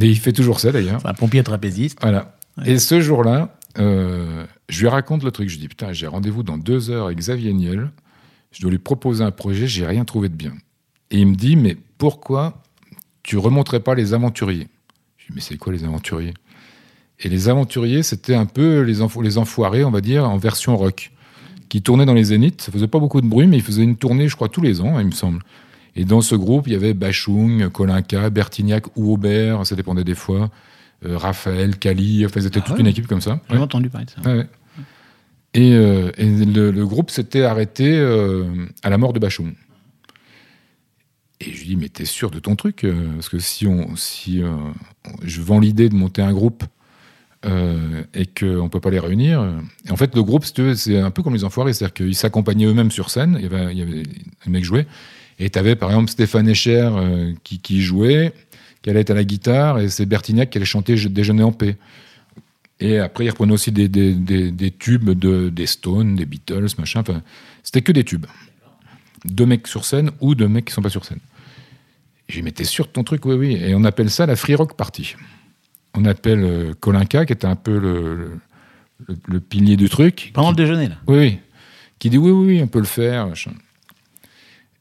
Et 0.00 0.06
il 0.06 0.18
fait 0.18 0.32
toujours 0.32 0.60
ça, 0.60 0.72
d'ailleurs. 0.72 1.04
Un 1.04 1.14
pompier 1.14 1.42
trapéziste. 1.42 1.98
Voilà. 2.00 2.36
Et 2.64 2.78
ce 2.78 3.00
jour-là, 3.00 3.56
euh, 3.78 4.46
je 4.68 4.80
lui 4.80 4.88
raconte 4.88 5.24
le 5.24 5.30
truc. 5.30 5.48
Je 5.48 5.58
dis 5.58 5.68
putain, 5.68 5.92
j'ai 5.92 6.06
rendez-vous 6.06 6.42
dans 6.42 6.58
deux 6.58 6.90
heures 6.90 7.06
avec 7.06 7.18
Xavier 7.18 7.52
Niel. 7.52 7.90
Je 8.52 8.60
dois 8.62 8.70
lui 8.70 8.78
proposer 8.78 9.22
un 9.24 9.30
projet. 9.30 9.66
J'ai 9.66 9.86
rien 9.86 10.04
trouvé 10.04 10.28
de 10.28 10.34
bien. 10.34 10.52
Et 11.10 11.18
il 11.18 11.26
me 11.26 11.34
dit 11.34 11.56
mais 11.56 11.76
pourquoi 11.98 12.62
tu 13.22 13.36
remonterais 13.38 13.80
pas 13.80 13.94
les 13.94 14.12
aventuriers? 14.14 14.68
Je 15.18 15.26
dis 15.26 15.32
mais 15.34 15.40
c'est 15.40 15.56
quoi 15.56 15.72
les 15.72 15.84
aventuriers? 15.84 16.34
Et 17.20 17.28
les 17.28 17.48
aventuriers, 17.48 18.02
c'était 18.02 18.34
un 18.34 18.46
peu 18.46 18.80
les, 18.82 19.00
enfo- 19.00 19.22
les 19.22 19.38
enfoirés, 19.38 19.84
on 19.84 19.90
va 19.90 20.00
dire, 20.00 20.28
en 20.28 20.36
version 20.38 20.76
rock, 20.76 21.12
qui 21.70 21.80
tournaient 21.80 22.04
dans 22.04 22.14
les 22.14 22.24
zéniths. 22.24 22.60
Ça 22.60 22.70
faisait 22.70 22.88
pas 22.88 22.98
beaucoup 22.98 23.22
de 23.22 23.26
bruit, 23.26 23.46
mais 23.46 23.56
ils 23.56 23.62
faisaient 23.62 23.82
une 23.82 23.96
tournée, 23.96 24.28
je 24.28 24.36
crois, 24.36 24.50
tous 24.50 24.60
les 24.60 24.82
ans, 24.82 24.98
il 24.98 25.06
me 25.06 25.12
semble. 25.12 25.40
Et 25.96 26.04
dans 26.04 26.20
ce 26.20 26.34
groupe, 26.34 26.66
il 26.66 26.74
y 26.74 26.76
avait 26.76 26.92
Bachung, 26.92 27.68
Kolinka, 27.70 28.28
Bertignac 28.28 28.84
ou 28.96 29.12
Aubert, 29.14 29.66
ça 29.66 29.74
dépendait 29.76 30.04
des 30.04 30.14
fois, 30.14 30.50
euh, 31.06 31.16
Raphaël, 31.16 31.78
Cali, 31.78 32.26
enfin, 32.26 32.40
ils 32.40 32.46
étaient 32.46 32.60
toute 32.60 32.74
ouais 32.74 32.80
une 32.80 32.86
équipe 32.86 33.06
comme 33.06 33.20
ça. 33.20 33.40
J'ai 33.48 33.56
entendu 33.56 33.88
parler 33.88 34.06
de 34.06 34.10
ça. 34.10 34.20
Ouais. 34.20 34.46
Et, 35.54 35.72
euh, 35.72 36.10
et 36.16 36.44
le, 36.44 36.70
le 36.70 36.86
groupe 36.86 37.10
s'était 37.10 37.42
arrêté 37.42 37.98
euh, 37.98 38.44
à 38.82 38.90
la 38.90 38.98
mort 38.98 39.12
de 39.12 39.18
Bachung. 39.18 39.54
Et 41.40 41.52
je 41.52 41.60
lui 41.60 41.68
dis, 41.68 41.76
mais 41.76 41.88
t'es 41.88 42.04
sûr 42.04 42.30
de 42.30 42.38
ton 42.38 42.54
truc 42.54 42.86
Parce 43.14 43.30
que 43.30 43.38
si, 43.38 43.66
on, 43.66 43.96
si 43.96 44.42
je 45.22 45.40
vends 45.40 45.58
l'idée 45.58 45.88
de 45.88 45.94
monter 45.94 46.20
un 46.20 46.34
groupe 46.34 46.64
euh, 47.46 48.02
et 48.12 48.26
qu'on 48.26 48.64
ne 48.64 48.68
peut 48.68 48.80
pas 48.80 48.90
les 48.90 48.98
réunir. 48.98 49.40
en 49.88 49.96
fait, 49.96 50.14
le 50.14 50.22
groupe, 50.22 50.44
c'est 50.44 50.98
un 50.98 51.10
peu 51.10 51.22
comme 51.22 51.34
les 51.34 51.44
enfoirés, 51.44 51.72
c'est-à-dire 51.72 51.94
qu'ils 51.94 52.14
s'accompagnaient 52.14 52.66
eux-mêmes 52.66 52.90
sur 52.90 53.10
scène. 53.10 53.36
Il 53.38 53.44
y 53.44 53.82
avait, 53.82 54.02
un 54.46 54.50
mec 54.50 54.64
jouait. 54.64 54.86
Et 55.38 55.48
tu 55.48 55.58
avais 55.58 55.74
par 55.74 55.88
exemple 55.90 56.10
Stéphane 56.10 56.48
Echer 56.48 56.90
euh, 56.92 57.32
qui, 57.42 57.80
jouait, 57.80 58.34
qui 58.82 58.90
allait 58.90 59.00
être 59.00 59.10
à 59.10 59.14
la 59.14 59.24
guitare, 59.24 59.78
et 59.78 59.88
c'est 59.88 60.04
Bertignac 60.04 60.50
qui 60.50 60.58
allait 60.58 60.66
chanter 60.66 60.98
Je- 60.98 61.08
Déjeuner 61.08 61.42
en 61.42 61.52
paix. 61.52 61.76
Et 62.78 62.98
après, 62.98 63.24
il 63.24 63.30
reprenait 63.30 63.52
aussi 63.52 63.72
des, 63.72 63.88
tubes 64.78 65.10
de, 65.10 65.48
des 65.48 65.66
Stones, 65.66 66.16
des 66.16 66.26
Beatles, 66.26 66.68
machin. 66.78 67.00
Enfin, 67.00 67.22
c'était 67.62 67.82
que 67.82 67.92
des 67.92 68.04
tubes. 68.04 68.26
Deux 69.24 69.44
mecs 69.46 69.66
sur 69.66 69.84
scène 69.84 70.10
ou 70.20 70.34
deux 70.34 70.48
mecs 70.48 70.66
qui 70.66 70.72
sont 70.72 70.80
pas 70.82 70.88
sur 70.90 71.04
scène. 71.04 71.18
J'ai 72.28 72.40
dit, 72.40 72.42
mais 72.42 72.52
t'es 72.52 72.64
sûr 72.64 72.86
de 72.86 72.90
ton 72.90 73.04
truc 73.04 73.24
Oui, 73.26 73.34
oui. 73.34 73.54
Et 73.54 73.74
on 73.74 73.84
appelle 73.84 74.10
ça 74.10 74.24
la 74.24 74.36
Free 74.36 74.54
Rock 74.54 74.74
Party. 74.76 75.14
On 75.94 76.04
appelle 76.04 76.42
euh, 76.44 76.72
Kolinka, 76.78 77.26
qui 77.26 77.32
était 77.32 77.46
un 77.46 77.56
peu 77.56 77.78
le, 77.78 78.14
le, 78.16 78.30
le- 79.08 79.16
le 79.26 79.40
pilier 79.40 79.76
du 79.76 79.88
truc. 79.88 80.30
Pendant 80.34 80.52
qui- 80.52 80.60
le 80.60 80.66
déjeuner, 80.66 80.88
là. 80.88 80.96
oui, 81.06 81.16
oui. 81.18 81.38
Qui 81.98 82.10
dit 82.10 82.18
oui, 82.18 82.30
oui, 82.30 82.46
oui, 82.54 82.60
on 82.62 82.66
peut 82.68 82.78
le 82.78 82.84
faire. 82.86 83.26
machin. 83.28 83.52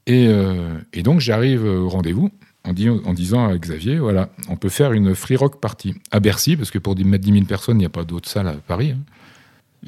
Et, 0.05 0.27
euh, 0.27 0.77
et 0.93 1.03
donc 1.03 1.19
j'arrive 1.19 1.63
au 1.65 1.89
rendez-vous 1.89 2.31
en, 2.63 2.73
dis- 2.73 2.89
en 2.89 3.13
disant 3.13 3.47
à 3.49 3.57
Xavier, 3.57 3.99
voilà, 3.99 4.29
on 4.49 4.55
peut 4.55 4.69
faire 4.69 4.93
une 4.93 5.13
free 5.15 5.35
rock 5.35 5.59
party 5.59 5.95
à 6.11 6.19
Bercy, 6.19 6.55
parce 6.55 6.71
que 6.71 6.77
pour 6.79 6.95
mettre 6.97 7.23
10 7.25 7.31
000 7.33 7.45
personnes, 7.45 7.77
il 7.77 7.79
n'y 7.79 7.85
a 7.85 7.89
pas 7.89 8.03
d'autre 8.05 8.29
salle 8.29 8.47
à 8.47 8.53
Paris. 8.53 8.91
hein. 8.91 8.99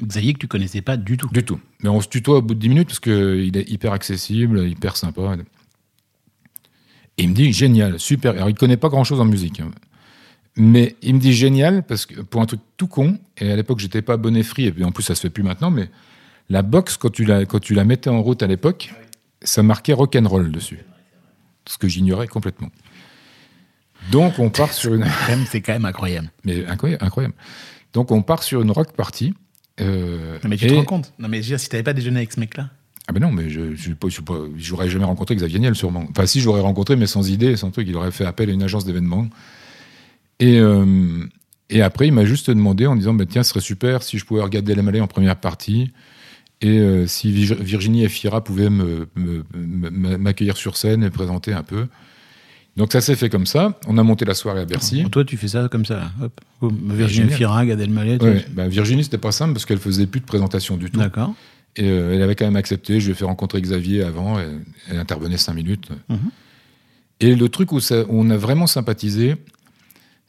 Xavier 0.02 0.32
que 0.32 0.38
tu 0.38 0.48
connaissais 0.48 0.80
pas 0.80 0.96
du 0.96 1.16
tout. 1.18 1.28
Du 1.32 1.44
tout. 1.44 1.60
Mais 1.82 1.88
on 1.90 2.00
se 2.00 2.08
tutoie 2.08 2.38
au 2.38 2.42
bout 2.42 2.54
de 2.54 2.60
10 2.60 2.68
minutes 2.70 2.88
parce 2.88 3.00
qu'il 3.00 3.56
est 3.56 3.68
hyper 3.70 3.92
accessible, 3.92 4.66
hyper 4.66 4.96
sympa. 4.96 5.36
Et 7.18 7.24
il 7.24 7.28
me 7.28 7.34
dit 7.34 7.52
génial, 7.52 7.98
super. 8.00 8.32
Alors 8.32 8.48
il 8.48 8.54
connaît 8.54 8.78
pas 8.78 8.88
grand 8.88 9.04
chose 9.04 9.20
en 9.20 9.26
musique. 9.26 9.60
hein. 9.60 9.70
Mais 10.56 10.96
il 11.02 11.14
me 11.14 11.20
dit 11.20 11.32
génial 11.32 11.82
parce 11.82 12.04
que 12.06 12.20
pour 12.20 12.42
un 12.42 12.46
truc 12.46 12.60
tout 12.76 12.86
con, 12.86 13.18
et 13.38 13.50
à 13.50 13.56
l'époque 13.56 13.78
j'étais 13.80 14.02
pas 14.02 14.14
abonné 14.14 14.42
free, 14.42 14.66
et 14.66 14.72
puis 14.72 14.84
en 14.84 14.92
plus 14.92 15.02
ça 15.02 15.14
se 15.14 15.20
fait 15.22 15.30
plus 15.30 15.42
maintenant, 15.42 15.70
mais 15.70 15.88
la 16.50 16.62
box, 16.62 16.96
quand 16.98 17.10
tu 17.10 17.24
la, 17.24 17.46
quand 17.46 17.58
tu 17.60 17.72
la 17.74 17.84
mettais 17.84 18.10
en 18.10 18.22
route 18.22 18.42
à 18.42 18.46
l'époque, 18.46 18.92
ça 19.42 19.62
marquait 19.62 19.94
rock'n'roll 19.94 20.52
dessus. 20.52 20.80
Ce 21.66 21.78
que 21.78 21.88
j'ignorais 21.88 22.26
complètement. 22.28 22.70
Donc 24.10 24.38
on 24.38 24.50
part 24.50 24.72
sur 24.72 24.94
une. 24.94 25.06
C'est 25.46 25.60
quand 25.60 25.72
même 25.72 25.84
incroyable. 25.84 26.30
Mais 26.44 26.66
incroyable. 26.66 27.04
incroyable. 27.04 27.34
Donc 27.92 28.10
on 28.10 28.22
part 28.22 28.42
sur 28.42 28.60
une 28.62 28.70
rock 28.70 28.92
party. 28.92 29.32
euh, 29.80 30.38
Non, 30.42 30.50
mais 30.50 30.56
tu 30.56 30.66
et- 30.66 30.68
te 30.68 30.74
rends 30.74 30.84
compte? 30.84 31.12
Non, 31.18 31.28
mais 31.28 31.38
je 31.38 31.42
veux 31.42 31.48
dire, 31.56 31.60
si 31.60 31.68
t'avais 31.68 31.82
pas 31.82 31.92
déjeuné 31.92 32.18
avec 32.18 32.32
ce 32.32 32.40
mec-là? 32.40 32.68
Ah 33.08 33.12
ben 33.12 33.20
non, 33.20 33.32
mais 33.32 33.48
je- 33.50 33.74
j'aurais 34.56 34.88
jamais 34.88 35.04
rencontré 35.04 35.34
Xavier 35.34 35.58
Niel 35.58 35.74
sûrement. 35.74 36.04
Enfin 36.10 36.26
si, 36.26 36.40
j'aurais 36.40 36.60
rencontré, 36.60 36.94
mais 36.96 37.06
sans 37.06 37.30
idée, 37.30 37.56
sans 37.56 37.70
truc. 37.70 37.86
Il 37.88 37.96
aurait 37.96 38.12
fait 38.12 38.24
appel 38.26 38.48
à 38.50 38.52
une 38.52 38.62
agence 38.62 38.84
d'événements. 38.84 39.28
Et, 40.42 40.58
euh, 40.58 41.24
et 41.70 41.82
après, 41.82 42.08
il 42.08 42.12
m'a 42.12 42.24
juste 42.24 42.50
demandé 42.50 42.86
en 42.86 42.96
disant, 42.96 43.14
bah, 43.14 43.24
tiens, 43.28 43.42
ce 43.42 43.50
serait 43.50 43.60
super 43.60 44.02
si 44.02 44.18
je 44.18 44.24
pouvais 44.24 44.42
regarder 44.42 44.74
la 44.74 44.82
Malais 44.82 45.00
en 45.00 45.06
première 45.06 45.36
partie. 45.36 45.92
Et 46.60 46.78
euh, 46.78 47.06
si 47.06 47.30
Vir- 47.32 47.60
Virginie 47.62 48.04
Efira 48.04 48.42
pouvait 48.42 48.68
m'accueillir 49.54 50.56
sur 50.56 50.76
scène 50.76 51.02
et 51.04 51.10
présenter 51.10 51.52
un 51.52 51.62
peu. 51.62 51.86
Donc 52.76 52.92
ça 52.92 53.00
s'est 53.00 53.16
fait 53.16 53.28
comme 53.28 53.46
ça. 53.46 53.78
On 53.86 53.98
a 53.98 54.02
monté 54.02 54.24
la 54.24 54.34
soirée 54.34 54.60
à 54.60 54.64
Bercy. 54.64 55.04
Toi, 55.10 55.24
tu 55.24 55.36
fais 55.36 55.48
ça 55.48 55.68
comme 55.70 55.84
ça. 55.84 56.10
Hop. 56.22 56.40
Virginie 56.62 57.24
génial. 57.24 57.36
Fira, 57.36 57.66
Gad 57.66 57.80
Elmaleh. 57.80 58.18
tu- 58.18 58.24
Ouais, 58.24 58.46
bah, 58.52 58.66
Virginie, 58.68 59.04
c'était 59.04 59.18
pas 59.18 59.32
simple 59.32 59.52
parce 59.52 59.66
qu'elle 59.66 59.78
faisait 59.78 60.06
plus 60.06 60.20
de 60.20 60.24
présentation 60.24 60.76
du 60.76 60.90
tout. 60.90 60.98
D'accord. 60.98 61.34
Et 61.76 61.84
euh, 61.90 62.14
elle 62.14 62.22
avait 62.22 62.34
quand 62.34 62.44
même 62.46 62.56
accepté. 62.56 62.98
Je 63.00 63.06
lui 63.06 63.12
ai 63.12 63.14
fait 63.14 63.24
rencontrer 63.24 63.60
Xavier 63.60 64.02
avant. 64.02 64.38
elle 64.38 64.98
intervenait 64.98 65.36
cinq 65.36 65.54
minutes. 65.54 65.88
Mhm. 66.08 66.18
Et 67.20 67.34
le 67.34 67.48
truc 67.48 67.72
où, 67.72 67.80
ça- 67.80 68.02
où 68.04 68.20
on 68.20 68.30
a 68.30 68.36
vraiment 68.36 68.66
sympathisé, 68.66 69.36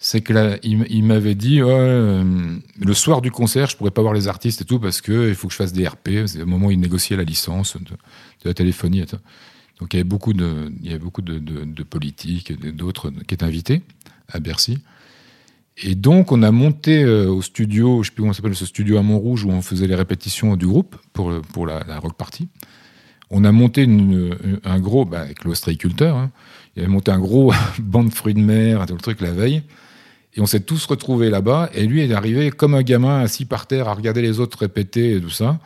c'est 0.05 0.19
que 0.19 0.59
il, 0.63 1.03
m'avait 1.05 1.33
dit 1.33 1.63
Ouais, 1.63 1.71
euh, 1.71 2.57
le 2.77 2.93
soir 2.93 3.21
du 3.21 3.31
concert, 3.31 3.69
je 3.69 3.77
pourrais 3.77 3.89
pas 3.89 4.01
voir 4.01 4.13
les 4.13 4.27
artistes 4.27 4.59
et 4.59 4.65
tout 4.65 4.77
parce 4.77 4.99
que 4.99 5.29
il 5.29 5.33
faut 5.33 5.47
que 5.47 5.53
je 5.53 5.57
fasse 5.57 5.71
des 5.71 5.87
RP. 5.87 6.25
C'est 6.25 6.39
le 6.39 6.45
moment 6.45 6.67
où 6.67 6.71
il 6.71 6.79
négociait 6.81 7.15
la 7.15 7.23
licence 7.23 7.77
de, 7.77 7.95
la 8.43 8.53
téléphonie. 8.53 9.05
Donc 9.79 9.93
il 9.93 9.95
y 9.95 9.99
avait 9.99 10.03
beaucoup 10.03 10.33
de, 10.33 10.69
il 10.81 10.87
y 10.87 10.89
avait 10.89 10.99
beaucoup 10.99 11.21
de, 11.21 11.83
politiques 11.83 12.51
et 12.51 12.55
d'autres 12.73 13.11
qui 13.11 13.33
étaient 13.33 13.45
invités 13.45 13.81
à 14.27 14.41
Bercy. 14.41 14.79
Et 15.77 15.95
donc, 15.95 16.33
on 16.33 16.43
a 16.43 16.51
monté 16.51 17.03
euh, 17.03 17.29
au 17.29 17.41
studio, 17.41 18.03
je 18.03 18.09
sais 18.09 18.13
plus 18.13 18.23
comment 18.23 18.33
s'appelle, 18.33 18.55
ce 18.55 18.65
studio 18.65 18.97
à 18.97 19.03
Montrouge 19.03 19.45
où 19.45 19.51
on 19.51 19.61
faisait 19.61 19.87
les 19.87 19.95
répétitions 19.95 20.57
du 20.57 20.67
groupe 20.67 20.97
pour, 21.13 21.41
pour 21.53 21.65
la, 21.65 21.79
rock 21.99 22.15
party. 22.17 22.49
On 23.29 23.45
a 23.45 23.53
monté 23.53 23.87
un 24.65 24.79
gros, 24.81 25.05
bah, 25.05 25.21
avec 25.21 25.45
l'ostréiculteur, 25.45 26.17
hein, 26.17 26.29
il 26.75 26.83
avait 26.83 26.91
monté 26.91 27.09
un 27.09 27.19
gros 27.19 27.53
banc 27.79 28.03
de 28.03 28.13
fruits 28.13 28.33
de 28.33 28.41
mer, 28.41 28.85
tout 28.85 28.95
le 28.95 28.99
truc 28.99 29.21
la 29.21 29.31
veille. 29.31 29.63
Et 30.35 30.41
on 30.41 30.45
s'est 30.45 30.61
tous 30.61 30.85
retrouvés 30.85 31.29
là-bas. 31.29 31.69
Et 31.73 31.85
lui 31.85 32.01
est 32.01 32.11
arrivé 32.13 32.49
comme 32.51 32.73
un 32.75 32.81
gamin 32.81 33.19
assis 33.21 33.45
par 33.45 33.67
terre 33.67 33.87
à 33.87 33.93
regarder 33.93 34.21
les 34.21 34.39
autres 34.39 34.57
répéter 34.59 35.15
et 35.15 35.21
tout 35.21 35.29
ça. 35.29 35.59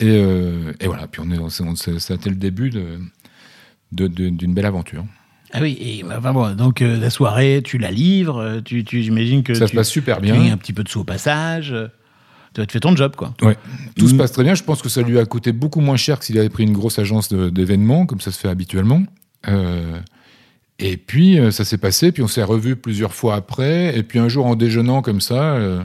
Et, 0.00 0.06
euh, 0.08 0.72
et 0.80 0.86
voilà, 0.86 1.06
puis 1.06 1.20
on 1.24 1.30
est, 1.30 1.38
on 1.38 1.48
ça 1.48 1.92
a 1.92 2.14
été 2.16 2.30
le 2.30 2.36
début 2.36 2.70
de- 2.70 2.98
de- 3.92 4.08
de- 4.08 4.28
d'une 4.30 4.54
belle 4.54 4.66
aventure. 4.66 5.04
Ah 5.52 5.58
oui, 5.60 5.76
et, 5.80 6.04
enfin 6.04 6.32
bon, 6.32 6.54
donc 6.54 6.80
euh, 6.80 6.98
la 6.98 7.10
soirée, 7.10 7.60
tu 7.64 7.76
la 7.78 7.90
livres, 7.90 8.38
euh, 8.40 8.60
tu, 8.60 8.84
tu, 8.84 9.02
j'imagine 9.02 9.42
que 9.42 9.52
Ça 9.54 9.66
tu, 9.66 9.72
se 9.72 9.76
passe 9.76 9.88
super 9.88 10.20
bien. 10.20 10.52
un 10.52 10.56
petit 10.56 10.72
peu 10.72 10.82
de 10.84 10.88
sous 10.88 11.00
au 11.00 11.04
passage. 11.04 11.74
Tu 12.54 12.62
fais 12.68 12.80
ton 12.80 12.96
job, 12.96 13.14
quoi. 13.16 13.34
Ouais. 13.42 13.56
Tout 13.96 14.08
se 14.08 14.14
Mm. 14.14 14.18
passe 14.18 14.32
très 14.32 14.42
bien. 14.42 14.54
Je 14.54 14.64
pense 14.64 14.82
que 14.82 14.88
ça 14.88 15.02
lui 15.02 15.18
a 15.20 15.24
coûté 15.24 15.52
beaucoup 15.52 15.80
moins 15.80 15.96
cher 15.96 16.18
que 16.18 16.24
s'il 16.24 16.36
avait 16.38 16.48
pris 16.48 16.64
une 16.64 16.72
grosse 16.72 16.98
agence 16.98 17.32
d'événements, 17.32 18.06
comme 18.06 18.20
ça 18.20 18.32
se 18.32 18.38
fait 18.40 18.48
habituellement. 18.48 19.02
Euh, 19.48 19.98
Et 20.82 20.96
puis, 20.96 21.38
euh, 21.38 21.50
ça 21.50 21.66
s'est 21.66 21.78
passé, 21.78 22.10
puis 22.10 22.22
on 22.22 22.28
s'est 22.28 22.42
revus 22.42 22.74
plusieurs 22.74 23.14
fois 23.14 23.34
après. 23.34 23.96
Et 23.96 24.02
puis, 24.02 24.18
un 24.18 24.28
jour, 24.28 24.46
en 24.46 24.56
déjeunant 24.56 25.02
comme 25.02 25.20
ça, 25.20 25.54
euh, 25.54 25.84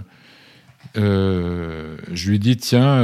euh, 0.98 1.98
je 2.14 2.30
lui 2.30 2.38
ai 2.38 2.40
dit 2.40 2.56
Tiens, 2.56 3.04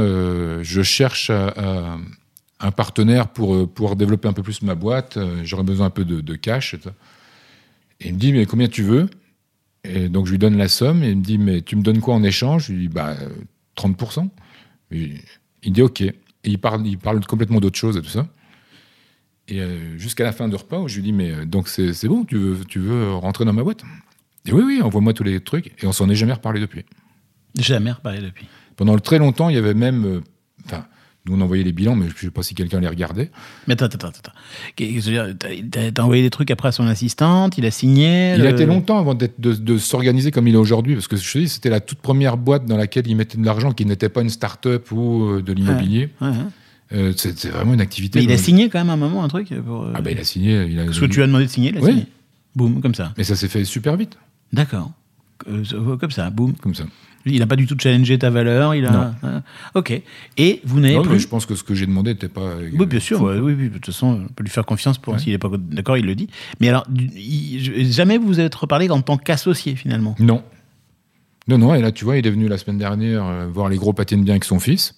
je 0.62 0.82
cherche 0.82 1.30
un 1.30 2.70
partenaire 2.70 3.28
pour 3.28 3.70
pouvoir 3.70 3.96
développer 3.96 4.26
un 4.26 4.32
peu 4.32 4.42
plus 4.42 4.62
ma 4.62 4.74
boîte. 4.74 5.18
J'aurais 5.44 5.64
besoin 5.64 5.86
un 5.86 5.90
peu 5.90 6.04
de, 6.06 6.34
cash. 6.34 6.74
Et, 6.74 6.78
il 8.08 8.14
me 8.14 8.18
dit 8.18 8.32
Mais 8.32 8.46
combien 8.46 8.68
tu 8.68 8.82
veux? 8.82 9.10
Et 9.84 10.08
donc, 10.08 10.26
je 10.26 10.30
lui 10.30 10.38
donne 10.38 10.56
la 10.56 10.68
somme. 10.68 11.02
Et 11.02 11.10
il 11.10 11.18
me 11.18 11.22
dit 11.22 11.36
Mais 11.36 11.60
tu 11.60 11.76
me 11.76 11.82
donnes 11.82 12.00
quoi 12.00 12.14
en 12.14 12.22
échange? 12.22 12.68
Je 12.68 12.72
lui 12.72 12.88
dis 12.88 12.88
Bah, 12.88 13.16
euh, 13.20 13.28
30%. 13.76 14.30
Et 14.92 15.10
il 15.62 15.72
dit 15.72 15.82
OK. 15.82 16.00
Et 16.00 16.14
il 16.44 16.58
parle, 16.58 16.86
il 16.86 16.96
parle 16.96 17.24
complètement 17.26 17.60
d'autre 17.60 17.78
chose 17.78 17.98
et 17.98 18.00
tout 18.02 18.08
ça. 18.08 18.26
Et 19.48 19.60
euh, 19.60 19.98
jusqu'à 19.98 20.24
la 20.24 20.32
fin 20.32 20.48
du 20.48 20.56
repas, 20.56 20.78
où 20.78 20.88
je 20.88 20.96
lui 20.96 21.02
dis, 21.02 21.12
mais 21.12 21.32
euh, 21.32 21.44
donc 21.44 21.68
c'est 21.68 21.92
c'est 21.92 22.08
bon, 22.08 22.24
tu 22.24 22.36
veux, 22.38 22.64
tu 22.64 22.78
veux 22.78 23.12
rentrer 23.14 23.44
dans 23.44 23.52
ma 23.52 23.62
boîte? 23.62 23.82
Et 24.46 24.52
oui, 24.52 24.62
oui, 24.64 24.80
envoie-moi 24.82 25.12
tous 25.14 25.24
les 25.24 25.40
trucs. 25.40 25.72
Et 25.82 25.86
on 25.86 25.92
s'en 25.92 26.08
est 26.08 26.14
jamais 26.14 26.32
reparlé 26.32 26.60
depuis. 26.60 26.84
Jamais 27.58 27.92
reparlé 27.92 28.20
depuis. 28.20 28.46
Pendant 28.76 28.94
le 28.94 29.00
très 29.00 29.18
longtemps, 29.18 29.48
il 29.48 29.54
y 29.54 29.58
avait 29.58 29.74
même. 29.74 30.04
euh, 30.04 30.20
Enfin, 30.64 30.84
nous, 31.26 31.36
on 31.36 31.40
envoyait 31.40 31.62
les 31.64 31.72
bilans, 31.72 31.94
mais 31.94 32.08
je 32.08 32.14
ne 32.14 32.18
sais 32.18 32.30
pas 32.30 32.42
si 32.42 32.54
quelqu'un 32.54 32.80
les 32.80 32.88
regardait. 32.88 33.30
Mais 33.68 33.74
attends, 33.74 33.84
attends, 33.86 34.08
attends. 34.08 34.32
T'as- 34.76 36.02
envoyé 36.02 36.22
des 36.22 36.30
trucs 36.30 36.50
après 36.50 36.68
à 36.68 36.72
son 36.72 36.86
assistante, 36.86 37.58
il 37.58 37.66
a 37.66 37.70
signé. 37.70 38.34
Il 38.36 38.46
a 38.46 38.50
été 38.50 38.66
longtemps 38.66 38.98
avant 38.98 39.14
de, 39.14 39.28
de 39.38 39.78
s'organiser 39.78 40.30
comme 40.30 40.48
il 40.48 40.54
est 40.54 40.58
aujourd'hui, 40.58 40.94
parce 40.94 41.06
que 41.08 41.16
je 41.16 41.32
te 41.32 41.38
dis, 41.38 41.48
c'était 41.48 41.70
la 41.70 41.80
toute 41.80 41.98
première 42.00 42.36
boîte 42.36 42.64
dans 42.66 42.76
laquelle 42.76 43.06
il 43.06 43.14
mettait 43.16 43.38
de 43.38 43.44
l'argent 43.44 43.72
qui 43.72 43.86
n'était 43.86 44.08
pas 44.08 44.22
une 44.22 44.30
start-up 44.30 44.90
ou 44.92 45.40
de 45.40 45.52
l'immobilier. 45.52 46.10
Ouais, 46.20 46.28
ouais. 46.28 46.34
Euh, 46.94 47.12
c'est 47.16 47.46
vraiment 47.48 47.74
une 47.74 47.80
activité. 47.80 48.18
Mais 48.18 48.24
il 48.26 48.32
a 48.32 48.36
signé 48.38 48.68
quand 48.68 48.78
même 48.78 48.90
à 48.90 48.94
un 48.94 48.96
moment 48.96 49.24
un 49.24 49.28
truc 49.28 49.48
pour, 49.64 49.82
euh, 49.84 49.92
Ah, 49.94 50.02
ben 50.02 50.10
il 50.12 50.20
a 50.20 50.24
signé. 50.24 50.64
Il 50.64 50.78
a... 50.78 50.92
Ce 50.92 51.00
que 51.00 51.06
tu 51.06 51.22
as 51.22 51.26
demandé 51.26 51.44
de 51.46 51.50
signer, 51.50 51.70
il 51.70 51.78
a 51.78 51.80
Oui. 51.80 51.90
signé. 51.90 52.06
Boum, 52.54 52.80
comme 52.82 52.94
ça. 52.94 53.12
Mais 53.16 53.24
ça 53.24 53.34
s'est 53.36 53.48
fait 53.48 53.64
super 53.64 53.96
vite, 53.96 54.18
D'accord. 54.52 54.90
Euh, 55.48 55.96
comme 55.96 56.10
ça, 56.10 56.28
boum. 56.30 56.52
comme 56.54 56.74
ça. 56.74 56.84
Il 57.24 57.38
n'a 57.38 57.46
pas 57.46 57.56
du 57.56 57.66
tout 57.66 57.76
challengé 57.78 58.18
ta 58.18 58.30
valeur. 58.30 58.74
Il 58.74 58.84
a. 58.84 58.90
Non. 58.90 59.14
Ah, 59.22 59.42
ok. 59.74 60.02
Et 60.36 60.60
vous 60.64 60.80
n'avez 60.80 60.96
mais 60.96 61.02
plus. 61.02 61.20
je 61.20 61.28
pense 61.28 61.46
que 61.46 61.54
ce 61.54 61.62
que 61.62 61.74
j'ai 61.74 61.86
demandé 61.86 62.10
n'était 62.12 62.28
pas. 62.28 62.56
Oui, 62.76 62.84
bien 62.86 62.98
sûr. 63.00 63.22
ouais, 63.22 63.38
oui, 63.38 63.54
oui, 63.56 63.68
de 63.68 63.74
toute 63.74 63.86
façon, 63.86 64.22
on 64.28 64.32
peut 64.32 64.42
lui 64.42 64.50
faire 64.50 64.66
confiance 64.66 64.98
pour 64.98 65.14
Ouais. 65.14 65.18
s'il 65.20 65.32
n'est 65.32 65.38
pas 65.38 65.48
d'accord, 65.56 65.96
il 65.96 66.04
le 66.04 66.14
dit. 66.16 66.28
Mais 66.60 66.68
alors, 66.68 66.84
il- 66.94 67.90
jamais 67.92 68.18
vous 68.18 68.26
vous 68.26 68.40
êtes 68.40 68.54
reparlé 68.54 68.90
en 68.90 69.00
tant 69.02 69.16
qu'associé 69.18 69.76
finalement? 69.76 70.14
Non. 70.18 70.42
Non, 71.48 71.58
non, 71.58 71.74
et 71.74 71.80
là, 71.80 71.90
tu 71.92 72.04
vois, 72.04 72.18
il 72.18 72.26
est 72.26 72.30
venu 72.30 72.48
la 72.48 72.58
semaine 72.58 72.78
dernière 72.78 73.48
voir 73.52 73.68
les 73.68 73.76
gros 73.76 73.92
patinent 73.92 74.22
bien 74.24 74.34
avec 74.34 74.44
son 74.44 74.58
fils. 74.60 74.94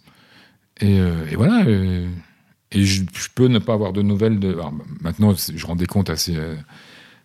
Et, 0.81 0.99
euh, 0.99 1.27
et 1.31 1.37
voilà. 1.37 1.65
euh, 1.67 2.09
et 2.73 2.85
je, 2.85 3.05
peux 3.35 3.47
ne 3.47 3.59
pas 3.59 3.75
avoir 3.75 3.93
de 3.93 4.03
nouvelles. 4.03 4.39
De... 4.41 4.57
maintenant, 5.01 5.35
je 5.35 5.67
rendais 5.67 5.87
compte 5.87 6.11
à, 6.11 6.15
euh, 6.31 6.57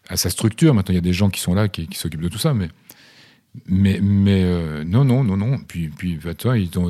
à 0.07 0.17
sa 0.17 0.29
structure. 0.29 0.73
Maintenant, 0.73 0.93
il 0.93 0.97
y 0.97 0.99
a 0.99 1.01
des 1.01 1.13
gens 1.13 1.29
qui 1.29 1.41
sont 1.41 1.53
là, 1.53 1.67
qui, 1.67 1.87
s'occupent 1.93 2.21
de 2.21 2.29
tout 2.29 2.37
ça. 2.37 2.53
Mais, 2.53 2.69
mais, 3.65 3.99
mais 4.01 4.85
non, 4.85 5.03
non, 5.03 5.23
non, 5.23 5.37
non. 5.37 5.57
Puis, 5.57 5.89
puis 5.89 6.17
bah, 6.23 6.33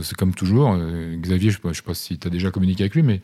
c'est 0.01 0.15
comme 0.17 0.33
toujours. 0.33 0.77
Xavier, 1.21 1.51
je 1.51 1.59
ne 1.63 1.73
sais 1.73 1.81
pas 1.81 1.93
si 1.93 2.17
tu 2.17 2.27
as 2.27 2.31
déjà 2.31 2.51
communiqué 2.51 2.83
avec 2.83 2.95
lui, 2.95 3.03
mais 3.03 3.21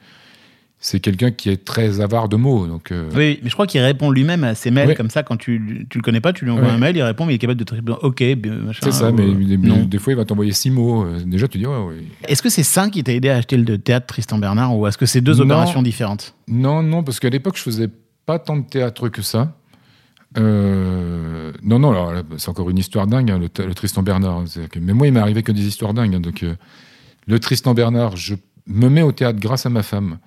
c'est 0.79 0.99
quelqu'un 0.99 1.31
qui 1.31 1.49
est 1.49 1.65
très 1.65 1.99
avare 2.01 2.29
de 2.29 2.35
mots. 2.35 2.67
Donc, 2.67 2.91
euh, 2.91 3.09
Oui, 3.15 3.39
mais 3.41 3.49
je 3.49 3.53
crois 3.53 3.65
qu'il 3.65 3.81
répond 3.81 4.11
lui-même 4.11 4.43
à 4.43 4.53
ses 4.53 4.69
mails 4.71 4.89
Ouais. 4.89 4.95
comme 4.95 5.09
ça. 5.09 5.23
Quand 5.23 5.35
tu, 5.38 5.88
tu 5.89 5.97
le 5.97 6.03
connais 6.03 6.21
pas, 6.21 6.31
tu 6.33 6.45
lui 6.45 6.51
envoies 6.51 6.67
Ouais. 6.67 6.73
un 6.73 6.77
mail, 6.77 6.95
il 6.95 7.01
répond, 7.01 7.25
mais 7.25 7.33
il 7.33 7.35
est 7.35 7.39
capable 7.39 7.59
de 7.59 7.63
te 7.63 7.73
répondre 7.73 7.97
OK, 8.03 8.21
machin. 8.21 8.79
c'est 8.83 8.91
ça, 8.91 9.09
ou, 9.09 9.13
mais 9.15 9.23
euh, 9.23 9.33
des, 9.33 9.57
non. 9.57 9.83
des 9.85 9.97
fois, 9.97 10.13
il 10.13 10.15
va 10.17 10.25
t'envoyer 10.25 10.51
six 10.51 10.69
mots. 10.69 11.05
Euh, 11.05 11.19
Déjà, 11.25 11.47
tu 11.47 11.57
dis, 11.57 11.65
ouais, 11.65 11.75
ouais. 11.77 12.03
Est-ce 12.27 12.43
que 12.43 12.49
c'est 12.49 12.63
ça 12.63 12.89
qui 12.89 13.03
t'a 13.03 13.13
aidé 13.13 13.29
à 13.29 13.38
acheter 13.38 13.57
le 13.57 13.77
théâtre 13.79 14.05
Tristan 14.07 14.38
Bernard 14.38 14.77
ou 14.77 14.85
est-ce 14.85 14.97
que 14.97 15.05
c'est 15.07 15.21
deux 15.21 15.33
Non. 15.35 15.41
opérations 15.45 15.81
différentes? 15.81 16.35
Non, 16.47 16.83
non, 16.83 17.03
parce 17.03 17.19
qu'à 17.19 17.29
l'époque, 17.29 17.57
je 17.57 17.63
faisais 17.63 17.89
pas 18.25 18.38
tant 18.38 18.57
de 18.57 18.65
théâtre 18.65 19.09
que 19.09 19.21
ça. 19.23 19.55
Euh, 20.38 21.51
non, 21.63 21.79
non, 21.79 21.91
alors 21.91 22.13
c'est 22.38 22.49
encore 22.49 22.69
une 22.69 22.77
histoire 22.77 23.07
dingue, 23.07 23.31
hein, 23.31 23.39
le, 23.39 23.73
Tristan 23.73 24.03
Bernard. 24.03 24.39
hein, 24.39 24.45
que- 24.69 24.79
mais 24.79 24.93
moi, 24.93 25.07
il 25.07 25.13
m'est 25.13 25.19
arrivé 25.19 25.43
que 25.43 25.51
des 25.51 25.65
histoires 25.65 25.93
dingues. 25.93 26.15
hein, 26.15 26.19
donc, 26.19 26.43
euh, 26.43 26.55
le 27.27 27.39
Tristan 27.39 27.73
Bernard, 27.73 28.17
je 28.17 28.35
me 28.67 28.89
mets 28.89 29.01
au 29.01 29.11
théâtre 29.11 29.39
grâce 29.39 29.65
à 29.65 29.69
ma 29.69 29.83
femme. 29.83 30.17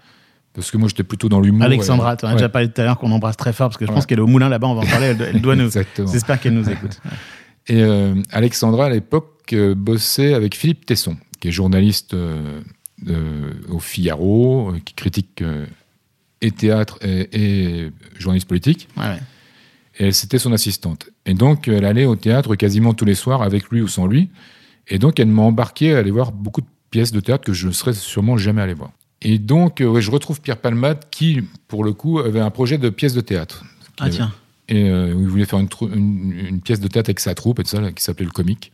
Parce 0.59 0.73
que 0.73 0.77
moi, 0.77 0.89
j'étais 0.89 1.05
plutôt 1.05 1.29
dans 1.29 1.41
l'humour. 1.41 1.63
Alexandra, 1.63 2.17
tu 2.17 2.27
en 2.27 2.31
as 2.31 2.33
déjà 2.33 2.49
parlé 2.49 2.69
tout 2.69 2.81
à 2.81 2.85
l'heure 2.85 2.99
qu'on 2.99 3.13
embrasse 3.13 3.37
très 3.37 3.53
fort 3.53 3.69
parce 3.69 3.79
que 3.79 3.87
je 3.87 3.93
pense 3.93 4.07
qu'elle 4.07 4.19
est 4.19 4.23
au 4.23 4.27
moulin 4.27 4.49
là-bas, 4.49 4.67
on 4.67 4.75
va 4.75 4.81
en 4.81 4.87
parler, 4.87 5.07
elle, 5.07 5.23
elle 5.35 5.41
doit 5.41 5.55
nous. 5.57 5.67
Exactement. 5.67 6.11
J'espère 6.11 6.41
qu'elle 6.41 6.55
nous 6.55 6.69
écoute. 6.69 7.01
Et 7.69 7.81
euh, 7.81 8.15
Alexandra, 8.33 8.87
à 8.87 8.91
l'époque, 8.91 9.53
euh, 9.53 9.77
bossait 9.77 10.35
avec 10.35 10.57
Philippe 10.57 10.85
Tesson, 10.85 11.17
qui 11.39 11.47
est 11.47 11.51
journaliste 11.53 12.13
euh, 12.15 12.61
au 13.69 13.79
Figaro, 13.79 14.73
qui 14.85 14.95
critique 14.95 15.45
et 16.41 16.51
théâtre 16.51 16.99
et, 17.03 17.29
et 17.33 17.93
journaliste 18.19 18.49
politique. 18.49 18.89
Ouais, 18.97 19.05
ouais. 19.05 19.21
Et 20.01 20.11
c'était 20.11 20.39
son 20.39 20.53
assistante. 20.53 21.09
Et 21.25 21.35
donc, 21.35 21.69
elle 21.69 21.85
allait 21.85 22.05
au 22.05 22.17
théâtre 22.17 22.57
quasiment 22.57 22.95
tous 22.95 23.05
les 23.05 23.15
soirs, 23.15 23.43
avec 23.43 23.69
lui 23.69 23.81
ou 23.81 23.87
sans 23.87 24.09
lui. 24.09 24.29
Et 24.89 24.99
donc, 24.99 25.21
elle 25.21 25.29
m'a 25.29 25.43
embarqué 25.43 25.95
à 25.95 25.99
aller 25.99 26.11
voir 26.11 26.33
beaucoup 26.33 26.63
de 26.63 26.67
pièces 26.91 27.13
de 27.13 27.21
théâtre 27.21 27.45
que 27.45 27.53
je 27.53 27.69
ne 27.69 27.73
serais 27.73 27.93
sûrement 27.93 28.37
jamais 28.37 28.63
allé 28.63 28.75
voir. 28.75 28.91
Et 29.23 29.39
donc, 29.39 29.81
euh, 29.81 29.87
ouais, 29.87 30.01
je 30.01 30.11
retrouve 30.11 30.41
Pierre 30.41 30.59
Palmade 30.59 31.05
qui, 31.11 31.43
pour 31.67 31.83
le 31.85 31.93
coup, 31.93 32.19
avait 32.21 32.41
un 32.41 32.51
projet 32.51 32.79
de 32.79 32.89
pièce 32.89 33.15
de 33.15 33.21
théâtre. 33.21 33.65
Ah 33.99 34.11
tiens. 34.11 34.33
Et 34.69 34.89
euh, 34.91 35.09
il 35.19 35.27
voulait 35.27 35.45
faire 35.47 35.59
une, 35.59 35.69
trou- 35.69 35.89
une- 35.93 36.33
une 36.33 36.61
pièce 36.61 36.79
de 36.79 36.87
théâtre 36.89 37.09
avec 37.09 37.21
sa 37.21 37.35
troupe 37.35 37.59
et 37.59 37.63
tout 37.65 37.71
ça, 37.71 37.81
là, 37.81 37.91
qui 37.93 38.03
s'appelait 38.05 38.27
Le 38.27 38.31
Comique. 38.31 38.71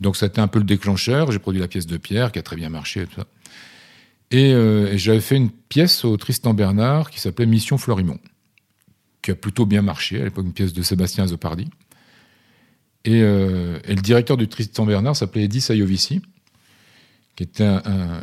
Donc, 0.00 0.16
c'était 0.16 0.40
un 0.40 0.48
peu 0.48 0.58
le 0.58 0.64
déclencheur. 0.64 1.30
J'ai 1.32 1.38
produit 1.38 1.60
la 1.60 1.68
pièce 1.68 1.86
de 1.86 1.96
Pierre, 1.96 2.32
qui 2.32 2.38
a 2.38 2.42
très 2.42 2.56
bien 2.56 2.68
marché 2.68 3.02
et 3.02 3.06
tout 3.06 3.14
ça. 3.20 3.26
Et, 4.32 4.52
euh, 4.52 4.92
et 4.92 4.98
j'avais 4.98 5.20
fait 5.20 5.36
une 5.36 5.50
pièce 5.50 6.04
au 6.04 6.16
Tristan 6.16 6.52
Bernard 6.54 7.10
qui 7.10 7.20
s'appelait 7.20 7.46
Mission 7.46 7.78
Florimont, 7.78 8.18
qui 9.22 9.30
a 9.30 9.34
plutôt 9.34 9.64
bien 9.66 9.82
marché, 9.82 10.20
à 10.20 10.24
l'époque 10.24 10.46
une 10.46 10.52
pièce 10.52 10.72
de 10.72 10.82
Sébastien 10.82 11.26
Zopardi. 11.26 11.68
Et, 13.04 13.22
euh, 13.22 13.78
et 13.84 13.94
le 13.94 14.00
directeur 14.02 14.36
du 14.36 14.48
Tristan 14.48 14.84
Bernard 14.86 15.16
s'appelait 15.16 15.44
Eddie 15.44 15.60
Sayovici, 15.60 16.22
qui 17.36 17.42
était 17.44 17.64
un, 17.64 17.82
un- 17.84 18.22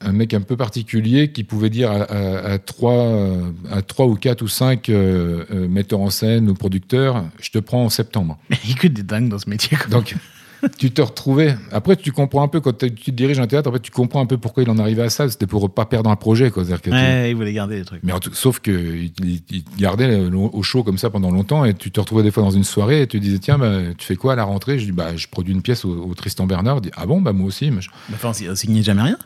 un 0.00 0.12
mec 0.12 0.34
un 0.34 0.40
peu 0.42 0.56
particulier 0.56 1.32
qui 1.32 1.42
pouvait 1.44 1.70
dire 1.70 1.90
à, 1.90 2.02
à- 2.02 2.52
à 2.52 2.58
trois, 2.58 2.92
euh, 2.92 3.50
à 3.70 3.82
trois 3.82 4.06
ou 4.06 4.14
quatre 4.14 4.42
ou 4.42 4.48
cinq 4.48 4.88
euh, 4.88 5.44
euh, 5.50 5.68
metteurs 5.68 6.00
en 6.00 6.10
scène 6.10 6.48
ou 6.50 6.54
producteurs, 6.54 7.24
je 7.40 7.50
te 7.50 7.58
prends 7.58 7.84
en 7.84 7.88
septembre. 7.90 8.38
Mais 8.50 8.58
il 8.64 8.70
y 8.70 8.72
a 8.74 8.76
que 8.76 8.88
des 8.88 9.02
dingues 9.02 9.28
dans 9.28 9.38
ce 9.38 9.48
métier. 9.48 9.76
quoi. 9.76 9.86
Donc, 9.88 10.14
tu 10.78 10.90
te 10.90 11.02
retrouvais. 11.02 11.54
Après, 11.70 11.96
tu 11.96 12.12
comprends 12.12 12.42
un 12.42 12.48
peu 12.48 12.60
quand 12.60 12.76
tu 12.78 13.12
diriges 13.12 13.38
un 13.38 13.46
théâtre. 13.46 13.68
Après, 13.68 13.78
tu 13.80 13.90
comprends 13.90 14.20
un 14.22 14.26
peu 14.26 14.36
pourquoi 14.38 14.62
il 14.62 14.70
en 14.70 14.78
arrivait 14.78 15.02
à 15.02 15.10
ça. 15.10 15.28
C'était 15.28 15.46
pour 15.46 15.72
pas 15.72 15.84
perdre 15.84 16.08
un 16.10 16.16
projet, 16.16 16.50
quoi. 16.50 16.64
Que 16.64 16.76
tu- 16.78 16.90
Ouais, 16.90 17.30
il 17.30 17.36
voulait 17.36 17.52
garder 17.52 17.76
les 17.76 17.84
trucs. 17.84 18.02
Mais 18.02 18.12
en 18.12 18.20
tout- 18.20 18.32
sauf 18.34 18.58
que 18.60 18.70
il, 18.72 19.42
gardait 19.78 20.14
au 20.18 20.62
chaud 20.62 20.82
comme 20.82 20.98
ça 20.98 21.10
pendant 21.10 21.30
longtemps 21.30 21.64
et 21.64 21.74
tu 21.74 21.90
te 21.90 22.00
retrouvais 22.00 22.22
des 22.22 22.30
fois 22.30 22.42
dans 22.42 22.50
une 22.50 22.64
soirée 22.64 23.02
et 23.02 23.06
tu 23.06 23.20
disais 23.20 23.38
tiens 23.38 23.58
bah, 23.58 23.70
tu 23.96 24.06
fais 24.06 24.16
quoi 24.16 24.32
à 24.32 24.36
la 24.36 24.44
rentrée? 24.44 24.78
Je 24.78 24.86
dis 24.86 24.92
bah 24.92 25.14
je 25.14 25.26
produis 25.28 25.52
une 25.54 25.62
pièce 25.62 25.84
au, 25.84 25.90
au 26.08 26.14
Tristan 26.14 26.46
Bernard 26.46 26.78
Il 26.78 26.82
dit, 26.82 26.90
ah 26.96 27.06
bon? 27.06 27.20
Bah 27.20 27.32
moi 27.32 27.46
aussi. 27.46 27.70
Mais 27.70 27.80
Enfin, 28.14 28.32
on 28.50 28.54
signait 28.54 28.82
jamais 28.82 29.02
rien. 29.02 29.18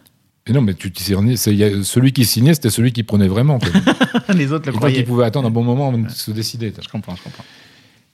Et 0.51 0.53
non 0.53 0.61
mais 0.61 0.75
tu 0.75 0.91
celui 0.95 2.13
qui 2.13 2.25
signait 2.27 2.53
c'était 2.55 2.71
celui 2.71 2.93
qui 2.93 3.05
prenait 3.05 3.29
vraiment 3.29 3.59
les 4.35 4.53
autres 4.53 4.67
le 4.69 4.75
et 4.75 4.77
croyaient. 4.77 5.03
pouvait 5.05 5.25
attendre 5.25 5.47
un 5.49 5.51
bon 5.51 5.63
moment 5.65 5.89
avant 5.89 5.99
de 5.99 6.09
se 6.11 6.31
décider 6.33 6.73
Je 6.83 6.89
comprends, 6.89 7.15
je 7.17 7.23
comprends. 7.23 7.45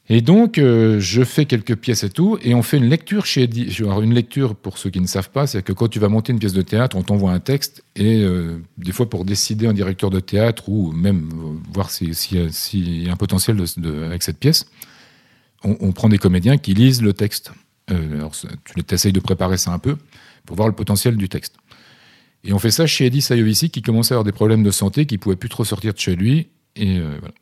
Et 0.09 0.21
donc, 0.21 0.59
euh, 0.59 1.01
je 1.01 1.25
fais 1.25 1.47
quelques 1.47 1.75
pièces 1.75 2.05
et 2.05 2.11
tout, 2.11 2.39
et 2.41 2.55
on 2.55 2.63
fait 2.63 2.77
une 2.77 2.89
lecture 2.89 3.27
chez 3.27 3.43
Eddie. 3.43 3.75
Alors, 3.81 4.03
une 4.03 4.15
lecture, 4.15 4.55
pour 4.55 4.79
ceux 4.79 4.89
qui 4.89 5.01
ne 5.01 5.07
savent 5.09 5.31
pas, 5.31 5.49
c'est 5.49 5.65
que 5.65 5.73
quand 5.73 5.89
tu 5.89 5.99
vas 5.99 6.09
monter 6.09 6.33
une 6.33 6.39
pièce 6.39 6.53
de 6.53 6.63
théâtre, 6.63 6.95
on 6.97 7.03
t'envoie 7.03 7.33
un 7.33 7.41
texte, 7.41 7.83
et 7.97 8.23
euh, 8.23 8.59
des 8.79 8.93
fois, 8.93 9.11
pour 9.11 9.25
décider 9.25 9.67
un 9.67 9.73
directeur 9.73 10.11
de 10.11 10.21
théâtre, 10.21 10.69
ou 10.69 10.93
même 10.93 11.29
euh, 11.33 11.59
voir 11.75 11.91
s'il 11.91 12.15
si, 12.15 12.37
si, 12.37 12.53
s'il 12.53 13.03
y 13.03 13.09
a 13.09 13.13
un 13.15 13.17
potentiel 13.17 13.57
de- 13.57 13.81
de- 13.81 14.05
avec 14.05 14.23
cette 14.23 14.39
pièce, 14.39 14.67
on, 15.65 15.77
on 15.81 15.91
prend 15.91 16.09
des 16.09 16.19
comédiens 16.19 16.57
qui 16.57 16.73
lisent 16.75 17.03
le 17.03 17.13
texte. 17.13 17.51
Alors, 17.89 18.31
tu 18.33 18.95
essayes 18.95 19.13
de 19.13 19.19
préparer 19.21 19.57
ça 19.57 19.73
un 19.73 19.81
peu, 19.81 19.97
pour 20.45 20.55
voir 20.57 20.69
le 20.69 20.75
potentiel 20.75 21.17
du 21.17 21.29
texte. 21.29 21.55
Et 22.47 22.53
on 22.53 22.59
fait 22.59 22.71
ça 22.71 22.87
chez 22.87 23.07
Eddie 23.07 23.21
Sayovici, 23.23 23.71
qui 23.71 23.83
commençait 23.83 24.15
à 24.15 24.17
avoir 24.17 24.25
des 24.25 24.33
problèmes 24.33 24.63
de 24.63 24.71
santé, 24.71 25.05
qui 25.07 25.19
pouvait 25.19 25.37
plus 25.37 25.49
trop 25.49 25.65
sortir 25.65 25.93
de 25.93 25.99
chez 25.99 26.15
lui, 26.17 26.49
et 26.77 26.99
euh, 26.99 27.17
voilà. 27.21 27.35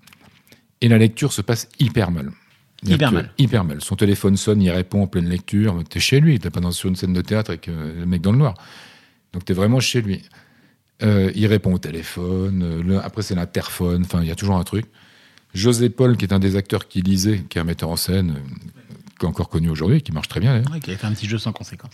Et 0.80 0.88
la 0.88 0.98
lecture 0.98 1.32
se 1.32 1.40
passe 1.42 1.68
hyper 1.78 2.10
mal. 2.10 2.30
Hyper 2.86 3.12
mal. 3.12 3.30
Hyper 3.38 3.64
mal. 3.64 3.80
Son 3.80 3.96
téléphone 3.96 4.36
sonne, 4.36 4.60
il 4.60 4.70
répond 4.70 5.02
en 5.02 5.06
pleine 5.06 5.28
lecture. 5.28 5.82
T'es 5.88 6.00
chez 6.00 6.20
lui, 6.20 6.38
t'es 6.38 6.50
pas 6.50 6.60
dans, 6.60 6.70
sur 6.72 6.88
une 6.90 6.96
scène 6.96 7.14
de 7.14 7.22
théâtre 7.22 7.50
avec 7.50 7.68
euh, 7.68 8.00
le 8.00 8.06
mec 8.06 8.20
dans 8.20 8.32
le 8.32 8.38
noir. 8.38 8.54
Donc 9.32 9.44
t'es 9.46 9.54
vraiment 9.54 9.80
chez 9.80 10.02
lui. 10.02 10.22
Euh, 11.02 11.30
il 11.34 11.46
répond 11.46 11.72
au 11.72 11.78
téléphone. 11.78 12.82
le- 12.82 12.98
après, 12.98 13.22
c'est 13.22 13.34
l'interphone. 13.34 14.02
Enfin, 14.04 14.20
il 14.22 14.28
y 14.28 14.30
a 14.30 14.34
toujours 14.34 14.56
un 14.56 14.64
truc. 14.64 14.84
José 15.54 15.88
Paul, 15.88 16.16
qui 16.18 16.24
est 16.26 16.32
un 16.34 16.38
des 16.38 16.56
acteurs 16.56 16.86
qui 16.88 17.00
lisait, 17.00 17.44
qui 17.48 17.56
est 17.56 17.60
un 17.60 17.64
metteur 17.64 17.88
en 17.88 17.96
scène, 17.96 18.34
encore 19.22 19.48
connu 19.48 19.70
aujourd'hui, 19.70 20.02
qui 20.02 20.12
marche 20.12 20.28
très 20.28 20.40
bien 20.40 20.52
d'ailleurs. 20.52 20.70
Ouais, 20.70 20.80
qui 20.80 20.90
avait 20.90 20.98
fait 20.98 21.06
un 21.06 21.12
petit 21.12 21.28
jeu 21.28 21.38
sans 21.38 21.52
conséquence. 21.52 21.92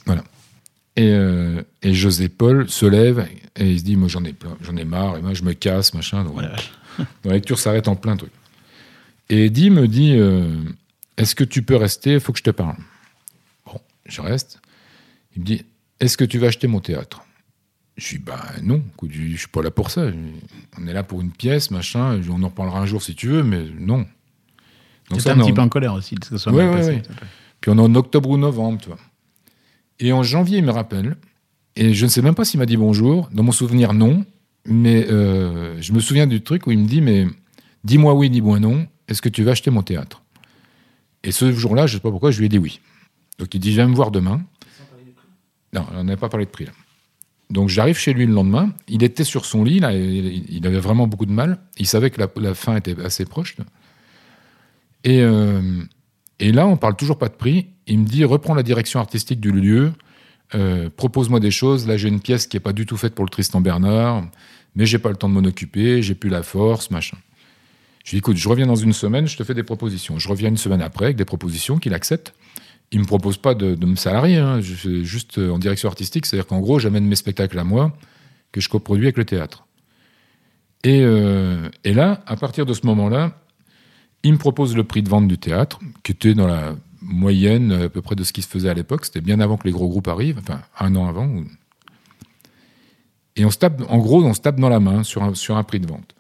Et, 0.97 1.09
euh, 1.13 1.63
et 1.83 1.95
José 1.95 2.29
Paul 2.29 2.69
se 2.69 2.85
lève 2.87 3.27
et 3.57 3.71
il 3.71 3.79
se 3.79 3.85
dit 3.85 3.97
Moi, 3.97 4.09
j'en 4.09 4.25
ai, 4.25 4.33
plein- 4.33 4.57
j'en 4.63 4.77
ai 4.77 4.85
marre, 4.85 5.17
et 5.17 5.23
moi, 5.23 5.35
je 5.35 5.43
me 5.45 5.53
casse, 5.53 5.95
machin. 5.95 6.25
Donc, 6.25 6.41
la 7.25 7.33
lecture 7.33 7.59
s'arrête 7.59 7.89
en 7.89 7.97
plein 7.97 8.17
truc. 8.17 8.33
Et 9.29 9.47
Eddie 9.47 9.71
me 9.71 9.87
dit 9.87 10.15
euh, 10.17 10.57
Est-ce 11.17 11.35
que 11.35 11.45
tu 11.45 11.63
peux 11.63 11.77
rester? 11.77 12.15
Il 12.15 12.21
faut 12.21 12.33
que 12.33 12.39
je 12.39 12.43
te 12.45 12.51
parle. 12.51 12.77
Bon, 13.67 13.81
je 14.07 14.21
reste. 14.21 14.61
Il 15.37 15.43
me 15.43 15.47
dit 15.47 15.65
Est-ce 16.01 16.17
que 16.17 16.25
tu 16.25 16.39
vas 16.39 16.49
acheter 16.49 16.67
mon 16.67 16.81
théâtre? 16.81 17.23
Je 17.97 18.17
dis, 18.17 18.19
bah 18.19 18.43
non, 18.63 18.83
je 19.03 19.09
je 19.33 19.37
suis 19.37 19.49
pas 19.49 19.61
là 19.63 19.71
pour 19.71 19.91
ça. 19.91 20.07
On 20.79 20.87
est 20.87 20.93
là 20.95 21.03
pour 21.03 21.21
une 21.21 21.31
pièce, 21.33 21.71
machin. 21.71 22.19
On 22.31 22.43
en 22.43 22.49
reparlera 22.49 22.81
un 22.81 22.87
jour 22.87 23.03
si 23.03 23.15
tu 23.15 23.29
veux, 23.29 23.43
mais 23.43 23.63
non. 23.79 24.07
Donc 25.11 25.21
ça, 25.21 25.33
un 25.35 25.41
on 25.41 25.45
petit 25.45 25.53
peu 25.53 25.61
en- 25.61 25.69
colère 25.69 25.93
aussi 25.93 26.15
que 26.15 26.27
ça 26.27 26.39
soit 26.39 26.51
Ouais, 26.53 26.65
mal 26.65 26.75
ouais, 26.77 26.81
passé. 26.81 26.91
ouais. 26.93 27.03
Puis 27.61 27.71
on 27.71 27.77
est 27.77 27.83
en 27.83 27.95
octobre 27.97 28.31
ou 28.31 28.39
novembre, 28.39 28.79
tu 28.81 28.89
vois. 28.89 28.99
Et 30.01 30.13
en 30.13 30.23
janvier, 30.23 30.59
il 30.59 30.65
me 30.65 30.73
rappelle. 30.73 31.17
Et 31.77 31.95
je 31.95 32.05
ne 32.05 32.11
sais 32.11 32.23
même 32.23 32.35
pas 32.35 32.45
s'il 32.45 32.59
m'a 32.59 32.67
dit 32.67 32.77
bonjour. 32.77 33.29
Dans 33.33 33.43
mon 33.43 33.53
souvenir, 33.53 33.93
non. 33.93 34.25
Mais 34.65 35.07
euh, 35.11 35.81
je 35.81 35.93
me 35.93 36.01
souviens 36.01 36.27
du 36.27 36.43
truc 36.43 36.67
où 36.67 36.73
il 36.73 36.79
me 36.79 36.87
dit, 36.87 37.01
mais 37.01 37.27
dis-moi 37.85 38.15
oui, 38.15 38.29
dis-moi 38.31 38.59
non. 38.59 38.87
Est-ce 39.09 39.23
que 39.23 39.29
tu 39.29 39.45
vas 39.45 39.53
acheter 39.53 39.71
mon 39.71 39.83
théâtre? 39.83 40.23
Et 41.23 41.33
ce 41.33 41.53
jour-là, 41.53 41.87
je 41.87 41.95
ne 41.95 41.99
sais 41.99 42.03
pas 42.03 42.11
pourquoi, 42.11 42.31
je 42.31 42.39
lui 42.39 42.47
ai 42.47 42.49
dit 42.49 42.59
oui. 42.59 42.81
Donc 43.39 43.55
il 43.55 43.61
dit, 43.61 43.71
viens 43.71 43.89
me 43.89 43.95
voir 43.95 44.11
demain. 44.11 44.43
Non, 45.73 45.87
on 45.95 46.05
n'avait 46.05 46.19
pas 46.19 46.29
parlé 46.29 46.47
de 46.47 46.51
prix 46.51 46.65
là. 46.65 46.73
Donc 47.51 47.69
j'arrive 47.69 47.97
chez 47.97 48.13
lui 48.13 48.27
le 48.27 48.33
lendemain. 48.33 48.73
Il 48.89 49.03
était 49.03 49.25
sur 49.25 49.45
son 49.45 49.65
lit, 49.65 49.81
là, 49.81 49.93
il 49.93 50.67
avait 50.67 50.79
vraiment 50.79 51.07
beaucoup 51.07 51.27
de 51.27 51.33
mal. 51.33 51.59
Il 51.79 51.87
savait 51.87 52.11
que 52.11 52.21
la, 52.21 52.29
la 52.37 52.55
fin 52.55 52.77
était 52.77 52.99
assez 53.03 53.25
proche. 53.25 53.57
Et, 55.05 55.21
euh, 55.21 55.83
et 56.39 56.53
là, 56.53 56.67
on 56.67 56.77
parle 56.77 56.97
toujours 56.97 57.19
pas 57.19 57.29
de 57.29 57.35
prix. 57.35 57.69
Il 57.91 57.99
me 57.99 58.07
dit 58.07 58.25
reprends 58.25 58.55
la 58.55 58.63
direction 58.63 59.01
artistique 59.01 59.41
du 59.41 59.51
lieu, 59.51 59.93
euh, 60.55 60.89
propose-moi 60.97 61.41
des 61.41 61.51
choses. 61.51 61.89
Là, 61.89 61.97
j'ai 61.97 62.09
une 62.09 62.21
pièce 62.21 62.47
qui 62.47 62.57
est 62.57 62.61
pas 62.61 62.73
du 62.73 62.87
tout 62.87 62.97
faite 62.97 63.17
pour 63.17 63.25
le 63.25 63.31
Tristan 63.31 63.61
Bernard, 63.61 64.25
mais 64.77 64.87
j'ai 64.87 64.99
pas 64.99 65.11
le 65.11 65.17
temps 65.17 65.29
de 65.29 65.35
m'en 65.35 65.47
occuper, 65.47 66.01
j'ai 66.01 66.15
plus 66.15 66.31
la 66.31 66.45
force, 66.45 66.93
machin. 66.93 67.17
Je 68.05 68.13
lui 68.13 68.17
dis 68.17 68.19
écoute, 68.19 68.37
je 68.37 68.49
reviens 68.49 68.67
dans 68.67 68.77
une 68.77 68.93
semaine, 68.93 69.27
je 69.27 69.37
te 69.37 69.43
fais 69.43 69.55
des 69.55 69.65
propositions. 69.65 70.21
Je 70.21 70.29
reviens 70.29 70.49
une 70.49 70.57
semaine 70.57 70.83
après 70.83 71.07
avec 71.07 71.17
des 71.17 71.25
propositions 71.25 71.79
qu'il 71.79 71.93
accepte. 71.93 72.33
Il 72.93 73.01
me 73.01 73.07
propose 73.07 73.37
pas 73.37 73.55
de, 73.55 73.85
me 73.85 73.97
salarier, 73.97 74.39
hein. 74.39 74.61
juste 74.61 75.39
euh, 75.39 75.51
en 75.51 75.59
direction 75.59 75.89
artistique, 75.89 76.27
c'est-à-dire 76.27 76.47
qu'en 76.47 76.61
gros, 76.61 76.79
j'amène 76.79 77.07
mes 77.07 77.17
spectacles 77.17 77.59
à 77.59 77.65
moi 77.65 77.93
que 78.53 78.61
je 78.61 78.69
coproduis 78.69 79.07
avec 79.07 79.17
le 79.17 79.25
théâtre. 79.25 79.67
Et, 80.85 81.03
euh, 81.03 81.69
et 81.83 81.93
là, 81.93 82.23
à 82.27 82.37
partir 82.37 82.67
de 82.67 82.73
ce 82.73 82.87
moment-là, 82.87 83.43
il 84.23 84.33
me 84.33 84.39
propose 84.39 84.77
le 84.77 84.85
prix 84.85 85.03
de 85.03 85.09
vente 85.09 85.27
du 85.27 85.39
théâtre, 85.39 85.81
qui 86.05 86.13
était 86.13 86.35
dans 86.35 86.47
la 86.47 86.77
moyenne 87.03 87.73
à 87.73 87.89
peu 87.89 88.03
près 88.03 88.15
de 88.15 88.25
ce 88.25 88.33
qui 88.33 88.43
se 88.43 88.49
faisait 88.49 88.69
à 88.69 88.75
l'époque. 88.75 89.05
C'était 89.05 89.21
bien 89.21 89.41
avant 89.41 89.57
que 89.57 89.67
les 89.67 89.73
gros 89.73 89.89
groupes 89.89 90.09
arrivent, 90.09 90.39
enfin 90.39 90.61
un 90.79 90.95
an 90.97 91.07
avant. 91.09 91.29
Et 93.37 93.45
on 93.45 93.51
se 93.51 93.59
tape, 93.59 93.83
en 93.89 93.99
gros, 93.99 94.23
on 94.25 94.35
se 94.35 94.41
tape 94.41 94.61
dans 94.61 94.69
la 94.69 94.81
main 94.81 95.03
sur 95.03 95.23
un, 95.23 95.35
sur 95.35 95.57
un 95.57 95.63
prix 95.63 95.81
de 95.81 95.87
vente. 95.87 96.15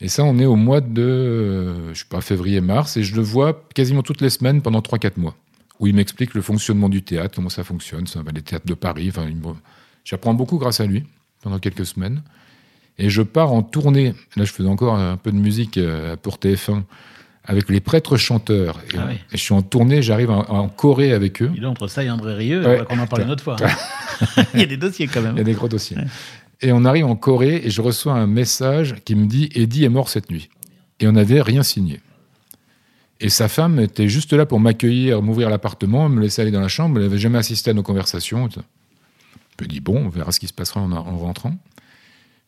Et 0.00 0.08
ça, 0.08 0.24
on 0.24 0.38
est 0.38 0.44
au 0.44 0.56
mois 0.56 0.80
de, 0.80 1.02
euh, 1.02 1.94
je 1.94 2.00
sais 2.00 2.08
pas, 2.08 2.20
février-mars, 2.20 2.96
et 2.98 3.02
je 3.02 3.16
le 3.16 3.22
vois 3.22 3.66
quasiment 3.74 4.02
toutes 4.02 4.20
les 4.20 4.28
semaines 4.30 4.60
pendant 4.60 4.80
3-4 4.80 5.12
mois, 5.16 5.34
où 5.80 5.86
il 5.86 5.94
m'explique 5.94 6.34
le 6.34 6.42
fonctionnement 6.42 6.90
du 6.90 7.02
théâtre, 7.02 7.34
comment 7.34 7.48
ça 7.48 7.64
fonctionne, 7.64 8.06
ça, 8.06 8.20
les 8.34 8.42
théâtres 8.42 8.66
de 8.66 8.74
Paris. 8.74 9.08
Enfin, 9.08 9.26
j'apprends 10.04 10.34
beaucoup 10.34 10.58
grâce 10.58 10.80
à 10.80 10.86
lui 10.86 11.04
pendant 11.42 11.58
quelques 11.58 11.86
semaines. 11.86 12.22
Et 12.98 13.10
je 13.10 13.22
pars 13.22 13.52
en 13.52 13.62
tournée. 13.62 14.14
Là, 14.36 14.44
je 14.44 14.52
faisais 14.52 14.68
encore 14.68 14.96
un 14.96 15.16
peu 15.16 15.30
de 15.30 15.36
musique 15.36 15.78
euh, 15.78 16.16
pour 16.16 16.36
TF1 16.36 16.82
avec 17.46 17.68
les 17.68 17.80
prêtres 17.80 18.16
chanteurs. 18.16 18.80
Et, 18.92 18.96
Ah 18.98 19.04
oui. 19.08 19.14
et 19.32 19.36
je 19.36 19.42
suis 19.42 19.54
en 19.54 19.62
tournée, 19.62 20.02
j'arrive 20.02 20.30
en, 20.30 20.40
en 20.48 20.68
Corée 20.68 21.12
avec 21.12 21.42
eux. 21.42 21.50
Il 21.56 21.62
est 21.62 21.66
entre 21.66 21.86
ça 21.88 22.02
et 22.04 22.10
André 22.10 22.34
Rieu, 22.34 22.66
Ouais. 22.66 22.80
on 22.80 22.84
qu'on 22.84 22.98
en 22.98 23.06
parle 23.06 23.22
une 23.22 23.30
autre 23.30 23.42
fois. 23.44 23.56
Il 24.54 24.60
y 24.60 24.62
a 24.62 24.66
des 24.66 24.76
dossiers 24.76 25.06
quand 25.06 25.20
Il 25.20 25.24
y 25.24 25.28
a 25.28 25.32
même. 25.32 25.44
des 25.44 25.52
gros 25.52 25.68
dossiers. 25.68 25.96
Et 26.62 26.72
on 26.72 26.84
arrive 26.84 27.04
en 27.06 27.16
Corée 27.16 27.60
et 27.64 27.70
je 27.70 27.82
reçois 27.82 28.14
un 28.14 28.26
message 28.26 28.96
qui 29.04 29.14
me 29.14 29.26
dit 29.26 29.50
Eddie 29.54 29.84
est 29.84 29.88
mort 29.90 30.08
cette 30.08 30.30
nuit. 30.30 30.48
Et 31.00 31.06
on 31.06 31.12
n'avait 31.12 31.42
rien 31.42 31.62
signé. 31.62 32.00
Et 33.20 33.28
sa 33.28 33.48
femme 33.48 33.78
était 33.80 34.08
juste 34.08 34.32
là 34.32 34.44
pour 34.46 34.60
m'accueillir, 34.60 35.22
m'ouvrir 35.22 35.48
l'appartement, 35.50 36.08
me 36.08 36.20
laisser 36.20 36.42
aller 36.42 36.50
dans 36.50 36.60
la 36.60 36.68
chambre. 36.68 36.96
Elle 36.98 37.04
n'avait 37.04 37.18
jamais 37.18 37.38
assisté 37.38 37.70
à 37.70 37.74
nos 37.74 37.82
conversations. 37.82 38.48
Je 38.50 39.64
me 39.64 39.68
dis 39.68 39.80
bon, 39.80 40.06
on 40.06 40.08
verra 40.08 40.32
ce 40.32 40.40
qui 40.40 40.46
se 40.48 40.52
passera 40.52 40.80
en, 40.80 40.92
en 40.92 41.16
rentrant. 41.18 41.54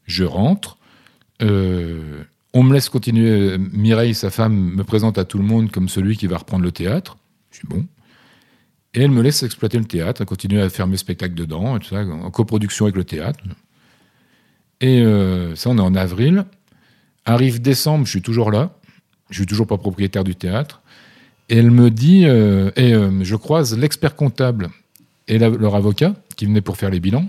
Je 0.07 0.25
rentre. 0.25 0.77
Euh, 1.43 2.23
on 2.59 2.65
me 2.65 2.75
laisse 2.75 2.89
continuer. 2.89 3.57
Mireille, 3.57 4.15
sa 4.15 4.31
femme, 4.31 4.75
me 4.75 4.83
présente 4.83 5.17
à 5.17 5.25
tout 5.25 5.39
le 5.39 5.45
monde 5.45 5.71
comme 5.71 5.89
celui 5.89 6.17
qui 6.17 6.27
va 6.27 6.39
reprendre 6.39 6.65
le 6.65 6.73
théâtre. 6.73 7.17
Je 7.53 7.59
suis 7.59 7.69
bon. 7.69 7.87
Et 8.95 9.03
elle 9.03 9.13
me 9.13 9.23
laisse 9.23 9.45
exploiter 9.45 9.79
le 9.79 9.85
théâtre, 9.85 10.25
continuer 10.25 10.61
à 10.61 10.69
faire 10.69 10.89
mes 10.89 10.97
spectacles 10.97 11.35
dedans, 11.35 11.77
et 11.77 11.79
tout 11.79 11.91
ça, 11.91 12.01
en 12.01 12.31
coproduction 12.33 12.87
avec 12.87 12.97
le 12.97 13.05
théâtre. 13.05 13.39
Et 14.81 15.03
euh, 15.03 15.55
ça, 15.55 15.71
on 15.71 15.79
est 15.79 15.81
en 15.81 15.95
avril. 15.95 16.47
Arrive 17.25 17.61
décembre, 17.61 18.07
je 18.07 18.11
suis 18.11 18.23
toujours 18.23 18.51
là. 18.51 18.75
Je 19.31 19.37
suis 19.37 19.47
toujours 19.47 19.69
pas 19.69 19.79
propriétaire 19.79 20.25
du 20.25 20.35
théâtre. 20.35 20.83
Et 21.51 21.59
elle 21.59 21.71
me 21.71 21.91
dit, 21.91 22.25
euh, 22.27 22.73
et 22.75 22.93
euh, 22.93 23.23
je 23.23 23.37
croise 23.37 23.79
l'expert 23.79 24.17
comptable 24.17 24.69
et 25.29 25.39
leur 25.39 25.77
avocat 25.77 26.15
qui 26.37 26.47
venaient 26.47 26.61
pour 26.61 26.77
faire 26.77 26.91
les 26.91 26.99
bilans. 26.99 27.29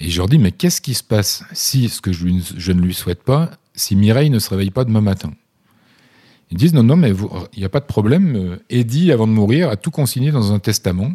Et 0.00 0.08
je 0.08 0.16
leur 0.18 0.28
dis, 0.28 0.38
mais 0.38 0.50
qu'est-ce 0.52 0.80
qui 0.80 0.94
se 0.94 1.02
passe 1.02 1.44
si, 1.52 1.88
ce 1.88 2.00
que 2.00 2.12
je, 2.12 2.24
lui- 2.24 2.44
je 2.56 2.72
ne 2.72 2.80
lui 2.80 2.94
souhaite 2.94 3.22
pas, 3.22 3.50
si 3.74 3.96
Mireille 3.96 4.30
ne 4.30 4.38
se 4.38 4.48
réveille 4.50 4.70
pas 4.70 4.84
demain 4.84 5.00
matin? 5.02 5.30
Ils 6.50 6.56
disent, 6.56 6.72
non, 6.74 6.82
non, 6.82 6.96
mais 6.96 7.12
il 7.52 7.58
n'y 7.58 7.64
a 7.64 7.68
pas 7.68 7.80
de 7.80 7.84
problème. 7.84 8.34
euh, 8.34 8.56
Eddie, 8.70 9.12
avant 9.12 9.26
de 9.26 9.32
mourir, 9.32 9.68
a 9.68 9.76
tout 9.76 9.90
consigné 9.90 10.32
dans 10.32 10.52
un 10.52 10.58
testament. 10.58 11.12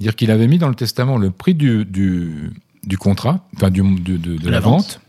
Dire 0.00 0.16
qu'il 0.16 0.30
avait 0.30 0.48
mis 0.48 0.58
dans 0.58 0.68
le 0.68 0.74
testament 0.74 1.18
le 1.18 1.30
prix 1.30 1.54
du, 1.54 1.84
du, 1.84 2.50
du 2.84 2.98
contrat, 2.98 3.46
enfin 3.56 3.70
du, 3.70 3.82
de, 3.82 4.16
de 4.16 4.44
la, 4.46 4.52
la 4.52 4.60
vente, 4.60 4.80
vente. 4.80 5.00